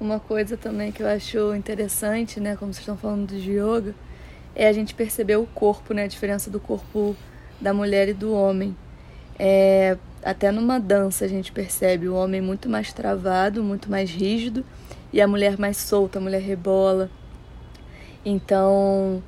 Uma 0.00 0.20
coisa 0.20 0.56
também 0.56 0.92
que 0.92 1.02
eu 1.02 1.08
acho 1.08 1.54
interessante, 1.54 2.38
né, 2.38 2.56
como 2.56 2.72
vocês 2.72 2.80
estão 2.80 2.96
falando 2.96 3.26
de 3.26 3.52
yoga, 3.52 3.94
é 4.54 4.68
a 4.68 4.72
gente 4.72 4.94
perceber 4.94 5.36
o 5.36 5.46
corpo, 5.46 5.92
né, 5.92 6.04
a 6.04 6.06
diferença 6.06 6.48
do 6.50 6.60
corpo 6.60 7.16
da 7.60 7.74
mulher 7.74 8.08
e 8.08 8.14
do 8.14 8.32
homem. 8.32 8.76
É, 9.38 9.96
até 10.22 10.50
numa 10.50 10.78
dança 10.78 11.24
a 11.24 11.28
gente 11.28 11.52
percebe 11.52 12.08
o 12.08 12.14
homem 12.14 12.40
muito 12.40 12.68
mais 12.68 12.92
travado, 12.92 13.62
muito 13.62 13.90
mais 13.90 14.10
rígido 14.10 14.64
e 15.12 15.20
a 15.20 15.28
mulher 15.28 15.58
mais 15.58 15.76
solta, 15.76 16.18
a 16.18 16.22
mulher 16.22 16.42
rebola. 16.42 17.10
Então, 18.24 19.22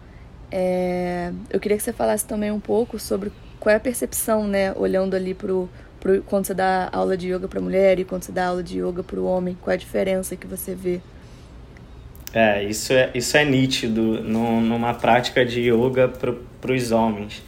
é, 0.51 1.33
eu 1.51 1.61
queria 1.61 1.77
que 1.77 1.83
você 1.83 1.93
falasse 1.93 2.25
também 2.25 2.51
um 2.51 2.61
pouco 2.61 2.99
sobre 2.99 3.31
qual 3.59 3.73
é 3.73 3.77
a 3.77 3.81
percepção, 3.81 4.47
né, 4.47 4.73
olhando 4.75 5.15
ali 5.15 5.35
pro, 5.35 5.69
pro 6.01 6.23
quando 6.23 6.47
você 6.47 6.55
dá 6.55 6.89
aula 6.93 7.17
de 7.17 7.33
yoga 7.33 7.47
para 7.47 7.61
mulher 7.61 7.99
e 7.99 8.05
quando 8.05 8.23
você 8.23 8.33
dá 8.33 8.47
aula 8.47 8.63
de 8.63 8.81
yoga 8.81 9.03
para 9.03 9.21
o 9.21 9.25
homem, 9.25 9.57
qual 9.61 9.73
é 9.73 9.75
a 9.75 9.79
diferença 9.79 10.35
que 10.37 10.47
você 10.47 10.75
vê? 10.75 11.01
É, 12.33 12.63
isso 12.63 12.93
é, 12.93 13.11
isso 13.13 13.37
é 13.37 13.45
nítido 13.45 14.23
no, 14.23 14.61
numa 14.61 14.95
prática 14.95 15.45
de 15.45 15.63
yoga 15.71 16.09
para 16.09 16.73
os 16.73 16.93
homens. 16.93 17.43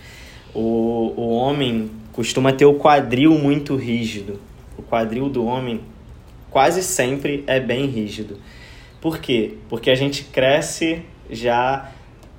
O, 0.54 1.14
o 1.16 1.28
homem 1.30 1.90
costuma 2.12 2.52
ter 2.52 2.66
o 2.66 2.74
quadril 2.74 3.38
muito 3.38 3.76
rígido. 3.76 4.40
O 4.76 4.82
quadril 4.82 5.28
do 5.28 5.44
homem 5.44 5.80
quase 6.50 6.82
sempre 6.82 7.44
é 7.46 7.60
bem 7.60 7.86
rígido. 7.86 8.38
Por 9.00 9.18
quê? 9.18 9.54
Porque 9.68 9.90
a 9.90 9.94
gente 9.94 10.24
cresce 10.24 11.02
já 11.30 11.91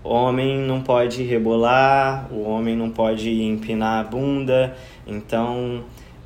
homem 0.09 0.57
não 0.59 0.81
pode 0.81 1.23
rebolar, 1.23 2.27
o 2.31 2.43
homem 2.43 2.75
não 2.75 2.89
pode 2.89 3.29
empinar 3.29 4.01
a 4.01 4.03
bunda. 4.03 4.75
Então, 5.07 5.83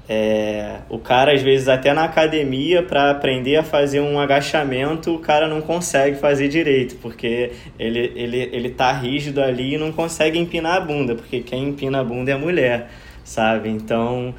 é, 0.09 0.77
o 0.89 0.97
cara, 0.97 1.33
às 1.33 1.41
vezes, 1.41 1.67
até 1.67 1.93
na 1.93 2.05
academia, 2.05 2.81
para 2.81 3.11
aprender 3.11 3.57
a 3.57 3.63
fazer 3.63 3.99
um 3.99 4.19
agachamento, 4.19 5.13
o 5.13 5.19
cara 5.19 5.47
não 5.47 5.61
consegue 5.61 6.17
fazer 6.17 6.47
direito, 6.47 6.95
porque 7.01 7.51
ele, 7.77 8.11
ele, 8.15 8.49
ele 8.51 8.69
tá 8.69 8.91
rígido 8.91 9.41
ali 9.41 9.75
e 9.75 9.77
não 9.77 9.91
consegue 9.91 10.39
empinar 10.39 10.77
a 10.77 10.79
bunda, 10.81 11.13
porque 11.15 11.41
quem 11.41 11.69
empina 11.69 11.99
a 11.99 12.03
bunda 12.03 12.31
é 12.31 12.33
a 12.33 12.37
mulher, 12.37 12.89
sabe? 13.23 13.69
Então. 13.69 14.33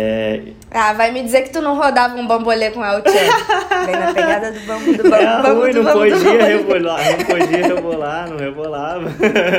É... 0.00 0.40
Ah, 0.70 0.92
vai 0.92 1.10
me 1.10 1.22
dizer 1.22 1.42
que 1.42 1.50
tu 1.50 1.60
não 1.60 1.76
rodava 1.76 2.14
um 2.14 2.26
bambolê 2.26 2.70
com 2.70 2.84
El 2.84 3.02
Chan. 3.02 3.82
Bem 3.86 3.96
na 3.96 4.12
pegada 4.14 4.52
do 4.52 4.60
bambu, 4.60 4.92
do 4.92 5.02
bambu, 5.02 5.16
é 5.16 5.42
bambu, 5.42 5.60
ruim, 5.60 5.72
do 5.72 5.82
não 5.82 5.94
bambu, 5.94 6.10
podia 6.10 6.44
rebolar, 6.44 7.00
não 7.10 7.24
podia 7.24 7.66
rebolar, 7.66 8.30
não 8.30 8.36
rebolava. 8.36 9.10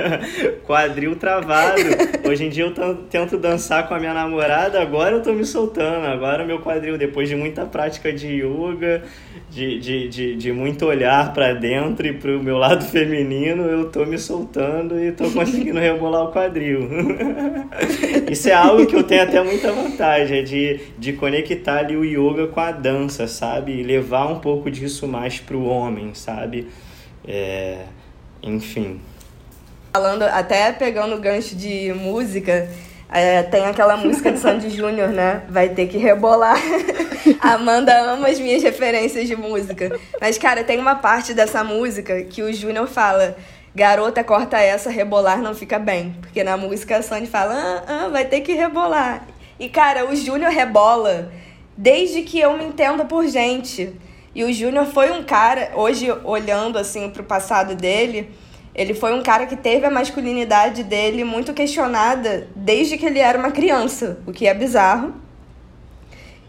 Quadril 0.65 1.15
travado. 1.17 1.81
Hoje 2.25 2.45
em 2.45 2.49
dia 2.49 2.63
eu 2.63 2.95
tento 3.09 3.37
dançar 3.37 3.87
com 3.87 3.95
a 3.95 3.99
minha 3.99 4.13
namorada, 4.13 4.81
agora 4.81 5.15
eu 5.15 5.21
tô 5.21 5.33
me 5.33 5.43
soltando. 5.43 6.05
Agora 6.05 6.45
meu 6.45 6.59
quadril, 6.59 6.97
depois 6.97 7.27
de 7.27 7.35
muita 7.35 7.65
prática 7.65 8.13
de 8.13 8.27
yoga, 8.27 9.03
de, 9.49 9.79
de, 9.79 10.07
de, 10.07 10.35
de 10.35 10.51
muito 10.53 10.85
olhar 10.85 11.33
para 11.33 11.53
dentro 11.53 12.07
e 12.07 12.13
pro 12.13 12.41
meu 12.41 12.57
lado 12.57 12.85
feminino, 12.87 13.63
eu 13.63 13.89
tô 13.89 14.05
me 14.05 14.17
soltando 14.17 14.97
e 14.97 15.11
tô 15.11 15.29
conseguindo 15.31 15.79
rebolar 15.79 16.25
o 16.25 16.31
quadril. 16.31 16.87
Isso 18.29 18.47
é 18.47 18.53
algo 18.53 18.85
que 18.85 18.95
eu 18.95 19.03
tenho 19.03 19.23
até 19.23 19.43
muita 19.43 19.71
vantagem 19.71 20.28
é 20.31 20.41
de, 20.41 20.79
de 20.97 21.13
conectar 21.13 21.79
ali 21.79 21.95
o 21.95 22.03
yoga 22.03 22.47
com 22.47 22.59
a 22.59 22.71
dança, 22.71 23.27
sabe? 23.27 23.73
E 23.73 23.83
levar 23.83 24.27
um 24.27 24.39
pouco 24.39 24.69
disso 24.69 25.07
mais 25.07 25.39
pro 25.39 25.63
homem, 25.63 26.13
sabe? 26.13 26.67
É, 27.27 27.85
enfim. 28.41 28.99
Falando, 29.93 30.23
até 30.23 30.71
pegando 30.71 31.15
o 31.15 31.19
gancho 31.19 31.55
de 31.55 31.93
música, 31.93 32.69
é, 33.11 33.41
tem 33.43 33.65
aquela 33.65 33.97
música 33.97 34.31
de 34.31 34.39
Sandy 34.39 34.69
Júnior, 34.75 35.09
né? 35.09 35.43
Vai 35.49 35.69
ter 35.69 35.87
que 35.87 35.97
rebolar. 35.97 36.57
Amanda 37.41 37.97
ama 37.99 38.27
as 38.27 38.39
minhas 38.39 38.61
referências 38.61 39.27
de 39.27 39.35
música. 39.35 39.99
Mas, 40.21 40.37
cara, 40.37 40.63
tem 40.63 40.79
uma 40.79 40.95
parte 40.95 41.33
dessa 41.33 41.63
música 41.63 42.21
que 42.23 42.43
o 42.43 42.53
Júnior 42.53 42.87
fala: 42.87 43.35
Garota, 43.73 44.23
corta 44.23 44.59
essa, 44.59 44.89
rebolar 44.89 45.41
não 45.41 45.55
fica 45.55 45.79
bem. 45.79 46.15
Porque 46.21 46.43
na 46.43 46.55
música 46.55 46.97
a 46.97 47.01
Sandy 47.01 47.27
fala: 47.27 47.53
ah, 47.55 47.83
ah, 47.87 48.07
vai 48.09 48.25
ter 48.25 48.41
que 48.41 48.53
rebolar. 48.53 49.25
E, 49.59 49.69
cara, 49.69 50.09
o 50.09 50.15
Júnior 50.15 50.51
rebola 50.51 51.31
desde 51.77 52.21
que 52.21 52.39
eu 52.39 52.57
me 52.57 52.65
entenda 52.65 53.05
por 53.05 53.27
gente. 53.27 53.93
E 54.33 54.43
o 54.43 54.53
Júnior 54.53 54.85
foi 54.85 55.11
um 55.11 55.23
cara, 55.23 55.71
hoje 55.75 56.11
olhando 56.23 56.77
assim 56.77 57.09
pro 57.09 57.23
passado 57.23 57.75
dele 57.75 58.29
ele 58.79 58.93
foi 58.93 59.13
um 59.13 59.21
cara 59.21 59.45
que 59.45 59.57
teve 59.57 59.85
a 59.85 59.91
masculinidade 59.91 60.83
dele 60.83 61.25
muito 61.25 61.53
questionada 61.53 62.47
desde 62.55 62.97
que 62.97 63.05
ele 63.05 63.19
era 63.19 63.37
uma 63.37 63.51
criança, 63.51 64.19
o 64.25 64.31
que 64.31 64.47
é 64.47 64.53
bizarro. 64.53 65.15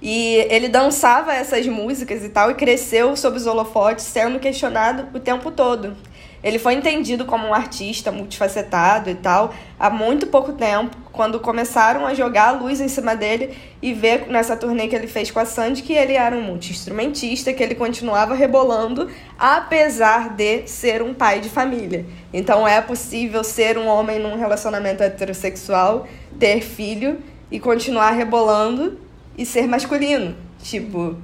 E 0.00 0.36
ele 0.48 0.68
dançava 0.68 1.32
essas 1.32 1.66
músicas 1.66 2.24
e 2.24 2.28
tal 2.28 2.50
e 2.50 2.54
cresceu 2.54 3.16
sob 3.16 3.36
os 3.36 3.46
holofotes 3.46 4.04
sendo 4.04 4.38
questionado 4.38 5.08
o 5.12 5.20
tempo 5.20 5.50
todo. 5.50 5.96
Ele 6.42 6.58
foi 6.58 6.74
entendido 6.74 7.24
como 7.24 7.46
um 7.46 7.54
artista 7.54 8.10
multifacetado 8.10 9.10
e 9.10 9.14
tal 9.14 9.52
há 9.78 9.90
muito 9.90 10.26
pouco 10.26 10.52
tempo, 10.52 10.96
quando 11.12 11.38
começaram 11.38 12.06
a 12.06 12.14
jogar 12.14 12.48
a 12.48 12.52
luz 12.52 12.80
em 12.80 12.88
cima 12.88 13.14
dele 13.14 13.56
e 13.82 13.92
ver 13.92 14.26
nessa 14.28 14.56
turnê 14.56 14.88
que 14.88 14.96
ele 14.96 15.06
fez 15.06 15.30
com 15.30 15.38
a 15.38 15.44
Sandy 15.44 15.82
que 15.82 15.92
ele 15.92 16.14
era 16.14 16.34
um 16.34 16.42
multi-instrumentista, 16.42 17.52
que 17.52 17.62
ele 17.62 17.74
continuava 17.74 18.34
rebolando, 18.34 19.10
apesar 19.38 20.30
de 20.30 20.66
ser 20.66 21.02
um 21.02 21.12
pai 21.12 21.40
de 21.40 21.48
família. 21.48 22.06
Então 22.32 22.66
é 22.66 22.80
possível 22.80 23.44
ser 23.44 23.76
um 23.76 23.86
homem 23.86 24.18
num 24.18 24.38
relacionamento 24.38 25.02
heterossexual, 25.02 26.06
ter 26.38 26.62
filho 26.62 27.18
e 27.50 27.60
continuar 27.60 28.12
rebolando 28.12 28.98
e 29.36 29.44
ser 29.44 29.66
masculino. 29.66 30.36
Tipo, 30.62 31.16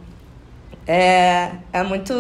é, 0.87 1.53
é 1.73 1.83
muito 1.83 2.15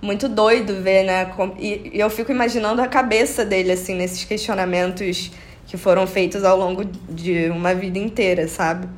muito 0.00 0.28
doido 0.28 0.82
ver, 0.82 1.04
né? 1.04 1.30
E 1.58 1.90
eu 1.94 2.08
fico 2.10 2.30
imaginando 2.30 2.80
a 2.80 2.86
cabeça 2.86 3.44
dele, 3.44 3.72
assim, 3.72 3.94
nesses 3.94 4.24
questionamentos 4.24 5.30
que 5.66 5.76
foram 5.76 6.06
feitos 6.06 6.44
ao 6.44 6.56
longo 6.58 6.84
de 6.84 7.50
uma 7.50 7.74
vida 7.74 7.98
inteira, 7.98 8.48
sabe? 8.48 8.88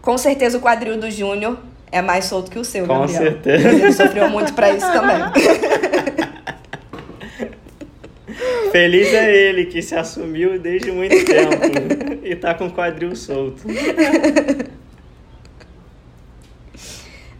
Com 0.00 0.16
certeza 0.16 0.58
o 0.58 0.60
quadril 0.60 0.98
do 0.98 1.10
Júnior 1.10 1.58
é 1.90 2.00
mais 2.00 2.26
solto 2.26 2.50
que 2.50 2.58
o 2.58 2.64
seu, 2.64 2.86
Com 2.86 3.00
Gabriel. 3.00 3.22
certeza. 3.22 3.68
Ele 3.68 3.92
sofreu 3.92 4.28
muito 4.28 4.52
pra 4.52 4.70
isso 4.70 4.86
também. 4.92 5.16
Feliz 8.70 9.12
é 9.14 9.34
ele 9.34 9.66
que 9.66 9.80
se 9.80 9.94
assumiu 9.94 10.58
desde 10.58 10.92
muito 10.92 11.24
tempo 11.24 12.20
e 12.22 12.36
tá 12.36 12.54
com 12.54 12.66
o 12.66 12.70
quadril 12.70 13.16
solto. 13.16 13.62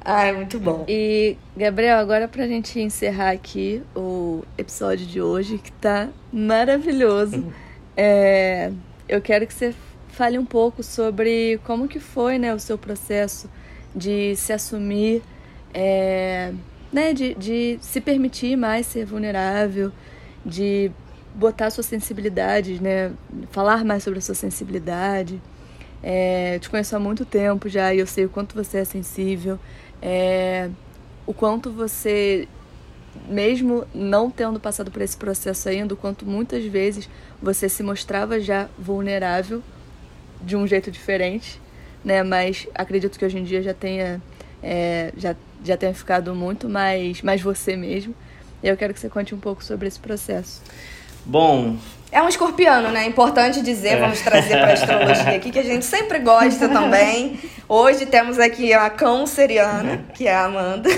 Ai, 0.09 0.33
muito 0.33 0.61
bom. 0.61 0.85
E, 0.87 1.37
Gabriel, 1.57 1.99
agora 1.99 2.29
pra 2.29 2.47
gente 2.47 2.79
encerrar 2.79 3.33
aqui 3.33 3.83
o 3.93 4.45
episódio 4.57 5.05
de 5.05 5.21
hoje, 5.21 5.59
que 5.59 5.73
tá 5.73 6.09
maravilhoso, 6.33 7.45
é, 7.97 8.71
eu 9.09 9.21
quero 9.21 9.45
que 9.49 9.53
você 9.53 9.75
fale 10.11 10.39
um 10.39 10.45
pouco 10.45 10.81
sobre 10.85 11.59
como 11.65 11.89
que 11.89 11.99
foi 11.99 12.39
né, 12.39 12.55
o 12.55 12.59
seu 12.61 12.79
processo 12.79 13.51
de 13.97 14.37
se 14.37 14.53
assumir, 14.53 15.25
é, 15.75 16.53
né, 16.93 17.13
de, 17.13 17.35
de 17.35 17.77
se 17.81 18.01
permitir 18.01 18.55
mais 18.55 18.87
ser 18.87 19.05
vulnerável, 19.05 19.91
de 20.45 20.89
botar 21.35 21.69
sua 21.69 21.83
sensibilidade, 21.83 22.81
né, 22.81 23.11
falar 23.51 23.85
mais 23.85 24.05
sobre 24.05 24.21
a 24.21 24.23
sua 24.23 24.37
sensibilidade. 24.37 25.43
É, 26.01 26.55
eu 26.55 26.61
te 26.61 26.71
conheço 26.71 26.95
há 26.95 27.01
muito 27.01 27.25
tempo 27.25 27.69
já 27.69 27.93
e 27.93 27.99
eu 27.99 28.07
sei 28.07 28.27
o 28.27 28.29
quanto 28.29 28.55
você 28.55 28.79
é 28.79 28.85
sensível 28.85 29.59
é, 30.01 30.71
o 31.27 31.33
quanto 31.35 31.71
você, 31.71 32.49
mesmo 33.29 33.87
não 33.95 34.31
tendo 34.31 34.61
passado 34.61 34.91
por 34.91 35.03
esse 35.03 35.17
processo 35.17 35.69
ainda, 35.69 35.95
o 35.95 35.97
quanto 35.97 36.25
muitas 36.25 36.65
vezes 36.65 37.09
você 37.43 37.69
se 37.69 37.83
mostrava 37.83 38.41
já 38.41 38.69
vulnerável 38.79 39.63
de 40.43 40.57
um 40.57 40.67
jeito 40.67 40.91
diferente, 40.91 41.61
né? 42.05 42.23
Mas 42.23 42.69
acredito 42.75 43.19
que 43.19 43.25
hoje 43.25 43.39
em 43.39 43.45
dia 43.45 43.63
já 43.63 43.75
tenha, 43.75 44.23
é, 44.63 45.13
já, 45.17 45.35
já 45.65 45.77
tenha 45.77 45.95
ficado 45.95 46.35
muito 46.35 46.69
mais, 46.69 47.23
mais 47.23 47.41
você 47.41 47.77
mesmo. 47.77 48.15
E 48.63 48.69
eu 48.69 48.77
quero 48.77 48.95
que 48.95 49.01
você 49.01 49.09
conte 49.09 49.35
um 49.35 49.41
pouco 49.41 49.63
sobre 49.63 49.89
esse 49.89 49.99
processo. 49.99 50.63
Bom, 51.25 51.77
É 52.17 52.23
um 52.23 52.29
escorpiano, 52.29 52.89
né? 52.91 53.05
Importante 53.07 53.61
dizer, 53.61 53.89
É. 53.95 53.97
vamos 54.01 54.23
trazer 54.23 54.57
para 54.59 54.73
astrologia 54.73 55.37
aqui, 55.37 55.51
que 55.51 55.59
a 55.59 55.63
gente 55.63 55.85
sempre 55.85 56.19
gosta 56.19 56.67
também. 56.67 57.39
Hoje 57.69 58.07
temos 58.07 58.39
aqui 58.39 58.73
a 58.73 58.89
canceriana, 58.89 60.05
que 60.15 60.27
é 60.27 60.35
a 60.35 60.45
Amanda. 60.47 60.89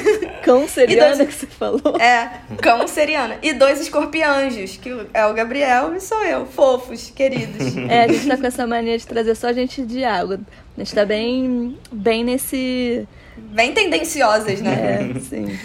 Canceriana 0.44 1.14
E 1.14 1.16
dois- 1.16 1.28
que 1.28 1.34
você 1.34 1.46
falou. 1.46 1.96
É, 1.98 2.30
canceriana. 2.62 3.36
E 3.42 3.52
dois 3.52 3.80
escorpianjos, 3.80 4.76
que 4.76 4.94
é 5.12 5.26
o 5.26 5.34
Gabriel 5.34 5.92
e 5.96 6.00
sou 6.00 6.22
eu. 6.24 6.46
Fofos, 6.46 7.10
queridos. 7.10 7.76
É, 7.88 8.04
a 8.04 8.08
gente 8.08 8.28
tá 8.28 8.36
com 8.36 8.46
essa 8.46 8.64
mania 8.66 8.96
de 8.96 9.04
trazer 9.06 9.34
só 9.34 9.52
gente 9.52 9.82
de 9.82 10.04
água. 10.04 10.38
A 10.76 10.80
gente 10.80 10.94
tá 10.94 11.04
bem, 11.04 11.76
bem 11.90 12.22
nesse. 12.22 13.08
Bem 13.36 13.72
tendenciosas, 13.72 14.60
né? 14.60 15.10
É, 15.16 15.18
sim. 15.20 15.58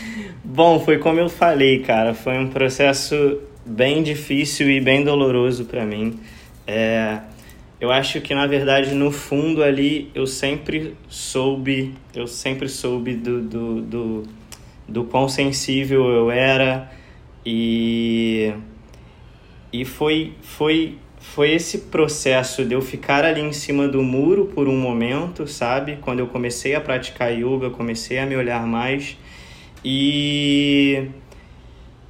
Bom, 0.43 0.79
foi 0.79 0.97
como 0.97 1.19
eu 1.19 1.29
falei, 1.29 1.83
cara. 1.83 2.13
Foi 2.15 2.37
um 2.39 2.47
processo 2.49 3.39
bem 3.65 4.03
difícil 4.03 4.69
e 4.69 4.79
bem 4.79 5.03
doloroso 5.03 5.65
para 5.65 5.85
mim. 5.85 6.19
É, 6.65 7.19
eu 7.79 7.91
acho 7.91 8.21
que 8.21 8.33
na 8.33 8.47
verdade 8.47 8.93
no 8.95 9.11
fundo 9.11 9.63
ali 9.63 10.09
eu 10.15 10.25
sempre 10.25 10.95
soube, 11.09 11.93
eu 12.15 12.27
sempre 12.27 12.69
soube 12.69 13.15
do, 13.15 13.41
do, 13.41 13.81
do, 13.81 14.23
do 14.87 15.03
quão 15.03 15.27
sensível 15.27 16.09
eu 16.09 16.31
era 16.31 16.91
e 17.45 18.53
e 19.71 19.83
foi 19.83 20.33
foi 20.41 20.97
foi 21.19 21.51
esse 21.51 21.79
processo 21.79 22.65
de 22.65 22.75
eu 22.75 22.81
ficar 22.81 23.23
ali 23.23 23.41
em 23.41 23.53
cima 23.53 23.87
do 23.87 24.03
muro 24.03 24.45
por 24.53 24.67
um 24.67 24.77
momento, 24.77 25.47
sabe? 25.47 25.97
Quando 26.01 26.19
eu 26.19 26.27
comecei 26.27 26.75
a 26.75 26.81
praticar 26.81 27.31
yoga, 27.31 27.69
comecei 27.69 28.19
a 28.19 28.25
me 28.25 28.35
olhar 28.35 28.67
mais 28.67 29.17
e 29.83 31.07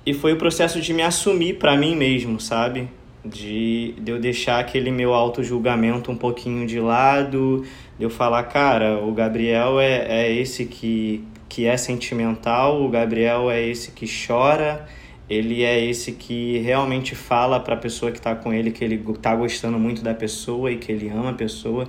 e 0.06 0.14
foi 0.14 0.34
o 0.34 0.38
processo 0.38 0.82
de 0.82 0.94
me 0.94 1.02
assumir 1.02 1.58
para 1.58 1.78
mim 1.78 1.96
mesmo, 1.96 2.40
sabe? 2.40 2.90
De, 3.24 3.94
de 4.00 4.12
eu 4.12 4.20
deixar 4.20 4.60
aquele 4.60 4.92
meu 4.92 5.14
auto-julgamento 5.14 6.12
um 6.12 6.16
pouquinho 6.16 6.68
de 6.68 6.80
lado, 6.80 7.66
de 7.98 8.04
eu 8.04 8.10
falar, 8.10 8.44
cara, 8.44 9.00
o 9.00 9.14
Gabriel 9.14 9.80
é, 9.80 10.26
é 10.26 10.32
esse 10.34 10.66
que, 10.66 11.24
que 11.48 11.66
é 11.66 11.78
sentimental, 11.78 12.84
o 12.84 12.90
Gabriel 12.90 13.50
é 13.50 13.62
esse 13.62 13.92
que 13.92 14.06
chora, 14.06 14.86
ele 15.30 15.64
é 15.64 15.84
esse 15.84 16.12
que 16.12 16.58
realmente 16.60 17.16
fala 17.16 17.60
para 17.62 17.76
a 17.76 17.78
pessoa 17.78 18.12
que 18.12 18.18
está 18.18 18.36
com 18.36 18.54
ele 18.54 18.72
que 18.72 18.84
ele 18.84 18.98
tá 19.22 19.34
gostando 19.34 19.80
muito 19.80 20.04
da 20.04 20.14
pessoa 20.14 20.70
e 20.70 20.78
que 20.78 20.92
ele 20.92 21.08
ama 21.10 21.30
a 21.30 21.34
pessoa. 21.34 21.88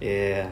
É, 0.00 0.46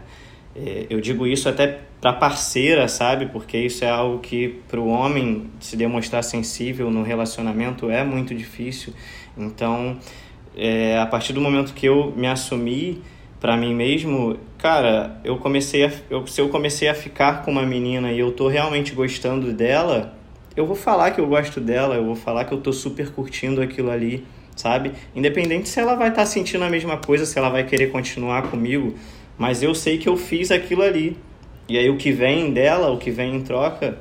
é, 0.54 0.86
eu 0.90 1.00
digo 1.00 1.26
isso 1.26 1.48
até 1.48 1.87
para 2.00 2.12
parceira, 2.12 2.88
sabe? 2.88 3.26
Porque 3.26 3.58
isso 3.58 3.84
é 3.84 3.90
algo 3.90 4.18
que 4.18 4.60
para 4.68 4.80
o 4.80 4.88
homem 4.88 5.50
se 5.60 5.76
demonstrar 5.76 6.22
sensível 6.22 6.90
no 6.90 7.02
relacionamento 7.02 7.90
é 7.90 8.04
muito 8.04 8.34
difícil. 8.34 8.92
Então, 9.36 9.98
é, 10.56 10.98
a 10.98 11.06
partir 11.06 11.32
do 11.32 11.40
momento 11.40 11.74
que 11.74 11.86
eu 11.86 12.12
me 12.16 12.26
assumi 12.26 13.02
para 13.40 13.56
mim 13.56 13.74
mesmo, 13.74 14.36
cara, 14.58 15.20
eu 15.24 15.36
comecei 15.38 15.84
a, 15.84 15.92
eu, 16.10 16.26
se 16.26 16.40
eu 16.40 16.48
comecei 16.48 16.88
a 16.88 16.94
ficar 16.94 17.44
com 17.44 17.52
uma 17.52 17.62
menina 17.62 18.10
e 18.10 18.18
eu 18.18 18.32
tô 18.32 18.48
realmente 18.48 18.92
gostando 18.92 19.52
dela, 19.52 20.16
eu 20.56 20.66
vou 20.66 20.74
falar 20.74 21.12
que 21.12 21.20
eu 21.20 21.26
gosto 21.26 21.60
dela, 21.60 21.94
eu 21.94 22.04
vou 22.04 22.16
falar 22.16 22.44
que 22.44 22.52
eu 22.52 22.60
tô 22.60 22.72
super 22.72 23.10
curtindo 23.10 23.62
aquilo 23.62 23.90
ali, 23.90 24.26
sabe? 24.56 24.92
Independente 25.14 25.68
se 25.68 25.78
ela 25.78 25.94
vai 25.94 26.08
estar 26.08 26.26
sentindo 26.26 26.64
a 26.64 26.68
mesma 26.68 26.96
coisa, 26.96 27.24
se 27.24 27.38
ela 27.38 27.48
vai 27.48 27.62
querer 27.62 27.92
continuar 27.92 28.42
comigo, 28.50 28.94
mas 29.36 29.62
eu 29.62 29.72
sei 29.72 29.98
que 29.98 30.08
eu 30.08 30.16
fiz 30.16 30.50
aquilo 30.50 30.82
ali. 30.82 31.16
E 31.68 31.76
aí 31.76 31.90
o 31.90 31.96
que 31.96 32.10
vem 32.10 32.52
dela, 32.52 32.90
o 32.90 32.98
que 32.98 33.10
vem 33.10 33.36
em 33.36 33.42
troca, 33.42 33.98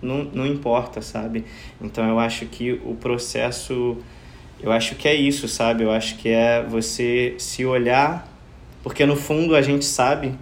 não, 0.00 0.24
não 0.24 0.46
importa, 0.46 1.02
sabe? 1.02 1.44
Então 1.80 2.08
eu 2.08 2.18
acho 2.18 2.46
que 2.46 2.80
o 2.84 2.94
processo, 2.94 3.96
eu 4.60 4.70
acho 4.70 4.94
que 4.94 5.08
é 5.08 5.14
isso, 5.14 5.48
sabe? 5.48 5.82
Eu 5.82 5.90
acho 5.90 6.16
que 6.16 6.28
é 6.28 6.62
você 6.62 7.34
se 7.38 7.64
olhar, 7.64 8.28
porque 8.82 9.04
no 9.04 9.16
fundo 9.16 9.56
a 9.56 9.62
gente 9.62 9.84
sabe 9.84 10.34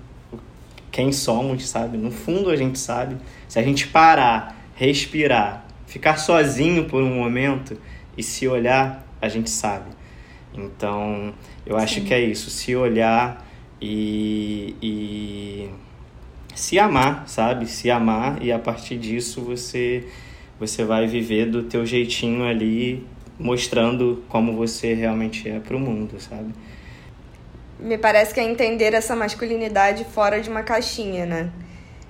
quem 0.93 1.13
somos, 1.13 1.67
sabe? 1.67 1.97
No 1.97 2.11
fundo 2.11 2.51
a 2.51 2.57
gente 2.57 2.79
sabe. 2.79 3.17
Se 3.49 3.59
a 3.59 3.63
gente 3.63 3.89
parar, 3.89 4.57
respirar, 4.75 5.67
ficar 5.87 6.19
sozinho 6.19 6.85
por 6.85 7.03
um 7.03 7.15
momento 7.15 7.79
e 8.17 8.23
se 8.23 8.47
olhar, 8.47 9.07
a 9.21 9.29
gente 9.29 9.49
sabe. 9.49 9.91
Então, 10.55 11.35
eu 11.65 11.77
acho 11.77 12.01
que 12.03 12.13
é 12.13 12.21
isso, 12.21 12.51
se 12.51 12.75
olhar 12.75 13.47
e, 13.81 14.75
e 14.81 15.71
se 16.57 16.79
amar, 16.79 17.29
sabe? 17.29 17.67
Se 17.67 17.91
amar 17.91 18.43
e 18.43 18.51
a 18.51 18.59
partir 18.59 18.97
disso 18.97 19.43
você 19.43 20.05
você 20.59 20.85
vai 20.85 21.07
viver 21.07 21.51
do 21.51 21.63
teu 21.65 21.85
jeitinho 21.85 22.45
ali 22.45 23.07
mostrando 23.39 24.25
como 24.29 24.55
você 24.55 24.95
realmente 24.95 25.49
é 25.49 25.61
para 25.61 25.77
o 25.77 25.79
mundo, 25.79 26.19
sabe? 26.19 26.53
Me 27.79 27.99
parece 27.99 28.33
que 28.33 28.41
é 28.41 28.45
entender 28.45 28.95
essa 28.95 29.15
masculinidade 29.15 30.05
fora 30.05 30.41
de 30.41 30.49
uma 30.49 30.63
caixinha, 30.63 31.27
né? 31.27 31.51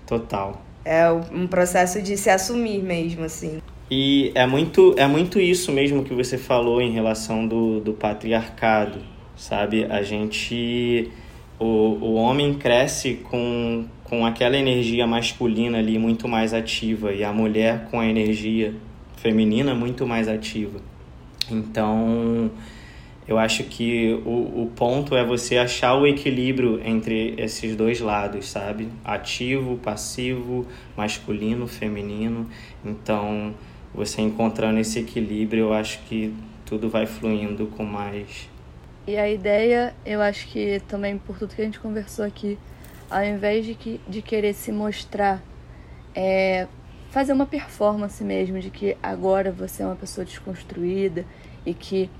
Total. 0.06 0.62
É 0.84 1.10
um 1.10 1.48
processo 1.48 2.00
de 2.00 2.16
se 2.16 2.30
assumir 2.30 2.80
mesmo, 2.80 3.24
assim. 3.24 3.60
E 3.90 4.30
é 4.36 4.46
muito, 4.46 4.94
é 4.96 5.06
muito 5.08 5.40
isso 5.40 5.72
mesmo 5.72 6.04
que 6.04 6.14
você 6.14 6.38
falou 6.38 6.80
em 6.80 6.92
relação 6.92 7.46
do, 7.46 7.80
do 7.80 7.92
patriarcado, 7.92 9.00
sabe? 9.36 9.84
A 9.84 10.02
gente. 10.02 11.10
O, 11.58 11.64
o 11.64 12.14
homem 12.14 12.54
cresce 12.54 13.14
com, 13.14 13.86
com 14.04 14.26
aquela 14.26 14.56
energia 14.56 15.06
masculina 15.06 15.78
ali 15.78 15.98
muito 15.98 16.28
mais 16.28 16.52
ativa 16.52 17.12
e 17.12 17.24
a 17.24 17.32
mulher 17.32 17.88
com 17.90 17.98
a 17.98 18.06
energia 18.06 18.74
feminina 19.16 19.74
muito 19.74 20.06
mais 20.06 20.28
ativa. 20.28 20.80
Então, 21.50 22.50
eu 23.26 23.38
acho 23.38 23.64
que 23.64 24.20
o, 24.24 24.62
o 24.62 24.72
ponto 24.76 25.16
é 25.16 25.24
você 25.24 25.56
achar 25.58 25.94
o 25.94 26.06
equilíbrio 26.06 26.80
entre 26.84 27.34
esses 27.36 27.74
dois 27.74 28.00
lados, 28.00 28.48
sabe? 28.48 28.88
Ativo, 29.04 29.76
passivo, 29.78 30.66
masculino, 30.96 31.66
feminino. 31.66 32.46
Então, 32.84 33.52
você 33.92 34.22
encontrando 34.22 34.78
esse 34.78 35.00
equilíbrio, 35.00 35.64
eu 35.64 35.72
acho 35.72 35.98
que 36.08 36.32
tudo 36.64 36.88
vai 36.88 37.06
fluindo 37.06 37.66
com 37.66 37.84
mais. 37.84 38.48
E 39.06 39.16
a 39.16 39.30
ideia, 39.30 39.94
eu 40.04 40.20
acho 40.20 40.48
que 40.48 40.80
também 40.88 41.16
por 41.16 41.38
tudo 41.38 41.54
que 41.54 41.62
a 41.62 41.64
gente 41.64 41.78
conversou 41.78 42.24
aqui, 42.24 42.58
ao 43.08 43.24
invés 43.24 43.64
de, 43.64 43.74
que, 43.74 44.00
de 44.08 44.20
querer 44.20 44.52
se 44.52 44.72
mostrar, 44.72 45.40
é 46.12 46.66
fazer 47.10 47.32
uma 47.32 47.46
performance 47.46 48.22
mesmo 48.24 48.58
de 48.58 48.68
que 48.68 48.96
agora 49.00 49.52
você 49.52 49.82
é 49.82 49.86
uma 49.86 49.94
pessoa 49.94 50.24
desconstruída 50.24 51.24
e 51.64 51.72
que 51.72 52.10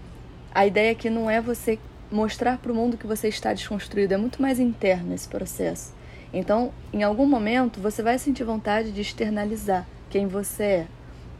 a 0.54 0.64
ideia 0.64 0.92
aqui 0.92 1.10
não 1.10 1.28
é 1.28 1.40
você 1.40 1.78
mostrar 2.10 2.56
para 2.58 2.70
o 2.70 2.74
mundo 2.74 2.96
que 2.96 3.06
você 3.06 3.26
está 3.26 3.52
desconstruído, 3.52 4.14
é 4.14 4.16
muito 4.16 4.40
mais 4.40 4.60
interno 4.60 5.12
esse 5.12 5.26
processo. 5.26 5.92
Então, 6.32 6.72
em 6.92 7.02
algum 7.02 7.26
momento, 7.26 7.80
você 7.80 8.00
vai 8.00 8.16
sentir 8.18 8.44
vontade 8.44 8.92
de 8.92 9.00
externalizar 9.00 9.86
quem 10.08 10.28
você 10.28 10.62
é, 10.62 10.86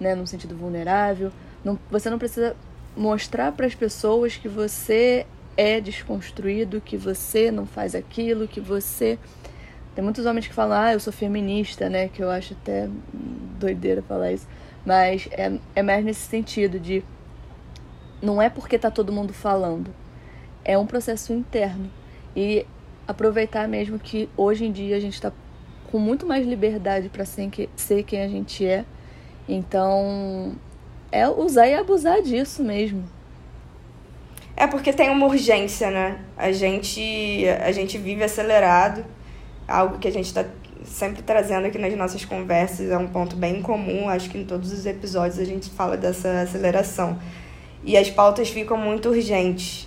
né, 0.01 0.15
no 0.15 0.27
sentido 0.27 0.57
vulnerável. 0.57 1.31
Não, 1.65 1.79
você 1.89 2.11
não 2.11 2.19
precisa 2.19 2.57
mostrar 2.97 3.53
para 3.53 3.67
as 3.67 3.75
pessoas 3.75 4.37
que 4.37 4.49
você 4.49 5.25
é 5.57 5.81
desconstruído, 5.81 6.81
que 6.81 6.97
você 6.97 7.51
não 7.51 7.67
faz 7.67 7.95
aquilo, 7.95 8.47
que 8.47 8.61
você 8.61 9.19
tem 9.95 10.05
muitos 10.05 10.27
homens 10.27 10.47
que 10.47 10.53
falam, 10.53 10.79
ah, 10.79 10.93
eu 10.93 11.01
sou 11.01 11.13
feminista, 11.13 11.89
né? 11.89 12.09
Que 12.09 12.23
eu 12.23 12.31
acho 12.31 12.53
até 12.53 12.87
doideira 13.59 14.03
falar 14.03 14.33
isso. 14.33 14.47
Mas 14.85 15.27
é, 15.33 15.59
é 15.75 15.83
mais 15.83 16.05
nesse 16.05 16.21
sentido 16.21 16.79
de 16.79 17.03
não 18.21 18.41
é 18.41 18.51
porque 18.51 18.79
tá 18.79 18.91
todo 18.91 19.11
mundo 19.11 19.33
falando. 19.33 19.91
É 20.63 20.77
um 20.77 20.87
processo 20.87 21.33
interno. 21.33 21.91
E 22.37 22.67
aproveitar 23.09 23.67
mesmo 23.67 23.99
que 23.99 24.29
hoje 24.37 24.67
em 24.67 24.73
dia 24.73 24.97
a 24.97 25.01
gente 25.01 25.15
está 25.15 25.33
com 25.91 25.99
muito 25.99 26.27
mais 26.27 26.47
liberdade 26.47 27.09
para 27.09 27.25
ser, 27.25 28.03
quem 28.07 28.21
a 28.21 28.29
gente 28.29 28.67
é. 28.67 28.85
Então, 29.49 30.55
é 31.11 31.27
usar 31.27 31.69
e 31.69 31.75
abusar 31.75 32.21
disso 32.21 32.63
mesmo. 32.63 33.05
É 34.57 34.67
porque 34.67 34.93
tem 34.93 35.11
uma 35.11 35.27
urgência, 35.27 35.91
né? 35.91 36.19
A 36.37 36.51
gente, 36.51 37.45
a 37.63 37.71
gente 37.73 37.99
vive 37.99 38.25
acelerado, 38.25 39.05
algo 39.69 39.99
que 39.99 40.09
a 40.09 40.13
gente 40.13 40.27
está 40.27 40.45
sempre 40.85 41.23
trazendo 41.23 41.67
aqui 41.67 41.79
nas 41.79 41.95
nossas 41.95 42.25
conversas, 42.25 42.91
é 42.91 42.97
um 42.97 43.09
ponto 43.09 43.37
bem 43.37 43.61
comum, 43.61 44.09
acho 44.09 44.31
que 44.31 44.39
em 44.39 44.45
todos 44.45 44.73
os 44.73 44.87
episódios 44.87 45.39
a 45.39 45.45
gente 45.45 45.69
fala 45.69 45.97
dessa 45.97 46.41
aceleração 46.41 47.19
e 47.85 47.97
as 47.97 48.09
pautas 48.09 48.49
ficam 48.49 48.77
muito 48.77 49.11
urgentes. 49.11 49.87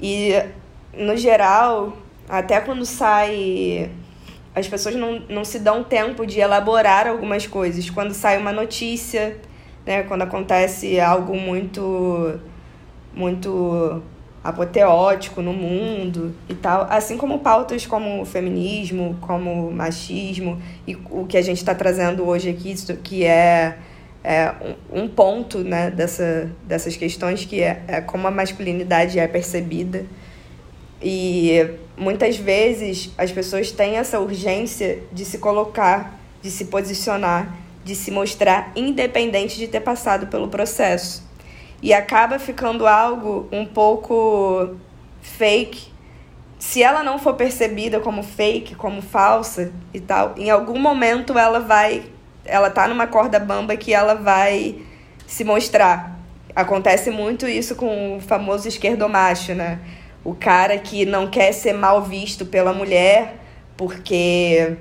E, 0.00 0.32
no 0.92 1.16
geral, 1.16 1.96
até 2.28 2.60
quando 2.60 2.84
sai. 2.84 3.90
As 4.54 4.66
pessoas 4.66 4.94
não, 4.94 5.20
não 5.28 5.44
se 5.44 5.58
dão 5.58 5.84
tempo 5.84 6.26
de 6.26 6.40
elaborar 6.40 7.06
algumas 7.06 7.46
coisas. 7.46 7.90
Quando 7.90 8.14
sai 8.14 8.38
uma 8.38 8.52
notícia, 8.52 9.36
né, 9.84 10.02
quando 10.02 10.22
acontece 10.22 10.98
algo 10.98 11.36
muito. 11.36 12.40
Muito 13.16 14.02
apoteótico 14.44 15.42
no 15.42 15.52
mundo 15.52 16.32
e 16.48 16.54
tal, 16.54 16.86
assim 16.88 17.16
como 17.16 17.40
pautas 17.40 17.84
como 17.84 18.24
feminismo, 18.24 19.16
como 19.20 19.72
machismo 19.72 20.62
e 20.86 20.94
o 21.10 21.26
que 21.26 21.36
a 21.36 21.42
gente 21.42 21.56
está 21.56 21.74
trazendo 21.74 22.24
hoje 22.24 22.50
aqui, 22.50 22.74
que 23.02 23.24
é 23.24 23.78
é, 24.26 24.52
um 24.92 25.06
ponto 25.06 25.60
né, 25.60 25.88
dessa, 25.88 26.50
dessas 26.64 26.96
questões 26.96 27.44
que 27.44 27.62
é, 27.62 27.82
é 27.86 28.00
como 28.00 28.26
a 28.26 28.30
masculinidade 28.30 29.20
é 29.20 29.28
percebida. 29.28 30.04
E 31.00 31.70
muitas 31.96 32.36
vezes 32.36 33.12
as 33.16 33.30
pessoas 33.30 33.70
têm 33.70 33.96
essa 33.96 34.18
urgência 34.18 35.00
de 35.12 35.24
se 35.24 35.38
colocar, 35.38 36.18
de 36.42 36.50
se 36.50 36.64
posicionar, 36.64 37.56
de 37.84 37.94
se 37.94 38.10
mostrar 38.10 38.72
independente 38.74 39.56
de 39.56 39.68
ter 39.68 39.80
passado 39.80 40.26
pelo 40.26 40.48
processo. 40.48 41.25
E 41.86 41.94
acaba 41.94 42.36
ficando 42.40 42.84
algo 42.84 43.48
um 43.52 43.64
pouco 43.64 44.74
fake. 45.22 45.92
Se 46.58 46.82
ela 46.82 47.00
não 47.04 47.16
for 47.16 47.34
percebida 47.34 48.00
como 48.00 48.24
fake, 48.24 48.74
como 48.74 49.00
falsa 49.00 49.72
e 49.94 50.00
tal, 50.00 50.34
em 50.36 50.50
algum 50.50 50.80
momento 50.80 51.38
ela 51.38 51.60
vai 51.60 52.02
ela 52.44 52.70
tá 52.70 52.88
numa 52.88 53.06
corda 53.06 53.38
bamba 53.38 53.76
que 53.76 53.94
ela 53.94 54.16
vai 54.16 54.82
se 55.28 55.44
mostrar. 55.44 56.18
Acontece 56.56 57.08
muito 57.08 57.46
isso 57.46 57.76
com 57.76 58.16
o 58.16 58.20
famoso 58.20 58.66
esquerdomacho, 58.66 59.54
né? 59.54 59.78
O 60.24 60.34
cara 60.34 60.76
que 60.78 61.06
não 61.06 61.28
quer 61.28 61.52
ser 61.52 61.72
mal 61.72 62.02
visto 62.02 62.44
pela 62.44 62.72
mulher 62.72 63.36
porque 63.76 64.76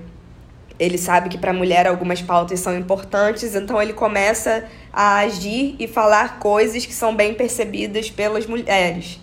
ele 0.79 0.97
sabe 0.97 1.29
que 1.29 1.37
para 1.37 1.51
a 1.51 1.53
mulher 1.53 1.85
algumas 1.85 2.19
pautas 2.19 2.59
são 2.59 2.75
importantes, 2.75 3.53
então 3.53 3.79
ele 3.79 3.93
começa 3.93 4.65
a 4.95 5.17
agir 5.17 5.75
e 5.77 5.89
falar 5.89 6.39
coisas 6.39 6.85
que 6.85 6.93
são 6.93 7.13
bem 7.13 7.33
percebidas 7.33 8.09
pelas 8.09 8.45
mulheres. 8.47 9.19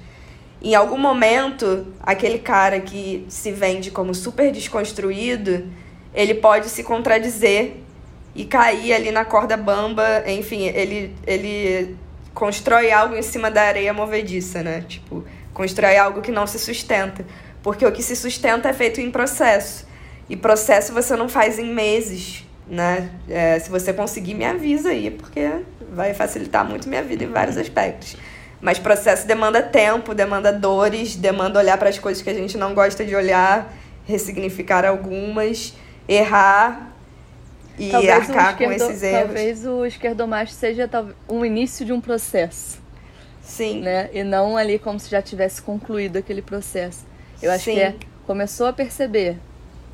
Em 0.60 0.74
algum 0.74 0.98
momento, 0.98 1.86
aquele 2.02 2.38
cara 2.38 2.78
que 2.78 3.24
se 3.30 3.50
vende 3.50 3.90
como 3.90 4.14
super 4.14 4.52
desconstruído, 4.52 5.66
ele 6.14 6.34
pode 6.34 6.68
se 6.68 6.84
contradizer 6.84 7.78
e 8.34 8.44
cair 8.44 8.92
ali 8.92 9.10
na 9.10 9.24
corda 9.24 9.56
bamba, 9.56 10.22
enfim, 10.26 10.66
ele, 10.66 11.16
ele 11.26 11.96
constrói 12.34 12.92
algo 12.92 13.16
em 13.16 13.22
cima 13.22 13.50
da 13.50 13.62
areia 13.62 13.94
movediça, 13.94 14.62
né? 14.62 14.84
Tipo, 14.86 15.24
constrói 15.54 15.96
algo 15.96 16.20
que 16.20 16.30
não 16.30 16.46
se 16.46 16.58
sustenta. 16.58 17.24
Porque 17.62 17.86
o 17.86 17.90
que 17.90 18.02
se 18.02 18.14
sustenta 18.14 18.68
é 18.68 18.72
feito 18.74 19.00
em 19.00 19.10
processo. 19.10 19.86
E 20.28 20.36
processo 20.36 20.92
você 20.92 21.16
não 21.16 21.28
faz 21.28 21.58
em 21.58 21.72
meses, 21.72 22.44
né? 22.72 23.10
É, 23.28 23.58
se 23.58 23.68
você 23.68 23.92
conseguir, 23.92 24.32
me 24.32 24.46
avisa 24.46 24.88
aí, 24.88 25.10
porque 25.10 25.60
vai 25.92 26.14
facilitar 26.14 26.66
muito 26.66 26.88
minha 26.88 27.02
vida 27.02 27.22
em 27.22 27.28
vários 27.28 27.58
aspectos. 27.58 28.16
Mas 28.62 28.78
processo 28.78 29.26
demanda 29.26 29.62
tempo, 29.62 30.14
demanda 30.14 30.50
dores, 30.50 31.14
demanda 31.14 31.58
olhar 31.58 31.76
para 31.76 31.90
as 31.90 31.98
coisas 31.98 32.22
que 32.22 32.30
a 32.30 32.34
gente 32.34 32.56
não 32.56 32.72
gosta 32.72 33.04
de 33.04 33.14
olhar, 33.14 33.70
ressignificar 34.06 34.86
algumas, 34.86 35.74
errar 36.08 36.94
e 37.78 37.90
talvez 37.90 38.10
arcar 38.10 38.52
esquerdo, 38.52 38.70
com 38.70 38.72
esses 38.72 39.02
erros. 39.02 39.24
Talvez 39.26 39.66
o 39.66 39.84
esquerdomacho 39.84 40.52
seja 40.52 40.88
um 41.28 41.44
início 41.44 41.84
de 41.84 41.92
um 41.92 42.00
processo. 42.00 42.80
Sim. 43.42 43.82
Né? 43.82 44.08
E 44.14 44.24
não 44.24 44.56
ali 44.56 44.78
como 44.78 44.98
se 44.98 45.10
já 45.10 45.20
tivesse 45.20 45.60
concluído 45.60 46.16
aquele 46.16 46.40
processo. 46.40 47.04
Eu 47.42 47.52
acho 47.52 47.64
Sim. 47.64 47.74
que 47.74 47.80
é, 47.80 47.94
começou 48.24 48.66
a 48.66 48.72
perceber, 48.72 49.36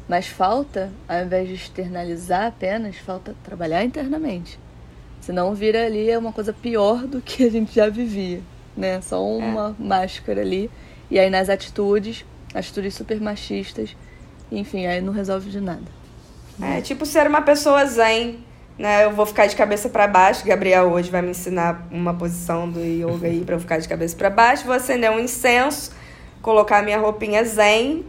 mas 0.09 0.27
falta, 0.27 0.91
ao 1.07 1.25
invés 1.25 1.49
de 1.49 1.55
externalizar 1.55 2.47
apenas, 2.47 2.97
falta 2.97 3.37
trabalhar 3.45 3.85
internamente. 3.85 4.59
Senão 5.21 5.55
vira 5.55 5.85
ali 5.85 6.17
uma 6.17 6.33
coisa 6.33 6.53
pior 6.53 7.07
do 7.07 7.21
que 7.21 7.45
a 7.45 7.51
gente 7.51 7.75
já 7.75 7.91
vivia, 7.91 8.41
né? 8.75 9.01
Só 9.03 9.23
uma 9.23 9.77
é. 9.79 9.83
máscara 9.83 10.41
ali. 10.41 10.71
E 11.11 11.19
aí 11.19 11.29
nas 11.29 11.51
atitudes, 11.51 12.25
atitudes 12.55 12.95
super 12.95 13.21
machistas, 13.21 13.95
enfim, 14.51 14.87
aí 14.87 15.03
não 15.03 15.13
resolve 15.13 15.51
de 15.51 15.61
nada. 15.61 15.99
É 16.61 16.81
tipo 16.81 17.05
ser 17.05 17.27
uma 17.27 17.43
pessoa 17.43 17.85
zen, 17.85 18.39
né? 18.79 19.05
Eu 19.05 19.13
vou 19.13 19.27
ficar 19.27 19.47
de 19.47 19.55
cabeça 19.55 19.91
para 19.91 20.09
baixo. 20.09 20.47
Gabriel 20.47 20.91
hoje 20.91 21.11
vai 21.11 21.21
me 21.21 21.31
ensinar 21.31 21.87
uma 21.91 22.15
posição 22.15 22.69
do 22.69 22.81
yoga 22.81 23.29
aí 23.29 23.45
para 23.45 23.57
eu 23.57 23.61
ficar 23.61 23.79
de 23.79 23.87
cabeça 23.87 24.17
para 24.17 24.31
baixo. 24.31 24.65
Vou 24.65 24.75
acender 24.75 25.11
um 25.11 25.21
incenso, 25.21 25.93
colocar 26.41 26.83
minha 26.83 26.99
roupinha 26.99 27.45
zen 27.45 28.05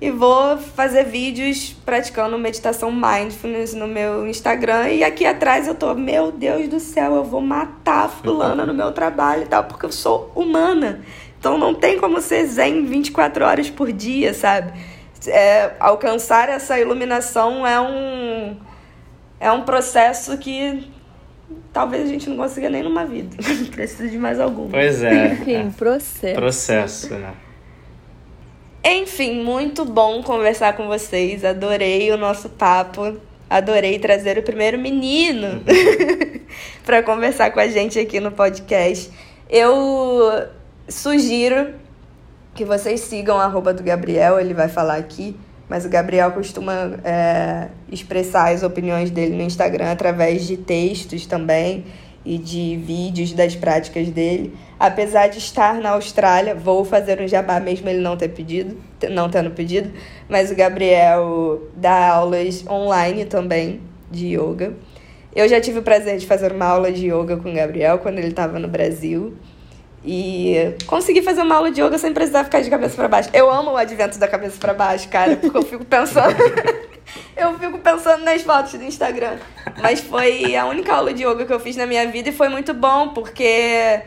e 0.00 0.10
vou 0.10 0.58
fazer 0.58 1.04
vídeos 1.04 1.74
praticando 1.84 2.38
meditação 2.38 2.92
mindfulness 2.92 3.74
no 3.74 3.86
meu 3.86 4.26
Instagram. 4.26 4.90
E 4.90 5.02
aqui 5.02 5.24
atrás 5.24 5.66
eu 5.66 5.74
tô, 5.74 5.94
meu 5.94 6.30
Deus 6.30 6.68
do 6.68 6.78
céu, 6.78 7.14
eu 7.14 7.24
vou 7.24 7.40
matar 7.40 8.04
a 8.04 8.08
fulana 8.08 8.66
no 8.66 8.74
meu 8.74 8.92
trabalho 8.92 9.42
e 9.42 9.46
tal, 9.46 9.64
porque 9.64 9.86
eu 9.86 9.92
sou 9.92 10.30
humana. 10.34 11.00
Então 11.38 11.56
não 11.56 11.74
tem 11.74 11.98
como 11.98 12.20
ser 12.20 12.46
zen 12.46 12.84
24 12.84 13.44
horas 13.44 13.70
por 13.70 13.90
dia, 13.92 14.34
sabe? 14.34 14.72
é, 15.28 15.72
alcançar 15.80 16.48
essa 16.48 16.78
iluminação 16.78 17.66
é 17.66 17.80
um, 17.80 18.56
é 19.40 19.50
um 19.50 19.62
processo 19.62 20.36
que 20.38 20.90
talvez 21.72 22.04
a 22.04 22.06
gente 22.06 22.28
não 22.28 22.36
consiga 22.36 22.68
nem 22.68 22.82
numa 22.82 23.04
vida. 23.04 23.36
Precisa 23.72 24.08
de 24.08 24.18
mais 24.18 24.40
alguma. 24.40 24.70
Pois 24.70 25.02
é. 25.02 25.32
Enfim, 25.32 25.54
é. 25.54 25.70
processo. 25.76 26.34
Processo, 26.34 27.14
né? 27.14 27.34
Enfim, 28.88 29.42
muito 29.42 29.84
bom 29.84 30.22
conversar 30.22 30.76
com 30.76 30.86
vocês. 30.86 31.44
Adorei 31.44 32.12
o 32.12 32.16
nosso 32.16 32.48
papo. 32.48 33.16
Adorei 33.50 33.98
trazer 33.98 34.38
o 34.38 34.44
primeiro 34.44 34.78
menino 34.78 35.60
para 36.86 37.02
conversar 37.02 37.50
com 37.50 37.58
a 37.58 37.66
gente 37.66 37.98
aqui 37.98 38.20
no 38.20 38.30
podcast. 38.30 39.10
Eu 39.50 40.46
sugiro 40.88 41.74
que 42.54 42.64
vocês 42.64 43.00
sigam 43.00 43.40
a 43.40 43.48
do 43.48 43.82
Gabriel, 43.82 44.38
ele 44.38 44.54
vai 44.54 44.68
falar 44.68 44.98
aqui, 44.98 45.36
mas 45.68 45.84
o 45.84 45.88
Gabriel 45.88 46.30
costuma 46.30 46.96
é, 47.02 47.66
expressar 47.90 48.54
as 48.54 48.62
opiniões 48.62 49.10
dele 49.10 49.34
no 49.34 49.42
Instagram 49.42 49.90
através 49.90 50.46
de 50.46 50.56
textos 50.56 51.26
também 51.26 51.86
e 52.26 52.36
de 52.36 52.76
vídeos 52.76 53.32
das 53.32 53.54
práticas 53.54 54.10
dele. 54.10 54.52
Apesar 54.78 55.28
de 55.28 55.38
estar 55.38 55.80
na 55.80 55.90
Austrália, 55.90 56.54
vou 56.54 56.84
fazer 56.84 57.20
um 57.20 57.28
jabá 57.28 57.60
mesmo 57.60 57.88
ele 57.88 58.00
não 58.00 58.16
ter 58.16 58.28
pedido, 58.28 58.76
não 59.10 59.30
tendo 59.30 59.52
pedido, 59.52 59.92
mas 60.28 60.50
o 60.50 60.56
Gabriel 60.56 61.62
dá 61.76 62.10
aulas 62.10 62.66
online 62.68 63.24
também 63.24 63.80
de 64.10 64.36
yoga. 64.36 64.74
Eu 65.34 65.48
já 65.48 65.60
tive 65.60 65.78
o 65.78 65.82
prazer 65.82 66.18
de 66.18 66.26
fazer 66.26 66.52
uma 66.52 66.66
aula 66.66 66.90
de 66.90 67.06
yoga 67.06 67.36
com 67.36 67.50
o 67.50 67.54
Gabriel 67.54 67.98
quando 67.98 68.18
ele 68.18 68.28
estava 68.28 68.58
no 68.58 68.68
Brasil. 68.68 69.34
E 70.06 70.76
consegui 70.86 71.20
fazer 71.20 71.42
uma 71.42 71.56
aula 71.56 71.68
de 71.68 71.82
yoga 71.82 71.98
sem 71.98 72.12
precisar 72.12 72.44
ficar 72.44 72.60
de 72.60 72.70
cabeça 72.70 72.94
para 72.94 73.08
baixo. 73.08 73.28
Eu 73.32 73.50
amo 73.50 73.72
o 73.72 73.76
advento 73.76 74.18
da 74.18 74.28
cabeça 74.28 74.56
para 74.56 74.72
baixo, 74.72 75.08
cara, 75.08 75.36
porque 75.36 75.56
eu 75.56 75.62
fico 75.62 75.84
pensando. 75.84 76.36
eu 77.36 77.58
fico 77.58 77.78
pensando 77.78 78.22
nas 78.22 78.40
fotos 78.42 78.74
do 78.74 78.84
Instagram. 78.84 79.38
Mas 79.82 79.98
foi 79.98 80.54
a 80.54 80.64
única 80.66 80.94
aula 80.94 81.12
de 81.12 81.24
yoga 81.24 81.44
que 81.44 81.52
eu 81.52 81.58
fiz 81.58 81.74
na 81.74 81.86
minha 81.86 82.06
vida 82.06 82.28
e 82.28 82.32
foi 82.32 82.48
muito 82.48 82.72
bom, 82.72 83.08
porque 83.08 84.00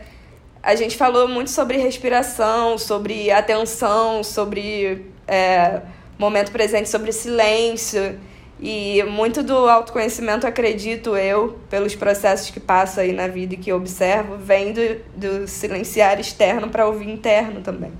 a 0.62 0.74
gente 0.74 0.96
falou 0.96 1.28
muito 1.28 1.50
sobre 1.50 1.76
respiração, 1.76 2.78
sobre 2.78 3.30
atenção, 3.30 4.24
sobre 4.24 5.04
é, 5.28 5.82
momento 6.18 6.50
presente, 6.50 6.88
sobre 6.88 7.12
silêncio. 7.12 8.18
E 8.62 9.02
muito 9.04 9.42
do 9.42 9.54
autoconhecimento, 9.54 10.46
acredito 10.46 11.16
eu, 11.16 11.58
pelos 11.70 11.94
processos 11.94 12.50
que 12.50 12.60
passo 12.60 13.00
aí 13.00 13.12
na 13.12 13.26
vida 13.26 13.54
e 13.54 13.56
que 13.56 13.72
observo, 13.72 14.36
vem 14.36 14.72
do, 14.72 14.80
do 15.16 15.48
silenciar 15.48 16.20
externo 16.20 16.68
para 16.68 16.86
ouvir 16.86 17.08
interno 17.08 17.62
também. 17.62 17.92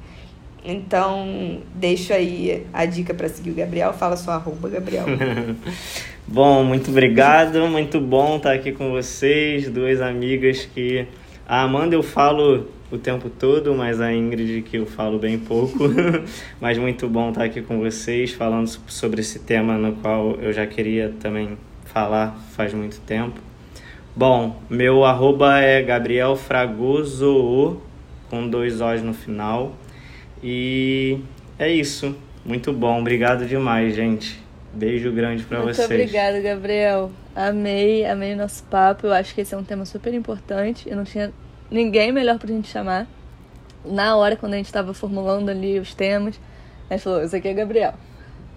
Então, 0.62 1.62
deixo 1.74 2.12
aí 2.12 2.66
a 2.74 2.84
dica 2.84 3.14
para 3.14 3.28
seguir 3.28 3.50
o 3.50 3.54
Gabriel. 3.54 3.94
Fala 3.94 4.16
sua 4.16 4.34
arroba, 4.34 4.68
Gabriel. 4.68 5.06
bom, 6.28 6.62
muito 6.62 6.90
obrigado. 6.90 7.66
Muito 7.66 7.98
bom 7.98 8.36
estar 8.36 8.52
aqui 8.52 8.70
com 8.70 8.90
vocês, 8.90 9.70
duas 9.70 10.02
amigas 10.02 10.68
que 10.74 11.06
a 11.48 11.62
Amanda 11.62 11.94
eu 11.94 12.02
falo 12.02 12.68
o 12.90 12.98
tempo 12.98 13.30
todo, 13.30 13.74
mas 13.74 14.00
a 14.00 14.12
Ingrid 14.12 14.62
que 14.62 14.76
eu 14.76 14.86
falo 14.86 15.18
bem 15.18 15.38
pouco. 15.38 15.78
mas 16.60 16.76
muito 16.78 17.08
bom 17.08 17.30
estar 17.30 17.44
aqui 17.44 17.62
com 17.62 17.78
vocês 17.78 18.32
falando 18.32 18.68
sobre 18.86 19.20
esse 19.20 19.38
tema 19.38 19.78
no 19.78 19.92
qual 19.94 20.36
eu 20.40 20.52
já 20.52 20.66
queria 20.66 21.14
também 21.20 21.56
falar 21.84 22.36
faz 22.52 22.74
muito 22.74 23.00
tempo. 23.00 23.40
Bom, 24.14 24.60
meu 24.68 25.04
arroba 25.04 25.60
é 25.60 25.80
Gabriel 25.82 26.34
Fragoso 26.34 27.80
com 28.28 28.48
dois 28.48 28.80
O's 28.80 29.02
no 29.02 29.14
final. 29.14 29.74
E 30.42 31.18
é 31.58 31.70
isso. 31.70 32.16
Muito 32.44 32.72
bom. 32.72 33.00
Obrigado 33.00 33.46
demais, 33.46 33.94
gente. 33.94 34.40
Beijo 34.72 35.12
grande 35.12 35.44
para 35.44 35.60
vocês. 35.60 35.88
Muito 35.88 36.00
obrigada, 36.00 36.40
Gabriel. 36.40 37.10
Amei, 37.34 38.06
amei 38.06 38.34
o 38.34 38.36
nosso 38.36 38.62
papo. 38.64 39.06
Eu 39.06 39.12
acho 39.12 39.34
que 39.34 39.40
esse 39.40 39.54
é 39.54 39.58
um 39.58 39.64
tema 39.64 39.84
super 39.84 40.14
importante. 40.14 40.88
Eu 40.88 40.96
não 40.96 41.04
tinha 41.04 41.32
ninguém 41.70 42.12
melhor 42.12 42.38
pra 42.38 42.48
gente 42.48 42.68
chamar. 42.68 43.06
Na 43.84 44.16
hora, 44.16 44.36
quando 44.36 44.54
a 44.54 44.56
gente 44.56 44.66
estava 44.66 44.92
formulando 44.92 45.48
ali 45.48 45.78
os 45.78 45.94
temas, 45.94 46.38
a 46.88 46.94
gente 46.94 47.02
falou: 47.02 47.22
Isso 47.22 47.34
aqui 47.34 47.48
é 47.48 47.54
Gabriel. 47.54 47.94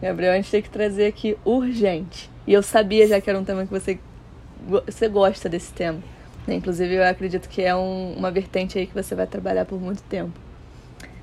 Gabriel, 0.01 0.33
a 0.33 0.35
gente 0.35 0.51
tem 0.51 0.61
que 0.61 0.69
trazer 0.69 1.07
aqui 1.07 1.37
urgente. 1.45 2.29
E 2.45 2.53
eu 2.53 2.61
sabia 2.61 3.07
já 3.07 3.21
que 3.21 3.29
era 3.29 3.39
um 3.39 3.43
tema 3.43 3.65
que 3.65 3.71
você, 3.71 3.97
você 4.85 5.07
gosta 5.07 5.47
desse 5.47 5.71
tema. 5.71 5.99
Né? 6.45 6.55
Inclusive, 6.55 6.95
eu 6.95 7.03
acredito 7.05 7.47
que 7.47 7.61
é 7.61 7.73
um, 7.73 8.15
uma 8.17 8.29
vertente 8.29 8.77
aí 8.77 8.85
que 8.85 8.93
você 8.93 9.15
vai 9.15 9.27
trabalhar 9.27 9.65
por 9.65 9.79
muito 9.79 10.03
tempo. 10.03 10.33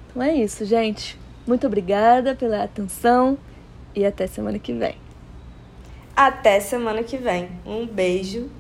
Então 0.08 0.22
é 0.22 0.34
isso, 0.34 0.64
gente. 0.64 1.18
Muito 1.46 1.66
obrigada 1.66 2.34
pela 2.34 2.62
atenção 2.62 3.36
e 3.94 4.04
até 4.04 4.26
semana 4.26 4.58
que 4.58 4.72
vem. 4.72 4.96
Até 6.16 6.60
semana 6.60 7.02
que 7.02 7.16
vem. 7.16 7.48
Um 7.66 7.86
beijo. 7.86 8.50